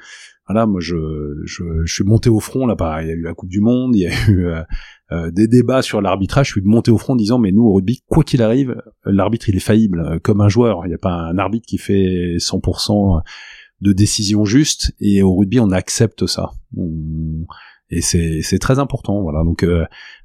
voilà, 0.48 0.66
moi 0.66 0.80
je, 0.80 0.96
je, 1.44 1.62
je, 1.84 1.94
suis 1.94 2.04
monté 2.04 2.28
au 2.28 2.40
front 2.40 2.66
là, 2.66 2.74
pareil, 2.74 3.06
il 3.06 3.08
y 3.08 3.12
a 3.12 3.14
eu 3.14 3.22
la 3.22 3.34
Coupe 3.34 3.48
du 3.48 3.60
Monde, 3.60 3.94
il 3.94 4.00
y 4.00 4.06
a 4.06 4.28
eu 4.28 4.46
euh, 5.12 5.30
des 5.30 5.46
débats 5.46 5.80
sur 5.80 6.02
l'arbitrage, 6.02 6.48
je 6.48 6.52
suis 6.54 6.60
monté 6.62 6.90
au 6.90 6.98
front 6.98 7.12
en 7.12 7.16
disant 7.16 7.38
mais 7.38 7.52
nous 7.52 7.62
au 7.62 7.72
rugby, 7.72 8.02
quoi 8.08 8.24
qu'il 8.24 8.42
arrive, 8.42 8.82
l'arbitre 9.04 9.48
il 9.48 9.54
est 9.54 9.60
faillible 9.60 10.18
comme 10.24 10.40
un 10.40 10.48
joueur, 10.48 10.84
il 10.84 10.88
n'y 10.88 10.94
a 10.94 10.98
pas 10.98 11.14
un 11.14 11.38
arbitre 11.38 11.66
qui 11.66 11.78
fait 11.78 12.36
100% 12.38 13.22
de 13.80 13.92
décision 13.92 14.44
juste 14.44 14.92
et 15.00 15.22
au 15.22 15.36
rugby 15.36 15.60
on 15.60 15.70
accepte 15.70 16.26
ça. 16.26 16.50
et 17.90 18.00
c'est 18.00 18.42
c'est 18.42 18.58
très 18.58 18.80
important 18.80 19.22
voilà 19.22 19.44
donc 19.44 19.64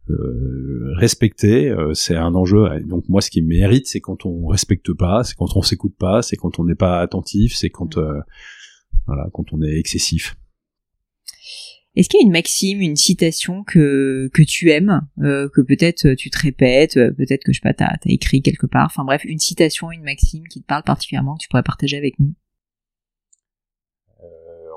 euh, 0.10 0.94
respecter, 0.96 1.70
euh, 1.70 1.94
c'est 1.94 2.16
un 2.16 2.36
enjeu. 2.36 2.68
Donc 2.86 3.08
moi, 3.10 3.22
ce 3.22 3.30
qui 3.30 3.42
mérite, 3.42 3.88
c'est 3.88 4.00
quand 4.00 4.26
on 4.26 4.48
respecte 4.48 4.94
pas, 4.94 5.24
c'est 5.24 5.36
quand 5.36 5.56
on 5.56 5.62
s'écoute 5.62 5.96
pas, 5.98 6.22
c'est 6.22 6.36
quand 6.36 6.60
on 6.60 6.66
n'est 6.66 6.76
pas 6.76 7.00
attentif, 7.00 7.56
c'est 7.56 7.70
quand 7.70 7.98
mm. 7.98 8.00
euh, 8.00 8.20
voilà, 9.08 9.30
quand 9.34 9.54
on 9.54 9.62
est 9.62 9.78
excessif. 9.78 10.36
Est-ce 11.96 12.08
qu'il 12.08 12.20
y 12.20 12.24
a 12.24 12.26
une 12.26 12.32
maxime, 12.32 12.82
une 12.82 12.96
citation 12.96 13.64
que 13.64 14.30
que 14.34 14.44
tu 14.44 14.70
aimes, 14.70 15.02
que 15.18 15.62
peut-être 15.62 16.14
tu 16.14 16.30
te 16.30 16.40
répètes, 16.40 16.94
peut-être 16.94 17.44
que 17.44 17.52
je 17.52 17.60
sais 17.60 17.64
pas, 17.64 17.74
t'as 17.74 17.88
as 17.88 17.98
écrit 18.06 18.42
quelque 18.42 18.68
part. 18.68 18.86
Enfin 18.86 19.04
bref, 19.04 19.24
une 19.26 19.40
citation, 19.40 19.92
une 19.92 20.04
maxime 20.04 20.44
qui 20.48 20.62
te 20.62 20.68
parle 20.68 20.84
particulièrement, 20.84 21.36
que 21.36 21.42
tu 21.42 21.50
pourrais 21.50 21.64
partager 21.64 21.98
avec 21.98 22.20
nous? 22.20 22.36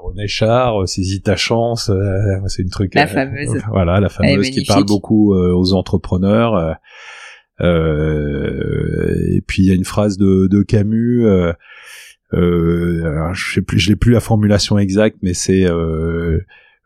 René 0.03 0.27
Char, 0.27 0.89
ses 0.89 1.15
Itachance, 1.15 1.91
euh, 1.91 2.41
c'est 2.47 2.63
une 2.63 2.71
truc. 2.71 2.95
La 2.95 3.05
euh, 3.05 3.07
fameuse. 3.07 3.63
voilà, 3.71 4.01
la 4.01 4.09
fameuse 4.09 4.51
qui 4.51 4.65
parle 4.65 4.85
beaucoup 4.85 5.35
euh, 5.35 5.53
aux 5.53 5.73
entrepreneurs. 5.75 6.77
et 7.61 9.41
puis 9.47 9.63
il 9.63 9.69
y 9.69 9.71
a 9.71 9.75
une 9.75 9.85
phrase 9.85 10.19
de, 10.19 10.49
de 10.49 10.63
Camus. 10.63 11.25
je 12.33 13.53
sais 13.55 13.63
plus, 13.63 13.79
je 13.79 13.91
n'ai 13.91 13.97
plus 13.97 14.13
la 14.13 14.21
formulation 14.21 14.79
exacte, 14.79 15.19
mais 15.23 15.35
c'est 15.35 15.67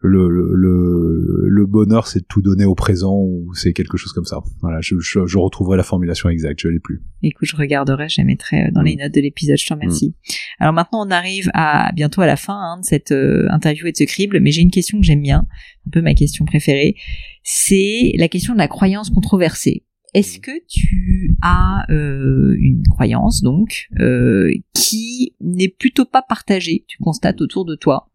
le, 0.07 0.28
le, 0.28 1.48
le 1.48 1.66
bonheur, 1.66 2.07
c'est 2.07 2.20
de 2.20 2.26
tout 2.26 2.42
donner 2.42 2.64
au 2.64 2.74
présent 2.74 3.16
ou 3.16 3.52
c'est 3.54 3.72
quelque 3.72 3.96
chose 3.96 4.12
comme 4.12 4.24
ça. 4.24 4.40
Voilà, 4.61 4.80
je, 4.80 4.96
je, 5.00 5.38
retrouverai 5.38 5.76
la 5.76 5.82
formulation 5.82 6.28
exacte, 6.28 6.61
je 6.61 6.68
l'ai 6.68 6.78
plus. 6.78 7.02
Écoute, 7.22 7.48
je 7.50 7.57
regarderai, 7.57 8.09
je 8.09 8.20
la 8.20 8.24
mettrai 8.24 8.64
euh, 8.64 8.70
dans 8.72 8.82
les 8.82 8.96
mm. 8.96 9.00
notes 9.00 9.14
de 9.14 9.20
l'épisode, 9.20 9.59
je 9.59 9.66
te 9.66 9.74
remercie. 9.74 10.09
Mm. 10.09 10.32
Alors 10.61 10.72
maintenant, 10.72 11.07
on 11.07 11.11
arrive 11.11 11.50
à 11.54 11.92
bientôt 11.94 12.22
à 12.22 12.26
la 12.26 12.36
fin 12.36 12.59
hein, 12.59 12.80
de 12.80 12.84
cette 12.84 13.12
euh, 13.12 13.46
interview 13.50 13.86
et 13.86 13.92
de 13.92 13.96
ce 13.96 14.04
crible, 14.04 14.40
mais 14.40 14.50
j'ai 14.50 14.62
une 14.62 14.70
question 14.70 14.98
que 14.98 15.04
j'aime 15.04 15.22
bien, 15.22 15.46
un 15.86 15.90
peu 15.90 16.02
ma 16.02 16.14
question 16.14 16.44
préférée, 16.44 16.96
c'est 17.42 18.12
la 18.16 18.28
question 18.28 18.54
de 18.54 18.59
la 18.59 18.68
croyance 18.68 19.11
controversée. 19.11 19.84
Est-ce 20.16 20.40
que 20.40 20.52
tu 20.66 21.36
as 21.42 21.84
euh, 21.90 22.57
une 22.59 22.82
croyance 22.90 23.42
donc 23.42 23.88
euh, 24.00 24.50
qui 24.72 25.34
n'est 25.42 25.68
plutôt 25.68 26.07
pas 26.07 26.22
partagée, 26.22 26.86
tu 26.88 26.96
constates 26.98 27.42
autour 27.42 27.66
de 27.66 27.74
toi, 27.74 28.09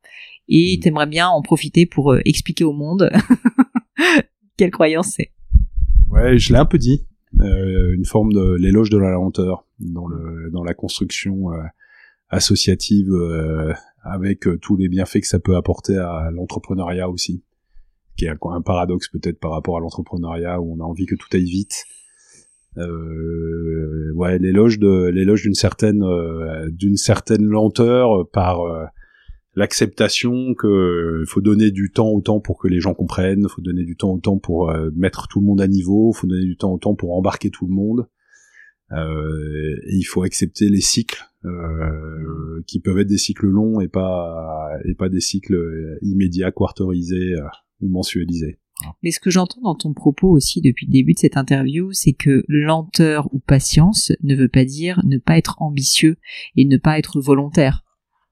et 0.51 0.79
t'aimerais 0.79 1.07
bien 1.07 1.29
en 1.29 1.41
profiter 1.41 1.85
pour 1.85 2.11
euh, 2.11 2.19
expliquer 2.25 2.65
au 2.65 2.73
monde 2.73 3.09
quelle 4.57 4.69
croyance 4.69 5.13
c'est. 5.15 5.31
Ouais, 6.09 6.37
je 6.37 6.51
l'ai 6.51 6.59
un 6.59 6.65
peu 6.65 6.77
dit. 6.77 7.07
Euh, 7.39 7.93
une 7.93 8.03
forme 8.05 8.33
de 8.33 8.55
l'éloge 8.55 8.89
de 8.89 8.97
la 8.97 9.11
lenteur 9.11 9.65
dans 9.79 10.05
le 10.05 10.49
dans 10.51 10.65
la 10.65 10.73
construction 10.73 11.53
euh, 11.53 11.63
associative 12.29 13.09
avec 14.03 14.47
tous 14.61 14.75
les 14.75 14.89
bienfaits 14.89 15.21
que 15.21 15.27
ça 15.27 15.39
peut 15.39 15.55
apporter 15.55 15.97
à 15.97 16.29
l'entrepreneuriat 16.31 17.09
aussi 17.09 17.43
qui 18.17 18.25
est 18.25 18.29
un, 18.29 18.37
un 18.49 18.61
paradoxe 18.61 19.07
peut-être 19.07 19.39
par 19.39 19.51
rapport 19.51 19.77
à 19.77 19.79
l'entrepreneuriat 19.79 20.59
où 20.59 20.73
on 20.73 20.81
a 20.81 20.85
envie 20.85 21.05
que 21.05 21.15
tout 21.15 21.27
aille 21.33 21.45
vite 21.45 21.85
ouais 22.77 24.39
l'éloge 24.39 24.77
d'une 24.79 25.53
certaine 25.53 26.03
d'une 26.69 26.97
certaine 26.97 27.45
lenteur 27.45 28.29
par 28.29 28.91
l'acceptation 29.55 30.53
que 30.53 31.23
faut 31.27 31.41
donner 31.41 31.71
du 31.71 31.91
temps 31.91 32.09
au 32.09 32.21
temps 32.21 32.39
pour 32.39 32.57
que 32.57 32.67
les 32.67 32.79
gens 32.79 32.93
comprennent, 32.93 33.47
faut 33.49 33.61
donner 33.61 33.83
du 33.83 33.95
temps 33.95 34.11
au 34.11 34.19
temps 34.19 34.37
pour 34.37 34.69
euh, 34.69 34.89
mettre 34.95 35.27
tout 35.27 35.39
le 35.39 35.45
monde 35.45 35.61
à 35.61 35.67
niveau, 35.67 36.13
faut 36.13 36.27
donner 36.27 36.45
du 36.45 36.57
temps 36.57 36.73
au 36.73 36.77
temps 36.77 36.95
pour 36.95 37.15
embarquer 37.15 37.49
tout 37.49 37.67
le 37.67 37.73
monde. 37.73 38.07
Euh, 38.91 39.75
et 39.87 39.95
il 39.95 40.03
faut 40.03 40.23
accepter 40.23 40.69
les 40.69 40.81
cycles 40.81 41.23
euh, 41.45 42.61
qui 42.67 42.79
peuvent 42.79 42.99
être 42.99 43.07
des 43.07 43.17
cycles 43.17 43.47
longs 43.47 43.79
et 43.79 43.87
pas 43.87 44.69
et 44.85 44.95
pas 44.95 45.09
des 45.09 45.21
cycles 45.21 45.97
immédiats, 46.01 46.51
quarterisés 46.51 47.35
ou 47.79 47.89
mensualisés. 47.89 48.59
Mais 49.03 49.11
ce 49.11 49.19
que 49.19 49.29
j'entends 49.29 49.61
dans 49.61 49.75
ton 49.75 49.93
propos 49.93 50.29
aussi 50.29 50.61
depuis 50.61 50.87
le 50.87 50.91
début 50.91 51.13
de 51.13 51.19
cette 51.19 51.37
interview, 51.37 51.91
c'est 51.91 52.13
que 52.13 52.43
lenteur 52.47 53.29
ou 53.31 53.39
patience 53.39 54.11
ne 54.23 54.35
veut 54.35 54.47
pas 54.47 54.65
dire 54.65 55.01
ne 55.05 55.17
pas 55.17 55.37
être 55.37 55.61
ambitieux 55.61 56.17
et 56.55 56.65
ne 56.65 56.77
pas 56.77 56.97
être 56.97 57.21
volontaire. 57.21 57.83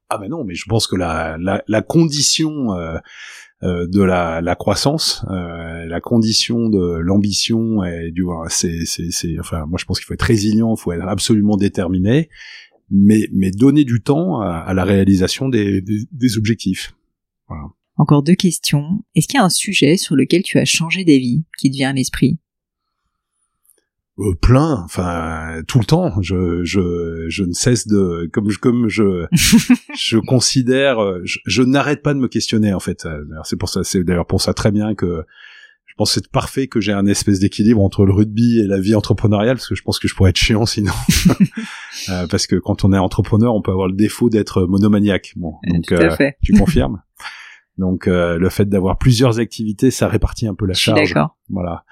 Ah 0.10 0.18
ben 0.18 0.30
non, 0.30 0.44
mais 0.44 0.56
je 0.56 0.66
pense 0.68 0.88
que 0.88 0.96
la, 0.96 1.38
la, 1.40 1.64
la 1.68 1.82
condition 1.82 2.74
euh, 2.74 2.98
euh, 3.62 3.86
de 3.88 4.02
la, 4.02 4.42
la 4.42 4.56
croissance, 4.56 5.24
euh, 5.30 5.86
la 5.86 6.02
condition 6.02 6.70
de 6.70 6.98
l'ambition 6.98 7.84
et 7.84 8.12
du 8.12 8.24
voilà, 8.24 8.50
c'est 8.50 8.86
c'est 8.86 9.12
c'est 9.12 9.40
enfin 9.40 9.66
moi 9.68 9.78
je 9.80 9.86
pense 9.86 10.00
qu'il 10.00 10.06
faut 10.08 10.16
être 10.16 10.24
résilient, 10.24 10.74
il 10.76 10.80
faut 10.80 10.92
être 10.94 11.08
absolument 11.08 11.58
déterminé, 11.58 12.30
mais 12.90 13.28
mais 13.32 13.52
donner 13.52 13.84
du 13.84 14.02
temps 14.02 14.42
à, 14.42 14.50
à 14.50 14.74
la 14.74 14.84
réalisation 14.84 15.48
des, 15.48 15.82
des, 15.82 16.06
des 16.12 16.38
objectifs. 16.38 16.96
Voilà. 17.48 17.66
Encore 17.98 18.24
deux 18.24 18.36
questions. 18.36 19.04
Est-ce 19.14 19.28
qu'il 19.28 19.38
y 19.38 19.42
a 19.42 19.46
un 19.46 19.50
sujet 19.50 19.98
sur 19.98 20.16
lequel 20.16 20.42
tu 20.42 20.58
as 20.58 20.66
changé 20.66 21.04
d'avis 21.04 21.44
qui 21.58 21.70
te 21.70 21.76
vient 21.76 21.90
à 21.90 21.94
l'esprit? 21.94 22.40
Euh, 24.20 24.36
plein, 24.42 24.82
enfin 24.86 25.62
tout 25.68 25.80
le 25.80 25.86
temps. 25.86 26.22
Je, 26.22 26.64
je, 26.64 27.26
je 27.30 27.44
ne 27.44 27.54
cesse 27.54 27.88
de, 27.88 28.30
comme, 28.34 28.48
comme 28.62 28.88
je, 28.90 29.26
je 29.96 30.18
considère, 30.18 31.00
euh, 31.00 31.22
je, 31.24 31.40
je 31.46 31.64
n'arrête 31.64 32.02
pas 32.02 32.14
de 32.14 32.20
me 32.20 32.28
questionner 32.28 32.74
en 32.74 32.80
fait. 32.80 33.08
C'est 33.44 33.58
pour 33.58 33.70
ça, 33.70 33.84
c'est 33.84 34.04
d'ailleurs 34.04 34.28
pour 34.28 34.42
ça 34.42 34.54
très 34.54 34.72
bien 34.72 34.96
que 34.96 35.24
je 35.86 35.94
pense 35.96 36.14
c'est 36.14 36.32
parfait 36.32 36.68
que 36.68 36.80
j'ai 36.80 36.94
un 36.94 37.06
espèce 37.06 37.40
d'équilibre 37.40 37.82
entre 37.82 38.06
le 38.06 38.14
rugby 38.14 38.60
et 38.60 38.68
la 38.68 38.80
vie 38.80 38.96
entrepreneuriale 38.96 39.58
parce 39.58 39.68
que 39.68 39.76
je 39.76 39.84
pense 39.84 40.00
que 40.00 40.08
je 40.08 40.16
pourrais 40.16 40.30
être 40.30 40.38
chiant 40.38 40.66
sinon. 40.66 40.94
euh, 42.10 42.28
parce 42.28 42.48
que 42.48 42.56
quand 42.56 42.86
on 42.86 42.94
est 42.94 42.98
entrepreneur, 42.98 43.54
on 43.54 43.62
peut 43.62 43.72
avoir 43.72 43.88
le 43.88 43.96
défaut 43.96 44.30
d'être 44.30 44.64
monomaniaque. 44.64 45.34
Bon, 45.36 45.56
donc 45.68 45.88
Tout 45.88 45.96
à 45.96 46.12
fait. 46.12 46.38
tu 46.44 46.54
confirmes. 46.54 47.02
Donc 47.78 48.08
euh, 48.08 48.38
le 48.38 48.50
fait 48.50 48.66
d'avoir 48.66 48.98
plusieurs 48.98 49.40
activités, 49.40 49.90
ça 49.90 50.08
répartit 50.08 50.48
un 50.48 50.54
peu 50.54 50.66
la 50.66 50.74
Je 50.74 50.80
charge. 50.82 51.14
d'accord. 51.14 51.38
Voilà. 51.50 51.84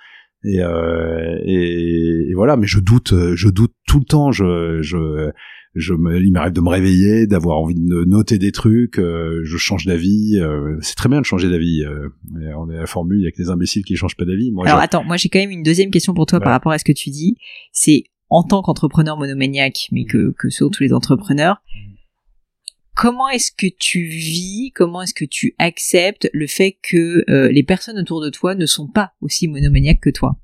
Et, 0.44 0.62
euh, 0.62 1.38
et, 1.46 2.30
et 2.30 2.34
voilà, 2.36 2.58
mais 2.58 2.68
je 2.68 2.80
doute, 2.80 3.14
je 3.36 3.50
doute 3.50 3.74
tout 3.88 4.00
le 4.00 4.06
temps. 4.06 4.32
Je, 4.32 4.82
je, 4.82 5.30
je 5.76 5.94
me, 5.94 6.20
il 6.22 6.32
m'arrive 6.32 6.54
de 6.54 6.62
me 6.62 6.70
réveiller, 6.70 7.28
d'avoir 7.28 7.60
envie 7.60 7.76
de 7.76 8.06
noter 8.06 8.38
des 8.38 8.52
trucs. 8.52 9.00
euh, 9.00 9.42
je 9.44 9.58
change 9.58 9.86
d'avis. 9.86 10.40
euh, 10.40 10.78
c'est 10.82 10.96
très 10.96 11.10
bien 11.10 11.20
de 11.22 11.26
changer 11.26 11.50
d'avis. 11.50 11.84
euh, 11.84 12.10
on 12.58 12.70
est 12.70 12.78
à 12.78 12.82
la 12.82 12.86
formule, 12.88 13.20
il 13.20 13.24
y 13.24 13.28
a 13.28 13.32
que 13.32 13.42
les 13.42 13.50
imbéciles 13.50 13.84
qui 13.84 13.96
changent 13.96 14.16
pas 14.18 14.26
d'avis. 14.26 14.52
Moi, 14.52 14.66
Alors 14.68 14.80
je- 14.80 14.84
attends, 14.86 15.04
moi 15.04 15.18
j'ai 15.18 15.30
quand 15.30 15.40
même 15.40 15.52
une 15.52 15.64
deuxième 15.64 15.92
question 15.92 16.14
pour 16.14 16.26
toi 16.26 16.40
par 16.40 16.52
rapport 16.54 16.72
à 16.72 16.78
ce 16.78 16.84
que 16.86 16.94
tu 16.94 17.10
dis. 17.10 17.36
C'est 17.72 18.04
en 18.30 18.44
tant 18.44 18.62
qu'entrepreneur 18.62 19.18
monomaniaque, 19.18 19.88
mais 19.92 20.04
que, 20.06 20.34
que 20.38 20.50
sont 20.50 20.70
tous 20.70 20.84
les 20.84 20.92
entrepreneurs, 20.94 21.62
comment 22.98 23.30
est-ce 23.30 23.52
que 23.52 23.68
tu 23.68 24.04
vis, 24.04 24.72
comment 24.74 25.04
est-ce 25.04 25.14
que 25.14 25.26
tu 25.26 25.56
acceptes 25.60 26.30
le 26.34 26.48
fait 26.48 26.78
que 26.82 27.24
euh, 27.30 27.50
les 27.52 27.64
personnes 27.64 28.00
autour 28.00 28.22
de 28.22 28.30
toi 28.30 28.56
ne 28.56 28.66
sont 28.66 28.88
pas 28.88 29.14
aussi 29.22 29.48
monomaniaques 29.48 30.02
que 30.02 30.10
toi? 30.10 30.38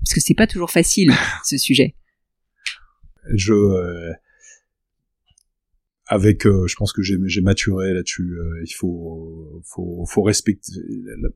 Parce 0.00 0.12
que 0.12 0.20
c'est 0.20 0.34
pas 0.34 0.46
toujours 0.46 0.70
facile 0.70 1.12
ce 1.44 1.56
sujet. 1.56 1.94
je 3.32 3.54
euh, 3.54 4.12
avec 6.06 6.46
euh, 6.46 6.66
je 6.66 6.76
pense 6.76 6.92
que 6.92 7.02
j'ai 7.02 7.40
maturé 7.40 7.94
là-dessus 7.94 8.36
euh, 8.38 8.62
il 8.62 8.72
faut 8.74 9.62
faut 9.64 10.04
faut 10.06 10.22
respecter 10.22 10.72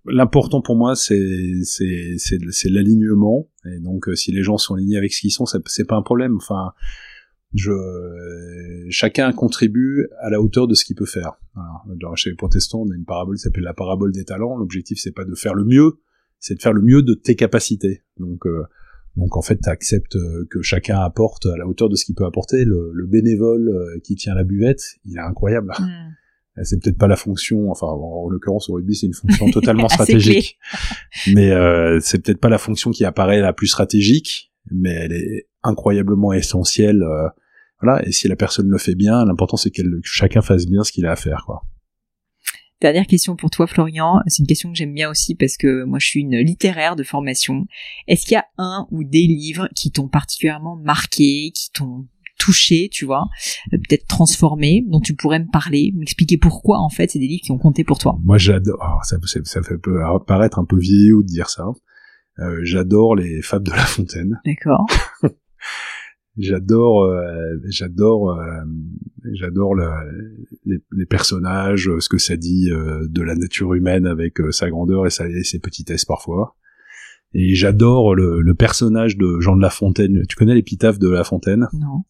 l'important 0.05 0.61
pour 0.61 0.77
moi 0.77 0.95
c'est 0.95 1.63
c'est 1.65 2.17
c'est 2.19 2.69
l'alignement. 2.69 3.49
Et 3.65 3.81
donc 3.81 4.09
euh, 4.09 4.15
si 4.15 4.31
les 4.33 4.43
gens 4.43 4.59
sont 4.59 4.75
alignés 4.75 4.99
avec 4.99 5.13
ce 5.13 5.21
qu'ils 5.21 5.33
sont 5.33 5.47
c'est 5.47 5.87
pas 5.87 5.97
un 5.97 6.03
problème. 6.03 6.37
Enfin 6.37 6.73
je 7.55 8.87
chacun 8.91 9.33
contribue 9.33 10.07
à 10.21 10.31
la 10.31 10.41
hauteur 10.41 10.67
de 10.67 10.75
ce 10.75 10.85
qu'il 10.85 10.97
peut 10.97 11.07
faire. 11.07 11.33
Dans- 12.01 12.15
chez 12.15 12.31
les 12.31 12.37
protestants 12.37 12.83
on 12.87 12.91
a 12.91 12.95
une 12.95 13.05
parabole 13.05 13.37
qui 13.37 13.43
s'appelle 13.43 13.65
la 13.65 13.75
parabole 13.75 14.13
des 14.13 14.25
talents 14.25 14.57
l'objectif 14.57 14.99
c'est 15.01 15.13
pas 15.13 15.25
de 15.25 15.35
faire 15.35 15.55
le 15.55 15.65
mieux 15.65 15.99
c'est 16.39 16.55
de 16.55 16.63
faire 16.63 16.73
le 16.73 16.83
mieux 16.83 17.03
de 17.03 17.15
tes 17.15 17.35
capacités 17.37 18.03
donc 18.19 18.47
euh, 18.47 18.63
donc 19.17 19.37
en 19.37 19.43
fait, 19.43 19.59
tu 19.61 19.69
acceptes 19.69 20.17
que 20.49 20.63
chacun 20.63 21.01
apporte 21.01 21.47
à 21.47 21.57
la 21.57 21.67
hauteur 21.67 21.89
de 21.89 21.97
ce 21.97 22.05
qu'il 22.05 22.15
peut 22.15 22.25
apporter. 22.27 22.65
Le, 22.65 22.93
le 22.95 23.07
bénévole 23.07 23.69
euh, 23.69 23.99
qui 24.05 24.15
tient 24.15 24.33
la 24.33 24.45
buvette, 24.45 24.81
il 25.05 25.17
est 25.17 25.21
incroyable. 25.21 25.73
C'est 26.63 26.81
peut-être 26.81 26.99
pas 26.99 27.09
la 27.09 27.17
fonction, 27.17 27.69
enfin 27.69 27.89
en 27.89 28.29
l'occurrence 28.29 28.69
au 28.71 28.75
rugby 28.75 28.95
c'est 28.95 29.07
une 29.07 29.15
fonction 29.15 29.51
totalement 29.53 29.89
stratégique, 29.89 30.59
mais 31.35 31.51
euh, 31.51 31.99
c'est 32.01 32.23
peut-être 32.23 32.39
pas 32.41 32.49
la 32.49 32.59
fonction 32.59 32.93
qui 32.93 33.05
apparaît 33.05 33.41
la 33.41 33.53
plus 33.53 33.67
stratégique, 33.67 34.53
mais 34.71 34.91
elle 34.91 35.13
est 35.13 35.48
incroyablement 35.63 36.33
essentielle. 36.33 37.03
euh, 37.03 37.29
voilà, 37.81 38.07
et 38.07 38.13
si 38.13 38.27
la 38.29 38.37
personne 38.37 38.69
le 38.69 38.79
fait 38.79 38.95
bien, 38.95 39.25
l'important 39.25 39.57
c'est 39.57 39.71
que 39.71 39.83
chacun 40.03 40.43
fasse 40.43 40.67
bien 40.67 40.83
ce 40.83 40.93
qu'il 40.93 41.07
a 41.07 41.13
à 41.13 41.17
faire, 41.17 41.45
quoi. 41.47 41.63
Dernière 42.81 43.09
question 43.09 43.35
pour 43.35 43.51
toi, 43.51 43.67
Florian. 43.67 44.21
C'est 44.29 44.39
une 44.39 44.47
question 44.47 44.71
que 44.71 44.79
j'aime 44.79 44.95
bien 44.95 45.11
aussi 45.11 45.35
parce 45.35 45.57
que 45.57 45.85
moi, 45.85 45.99
je 45.99 46.07
suis 46.07 46.21
une 46.21 46.37
littéraire 46.37 46.95
de 46.95 47.03
formation. 47.03 47.67
Est-ce 48.07 48.25
qu'il 48.25 48.35
y 48.35 48.37
a 48.37 48.45
un 48.57 48.87
ou 48.93 49.03
des 49.03 49.27
livres 49.27 49.69
qui 49.75 49.91
t'ont 49.91 50.07
particulièrement 50.07 50.77
marqué, 50.77 51.51
qui 51.53 51.73
t'ont 51.73 52.07
touché, 52.39 52.89
tu 52.93 53.05
vois, 53.05 53.27
euh, 53.73 53.79
peut-être 53.79 54.07
transformé, 54.07 54.85
dont 54.87 55.01
tu 55.01 55.17
pourrais 55.17 55.41
me 55.41 55.51
parler, 55.51 55.93
m'expliquer 55.97 56.39
pourquoi, 56.39 56.79
en 56.79 56.89
fait, 56.89 57.11
c'est 57.11 57.19
des 57.19 57.27
livres 57.27 57.43
qui 57.43 57.51
ont 57.51 57.59
compté 57.59 57.83
pour 57.83 57.99
toi? 57.99 58.17
Moi, 58.23 58.39
j'adore. 58.39 59.01
Ça, 59.03 59.17
ça, 59.43 59.63
fait 59.63 59.75
paraître 60.27 60.61
un 60.61 60.65
peu 60.65 60.79
vieillot 60.79 61.23
de 61.23 61.27
dire 61.27 61.51
ça. 61.51 61.67
Euh, 62.39 62.61
j'adore 62.63 63.17
les 63.17 63.43
fables 63.43 63.67
de 63.67 63.73
La 63.73 63.85
Fontaine. 63.85 64.41
D'accord 64.45 64.87
J'adore, 66.37 67.03
euh, 67.05 67.57
j'adore, 67.69 68.31
euh, 68.31 68.63
j'adore 69.33 69.75
le- 69.75 70.47
les, 70.65 71.07
personnages, 71.07 71.89
euh, 71.89 71.99
ce 71.99 72.09
que 72.09 72.19
ça 72.19 72.37
dit 72.37 72.69
de 72.71 73.23
la 73.23 73.35
nature 73.35 73.75
humaine 73.75 74.07
avec 74.07 74.39
sa 74.51 74.71
grandeur 74.71 75.07
et 75.07 75.11
ses 75.11 75.59
petitesses 75.59 76.05
parfois. 76.05 76.55
Et 77.35 77.55
j'adore 77.55 78.15
le, 78.15 78.41
le 78.41 78.55
personnage 78.55 79.17
de 79.19 79.41
Jean 79.41 79.57
de 79.57 79.61
La 79.61 79.69
Fontaine. 79.71 80.23
Tu 80.29 80.37
connais 80.37 80.55
l'épitaphe 80.55 80.99
de 80.99 81.11
La 81.11 81.25
Fontaine? 81.25 81.67
Non. 81.75 82.05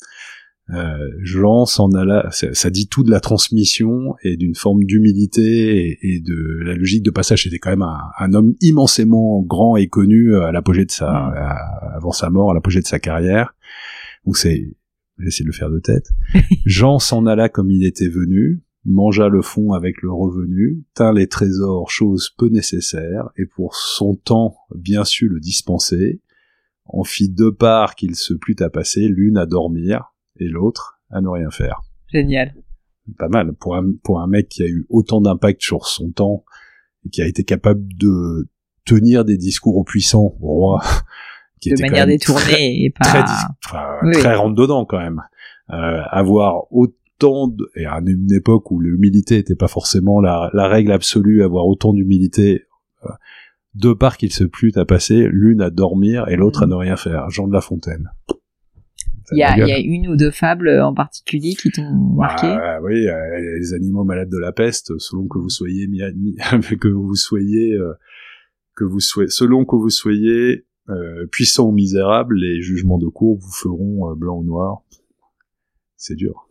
Euh, 0.70 0.98
Jean 1.22 1.64
s'en 1.64 1.90
alla, 1.92 2.28
ça, 2.30 2.52
ça 2.52 2.68
dit 2.70 2.88
tout 2.88 3.02
de 3.02 3.10
la 3.10 3.20
transmission 3.20 4.14
et 4.22 4.36
d'une 4.36 4.54
forme 4.54 4.84
d'humilité 4.84 5.88
et, 5.88 5.98
et 6.02 6.20
de 6.20 6.60
la 6.64 6.74
logique 6.74 7.02
de 7.02 7.10
passage. 7.10 7.44
C'était 7.44 7.58
quand 7.58 7.70
même 7.70 7.82
un, 7.82 7.98
un 8.18 8.34
homme 8.34 8.54
immensément 8.60 9.40
grand 9.42 9.76
et 9.76 9.88
connu 9.88 10.36
à 10.36 10.52
l'apogée 10.52 10.84
de 10.84 10.90
sa, 10.90 11.06
Mm. 11.10 11.32
à- 11.36 11.96
avant 11.96 12.12
sa 12.12 12.28
mort, 12.30 12.50
à 12.50 12.54
l'apogée 12.54 12.80
de 12.80 12.86
sa 12.86 12.98
carrière. 12.98 13.54
Donc 14.26 14.36
c'est, 14.36 14.76
j'essaie 15.18 15.42
de 15.42 15.48
le 15.48 15.54
faire 15.54 15.70
de 15.70 15.78
tête. 15.78 16.10
Jean 16.66 16.98
s'en 16.98 17.24
alla 17.26 17.48
comme 17.48 17.70
il 17.70 17.86
était 17.86 18.08
venu, 18.08 18.60
mangea 18.84 19.28
le 19.28 19.42
fond 19.42 19.72
avec 19.72 20.02
le 20.02 20.12
revenu, 20.12 20.84
tint 20.94 21.12
les 21.12 21.26
trésors, 21.28 21.90
chose 21.90 22.30
peu 22.36 22.48
nécessaire, 22.48 23.30
et 23.38 23.46
pour 23.46 23.74
son 23.74 24.14
temps 24.16 24.56
bien 24.74 25.04
su 25.04 25.28
le 25.28 25.40
dispenser, 25.40 26.20
en 26.84 27.04
fit 27.04 27.28
deux 27.30 27.52
parts 27.52 27.94
qu'il 27.96 28.14
se 28.16 28.34
plut 28.34 28.60
à 28.62 28.70
passer, 28.70 29.08
l'une 29.08 29.36
à 29.38 29.46
dormir 29.46 30.14
et 30.41 30.49
l'autre 30.49 31.01
à 31.11 31.20
ne 31.20 31.28
rien 31.28 31.51
faire. 31.51 31.80
Génial. 32.12 32.55
Pas 33.18 33.28
mal 33.28 33.55
pour 33.55 33.76
un 33.76 33.93
pour 34.03 34.20
un 34.20 34.26
mec 34.26 34.49
qui 34.49 34.62
a 34.62 34.66
eu 34.66 34.86
autant 34.91 35.20
d'impact 35.20 35.62
sur 35.62 35.86
son 35.86 36.11
temps 36.11 36.45
et 37.07 37.11
qui 37.11 37.22
a 37.22 37.26
été 37.26 37.45
capable 37.45 37.82
de 37.97 38.49
tenir 38.84 39.24
des 39.24 39.36
discours 39.36 39.76
aux 39.76 39.84
puissants, 39.84 40.34
au 40.41 40.47
roi, 40.49 40.82
qui 41.61 41.70
De 41.70 41.74
était 41.74 41.89
manière 41.89 42.07
détournée 42.07 42.84
et 42.84 42.91
pas... 42.91 43.05
très, 43.05 43.20
enfin, 43.64 43.86
Oui. 44.03 44.12
très 44.12 44.34
rentre 44.34 44.55
dedans 44.55 44.84
quand 44.84 44.99
même. 44.99 45.22
Euh, 45.70 46.01
avoir 46.11 46.72
autant 46.72 47.49
de, 47.49 47.70
et 47.76 47.84
à 47.84 48.01
une 48.07 48.32
époque 48.32 48.70
où 48.70 48.80
l'humilité 48.80 49.36
n'était 49.36 49.55
pas 49.55 49.68
forcément 49.68 50.20
la, 50.20 50.51
la 50.55 50.68
règle 50.68 50.93
absolue, 50.93 51.43
avoir 51.43 51.66
autant 51.66 51.93
d'humilité, 51.93 52.64
euh, 53.05 53.09
deux 53.74 53.95
parts 53.95 54.16
qu'il 54.16 54.32
se 54.32 54.45
plut 54.45 54.76
à 54.76 54.84
passer, 54.84 55.28
l'une 55.30 55.61
à 55.61 55.70
dormir 55.70 56.28
et 56.28 56.36
l'autre 56.36 56.62
à 56.62 56.66
ne 56.66 56.74
rien 56.74 56.97
faire. 56.97 57.28
Jean 57.30 57.47
de 57.47 57.53
La 57.53 57.61
Fontaine. 57.61 58.11
Il 59.33 59.39
y, 59.39 59.43
a, 59.43 59.79
une 59.79 60.09
ou 60.09 60.16
deux 60.16 60.31
fables 60.31 60.81
en 60.81 60.95
particulier 60.95 61.55
qui 61.55 61.70
t'ont 61.70 61.93
marqué? 62.16 62.47
Bah, 62.47 62.81
oui, 62.83 63.07
euh, 63.07 63.59
les 63.59 63.74
animaux 63.74 64.05
malades 64.05 64.31
de 64.31 64.39
la 64.39 64.53
peste, 64.53 64.99
selon 64.99 65.26
que 65.26 65.39
vous 65.39 65.51
soyez 65.51 65.87
que 66.81 66.89
vous 66.89 67.14
soyez 67.14 67.74
euh, 67.74 67.93
que 68.74 68.85
vous 68.85 69.01
soyez 69.01 69.29
selon 69.29 69.64
que 69.64 69.76
vous 69.76 69.91
soyez 69.91 70.66
euh, 70.89 71.26
puissant 71.26 71.68
ou 71.68 71.72
misérable, 71.72 72.37
les 72.37 72.62
jugements 72.62 72.99
de 72.99 73.09
cour 73.09 73.39
vous 73.39 73.53
feront 73.53 74.14
blanc 74.14 74.39
ou 74.39 74.45
noir. 74.45 74.83
C'est 75.97 76.14
dur. 76.14 76.49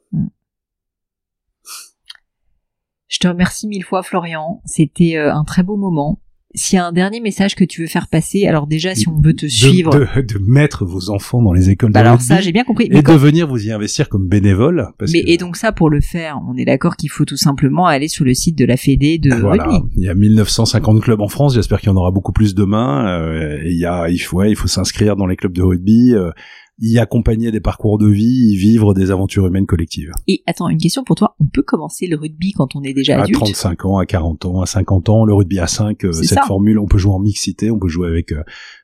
Je 3.08 3.20
te 3.20 3.28
remercie 3.28 3.68
mille 3.68 3.86
fois, 3.86 4.04
Florian. 4.04 4.62
C'était 4.66 5.16
un 5.18 5.46
très 5.46 5.64
beau 5.64 5.78
moment. 5.78 6.22
S'il 6.56 6.78
y 6.78 6.80
a 6.80 6.88
un 6.88 6.92
dernier 6.94 7.20
message 7.20 7.56
que 7.56 7.66
tu 7.66 7.82
veux 7.82 7.88
faire 7.88 8.08
passer, 8.08 8.48
alors 8.48 8.68
déjà, 8.68 8.96
si 8.96 9.08
on 9.10 9.20
veut 9.20 9.34
te 9.34 9.46
De- 9.46 9.52
suivre... 9.52 9.92
de, 9.92 10.22
de 10.22 10.40
mettre 10.40 10.86
vos 10.86 11.10
enfants 11.10 11.42
dans 11.44 11.52
les 11.54 11.70
écoles 11.70 11.92
Bah 11.92 12.00
de 12.00 12.06
alors 12.08 12.14
rugby 12.20 12.26
ça, 12.28 12.40
j'ai 12.42 12.52
bien 12.54 12.64
compris. 12.64 12.88
Mais 12.90 13.00
et 13.00 13.04
quand- 13.04 13.14
de 13.14 13.18
venir 13.20 13.48
vous 13.48 13.66
y 13.68 13.72
investir 13.72 14.08
comme 14.10 14.28
bénévole. 14.28 14.88
Parce 14.98 15.12
Mais 15.12 15.24
que, 15.24 15.30
et 15.30 15.38
donc 15.38 15.58
ça, 15.58 15.72
pour 15.74 15.90
le 15.90 16.00
faire, 16.02 16.40
on 16.50 16.56
est 16.56 16.66
d'accord 16.66 16.96
qu'il 16.96 17.10
faut 17.12 17.26
tout 17.26 17.38
simplement 17.38 17.86
aller 17.86 18.08
sur 18.08 18.24
le 18.26 18.34
site 18.34 18.58
de 18.58 18.66
la 18.66 18.78
Fédé 18.78 19.18
de 19.20 19.34
Voilà, 19.36 19.66
rugby. 19.66 19.88
il 19.98 20.04
y 20.04 20.10
a 20.10 20.16
1950 20.16 21.02
clubs 21.02 21.22
en 21.22 21.28
France. 21.28 21.54
J'espère 21.54 21.80
qu'il 21.82 21.90
y 21.90 21.92
en 21.92 21.98
aura 21.98 22.12
beaucoup 22.12 22.32
plus 22.34 22.56
demain. 22.56 23.08
euh, 23.08 23.60
et 23.64 23.72
il 23.72 23.78
y 23.78 23.86
a, 23.86 24.10
il 24.10 24.18
faut, 24.18 24.38
ouais, 24.38 24.50
il 24.50 24.56
faut 24.56 24.68
s'inscrire 24.70 25.16
dans 25.18 25.28
les 25.28 25.36
clubs 25.36 25.54
de 25.54 25.62
rugby, 25.62 26.14
euh, 26.14 26.32
y 26.80 27.00
accompagner 27.00 27.52
des 27.52 27.60
parcours 27.60 27.98
de 27.98 28.08
vie, 28.08 28.52
y 28.52 28.56
vivre 28.56 28.94
des 28.94 29.10
aventures 29.12 29.48
humaines 29.48 29.66
collectives. 29.66 30.12
Et 30.28 30.44
attends, 30.46 30.70
une 30.70 30.78
question 30.78 31.04
pour 31.04 31.16
toi. 31.16 31.36
On 31.40 31.46
peut 31.46 31.64
commencer 31.64 32.06
le 32.08 32.16
rugby 32.18 32.52
quand 32.52 32.76
on 32.76 32.84
est 32.84 32.94
déjà 32.94 33.18
À 33.20 33.24
adulte? 33.24 33.40
35 33.40 33.86
ans, 33.86 33.98
à 33.98 34.06
40 34.06 34.46
ans, 34.46 34.62
à 34.62 34.66
50 34.68 35.10
ans, 35.10 35.26
le 35.26 35.34
rugby 35.34 35.60
à 35.60 35.68
5, 35.68 36.06
euh, 36.06 36.12
cette 36.12 36.26
ça. 36.30 36.42
formule, 36.44 36.78
on 36.78 36.86
peut 36.86 36.98
jouer 37.00 37.14
en 37.14 37.20
mixité, 37.20 37.72
on 37.72 37.80
peut 37.80 37.88
jouer 37.88 38.08
avec 38.08 38.32
euh, 38.32 38.44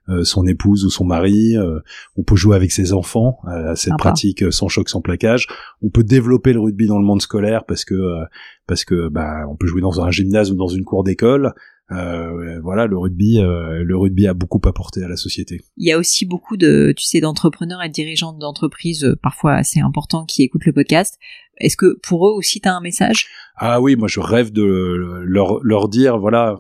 euh, 0.10 0.24
son 0.24 0.46
épouse 0.48 0.86
ou 0.86 0.90
son 0.90 1.06
mari, 1.06 1.56
euh, 1.56 1.80
on 2.18 2.24
peut 2.24 2.36
jouer 2.36 2.56
avec 2.56 2.72
ses 2.72 2.94
enfants, 2.94 3.38
euh, 3.48 3.72
à 3.72 3.76
cette 3.76 3.90
Sympa. 3.92 3.98
pratique 4.04 4.52
sans 4.52 4.68
choc, 4.68 4.90
sans 4.90 5.02
plaquage. 5.02 5.48
On 5.82 5.90
peut 5.90 6.04
développer 6.04 6.54
le 6.54 6.62
rugby 6.62 6.88
dans 6.88 6.98
le 7.00 7.06
monde 7.06 7.22
scolaire 7.22 7.64
parce 7.66 7.86
que 7.86 7.94
euh, 7.94 8.26
parce 8.66 8.86
que 8.86 9.10
bah 9.10 9.46
on 9.50 9.56
peut 9.56 9.68
jouer 9.68 9.82
dans 9.82 10.02
un 10.02 10.10
gymnase 10.10 10.52
ou 10.52 10.56
dans 10.56 10.68
une 10.70 10.84
cour 10.84 11.04
d'école. 11.04 11.54
Euh, 11.92 12.60
voilà, 12.62 12.88
le 12.88 12.98
rugby, 12.98 13.40
euh, 13.40 13.84
le 13.84 13.98
rugby 13.98 14.28
a 14.28 14.34
beaucoup 14.34 14.62
apporté 14.66 15.04
à 15.04 15.08
la 15.08 15.18
société. 15.18 15.62
Il 15.78 15.88
y 15.88 15.92
a 15.92 15.98
aussi 15.98 16.26
beaucoup 16.26 16.58
de, 16.58 16.94
tu 16.96 17.06
sais, 17.06 17.20
d'entrepreneurs 17.20 17.84
et 17.84 17.90
de 17.90 17.94
dirigeants 17.94 18.34
d'entreprises, 18.34 19.04
euh, 19.04 19.16
parfois 19.16 19.56
assez 19.56 19.80
importants, 19.80 20.26
qui 20.26 20.44
écoutent 20.44 20.66
le 20.66 20.74
podcast. 20.74 21.18
Est-ce 21.58 21.78
que 21.78 22.00
pour 22.02 22.28
eux 22.28 22.32
aussi, 22.32 22.62
tu 22.62 22.68
as 22.68 22.76
un 22.76 22.82
message? 22.82 23.28
Ah 23.58 23.82
oui, 23.82 23.96
moi 23.96 24.08
je 24.08 24.20
rêve 24.20 24.52
de 24.52 24.64
leur, 24.64 25.64
leur 25.64 25.88
dire, 25.88 26.18
voilà, 26.18 26.60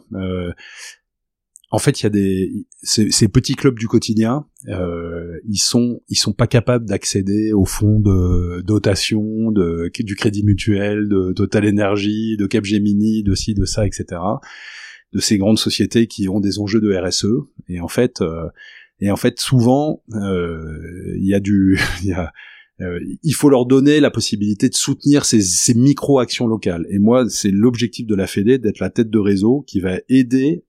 en 1.74 1.80
fait, 1.80 2.02
il 2.02 2.04
y 2.04 2.06
a 2.06 2.12
des 2.12 2.68
ces, 2.84 3.10
ces, 3.10 3.28
petits 3.28 3.56
clubs 3.56 3.80
du 3.80 3.88
quotidien, 3.88 4.46
euh, 4.68 5.40
ils 5.50 5.58
sont 5.58 6.02
ils 6.08 6.16
sont 6.16 6.32
pas 6.32 6.46
capables 6.46 6.86
d'accéder 6.86 7.52
au 7.52 7.66
fonds 7.66 8.00
de 8.00 8.62
dotation, 8.62 9.52
de 9.52 9.90
du 10.02 10.16
crédit 10.16 10.44
mutuel, 10.44 11.10
de 11.10 11.34
Total 11.34 11.68
Energy, 11.68 12.38
de 12.38 12.46
Capgemini, 12.46 13.24
de 13.24 13.34
ci, 13.34 13.56
de 13.56 13.66
ça, 13.66 13.88
etc. 13.88 14.22
De 15.14 15.20
ces 15.20 15.38
grandes 15.38 15.60
sociétés 15.60 16.08
qui 16.08 16.28
ont 16.28 16.40
des 16.40 16.60
enjeux 16.60 16.82
de 16.82 16.96
RSE. 16.96 17.28
Et 17.70 17.80
en 17.80 17.88
fait, 17.88 18.22
euh, 18.22 18.48
et 19.00 19.12
en 19.12 19.16
fait, 19.16 19.40
souvent, 19.40 20.02
euh, 20.14 21.16
il 21.18 21.28
y 21.28 21.34
a 21.34 21.40
du, 21.40 21.80
il 22.04 22.10
y 22.10 22.14
a 22.14 22.32
euh, 22.82 23.00
il 23.22 23.34
faut 23.34 23.50
leur 23.50 23.66
donner 23.66 24.00
la 24.00 24.10
possibilité 24.10 24.68
de 24.68 24.74
soutenir 24.74 25.26
ces, 25.26 25.42
ces 25.42 25.74
micro-actions 25.74 26.48
locales. 26.48 26.86
Et 26.90 27.00
moi, 27.00 27.30
c'est 27.30 27.52
l'objectif 27.52 28.08
de 28.08 28.16
la 28.16 28.28
Fédé 28.28 28.58
d'être 28.58 28.80
la 28.80 28.90
tête 28.90 29.10
de 29.10 29.20
réseau 29.20 29.64
qui 29.68 29.80
va 29.80 30.00
aider 30.10 30.64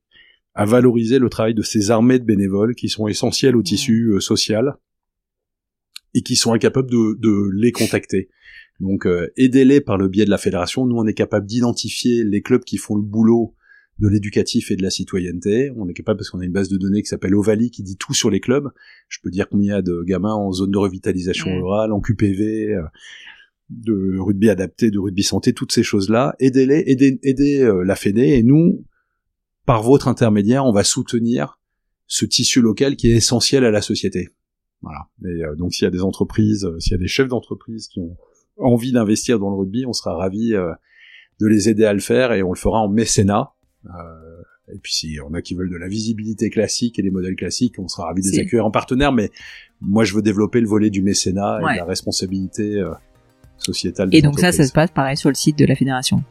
à 0.53 0.65
valoriser 0.65 1.19
le 1.19 1.29
travail 1.29 1.53
de 1.53 1.63
ces 1.63 1.91
armées 1.91 2.19
de 2.19 2.23
bénévoles 2.23 2.75
qui 2.75 2.89
sont 2.89 3.07
essentiels 3.07 3.55
au 3.55 3.63
tissu 3.63 4.11
euh, 4.13 4.19
social 4.19 4.77
et 6.13 6.21
qui 6.21 6.35
sont 6.35 6.53
incapables 6.53 6.89
de, 6.89 7.17
de 7.19 7.49
les 7.55 7.71
contacter. 7.71 8.29
Donc 8.79 9.05
euh, 9.05 9.27
aidez-les 9.35 9.81
par 9.81 9.97
le 9.97 10.07
biais 10.07 10.25
de 10.25 10.29
la 10.29 10.37
fédération. 10.37 10.85
Nous, 10.85 10.95
on 10.95 11.07
est 11.07 11.13
capable 11.13 11.45
d'identifier 11.45 12.23
les 12.23 12.41
clubs 12.41 12.63
qui 12.63 12.77
font 12.77 12.95
le 12.95 13.01
boulot 13.01 13.55
de 13.99 14.07
l'éducatif 14.07 14.71
et 14.71 14.75
de 14.75 14.83
la 14.83 14.89
citoyenneté. 14.89 15.71
On 15.75 15.87
est 15.87 15.93
capable 15.93 16.17
parce 16.17 16.29
qu'on 16.29 16.41
a 16.41 16.45
une 16.45 16.51
base 16.51 16.69
de 16.69 16.77
données 16.77 17.01
qui 17.01 17.07
s'appelle 17.07 17.35
Ovali 17.35 17.71
qui 17.71 17.83
dit 17.83 17.97
tout 17.97 18.13
sur 18.13 18.29
les 18.29 18.39
clubs. 18.39 18.69
Je 19.07 19.19
peux 19.23 19.29
dire 19.29 19.47
combien 19.49 19.73
il 19.73 19.75
y 19.75 19.79
a 19.79 19.81
de 19.81 20.03
gamins 20.03 20.33
en 20.33 20.51
zone 20.51 20.71
de 20.71 20.77
revitalisation 20.77 21.55
rurale, 21.55 21.93
en 21.93 22.01
QPV, 22.01 22.73
euh, 22.73 22.81
de 23.69 24.17
rugby 24.19 24.49
adapté, 24.49 24.91
de 24.91 24.99
rugby 24.99 25.23
santé, 25.23 25.53
toutes 25.53 25.71
ces 25.71 25.83
choses-là. 25.83 26.35
Aidez-les, 26.39 26.83
aidez, 26.87 27.19
aidez 27.23 27.71
la 27.83 27.95
Fédé 27.95 28.21
et 28.21 28.43
nous, 28.43 28.85
par 29.65 29.81
votre 29.81 30.07
intermédiaire, 30.07 30.65
on 30.65 30.71
va 30.71 30.83
soutenir 30.83 31.59
ce 32.07 32.25
tissu 32.25 32.61
local 32.61 32.95
qui 32.95 33.11
est 33.11 33.15
essentiel 33.15 33.65
à 33.65 33.71
la 33.71 33.81
société. 33.81 34.29
Voilà. 34.81 35.07
Et 35.23 35.43
euh, 35.43 35.55
donc 35.55 35.73
s'il 35.73 35.85
y 35.85 35.87
a 35.87 35.91
des 35.91 36.03
entreprises, 36.03 36.65
euh, 36.65 36.79
s'il 36.79 36.91
y 36.91 36.95
a 36.95 36.99
des 36.99 37.07
chefs 37.07 37.27
d'entreprise 37.27 37.87
qui 37.87 37.99
ont 37.99 38.15
envie 38.57 38.91
d'investir 38.91 39.39
dans 39.39 39.49
le 39.49 39.55
rugby, 39.55 39.85
on 39.85 39.93
sera 39.93 40.15
ravi 40.15 40.53
euh, 40.53 40.71
de 41.39 41.47
les 41.47 41.69
aider 41.69 41.85
à 41.85 41.93
le 41.93 41.99
faire 41.99 42.31
et 42.31 42.43
on 42.43 42.53
le 42.53 42.57
fera 42.57 42.79
en 42.79 42.89
mécénat. 42.89 43.51
Et 44.73 44.77
puis 44.81 44.93
si 44.93 45.17
on 45.27 45.33
a 45.33 45.41
qui 45.41 45.55
veulent 45.55 45.69
de 45.69 45.77
la 45.77 45.87
visibilité 45.87 46.49
classique 46.49 46.99
et 46.99 47.01
des 47.01 47.11
modèles 47.11 47.35
classiques, 47.35 47.75
on 47.77 47.87
sera 47.87 48.07
ravi 48.07 48.21
de 48.21 48.31
les 48.31 48.39
accueillir 48.39 48.65
en 48.65 48.71
partenaire. 48.71 49.11
Mais 49.11 49.31
moi, 49.81 50.03
je 50.03 50.13
veux 50.13 50.21
développer 50.21 50.59
le 50.59 50.67
volet 50.67 50.89
du 50.89 51.01
mécénat 51.01 51.59
et 51.61 51.77
la 51.77 51.85
responsabilité 51.85 52.83
sociétale. 53.57 54.09
et 54.11 54.21
donc 54.21 54.39
ça, 54.39 54.51
ça 54.51 54.65
se 54.65 54.73
passe 54.73 54.91
pareil 54.91 55.17
sur 55.17 55.29
le 55.29 55.35
site 55.35 55.57
de 55.57 55.65
la 55.65 55.75
fédération. 55.75 56.23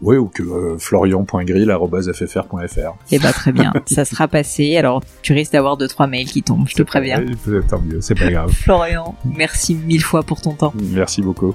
Oui, 0.00 0.16
ou 0.16 0.28
que 0.28 0.42
euh, 0.42 0.78
florian.grill.ffr.fr. 0.78 2.96
Eh 3.10 3.18
bah 3.18 3.32
très 3.32 3.52
bien, 3.52 3.72
ça 3.86 4.04
sera 4.04 4.28
passé. 4.28 4.76
Alors 4.76 5.02
tu 5.22 5.32
risques 5.32 5.52
d'avoir 5.52 5.76
deux 5.76 5.88
trois 5.88 6.06
mails 6.06 6.28
qui 6.28 6.42
tombent, 6.42 6.68
je 6.68 6.76
te 6.76 6.82
préviens. 6.82 7.24
Tant 7.68 7.80
mieux, 7.80 8.00
c'est 8.00 8.14
pas 8.14 8.30
grave. 8.30 8.52
Florian, 8.52 9.16
merci 9.36 9.74
mille 9.74 10.02
fois 10.02 10.22
pour 10.22 10.40
ton 10.40 10.52
temps. 10.52 10.72
Merci 10.92 11.22
beaucoup. 11.22 11.54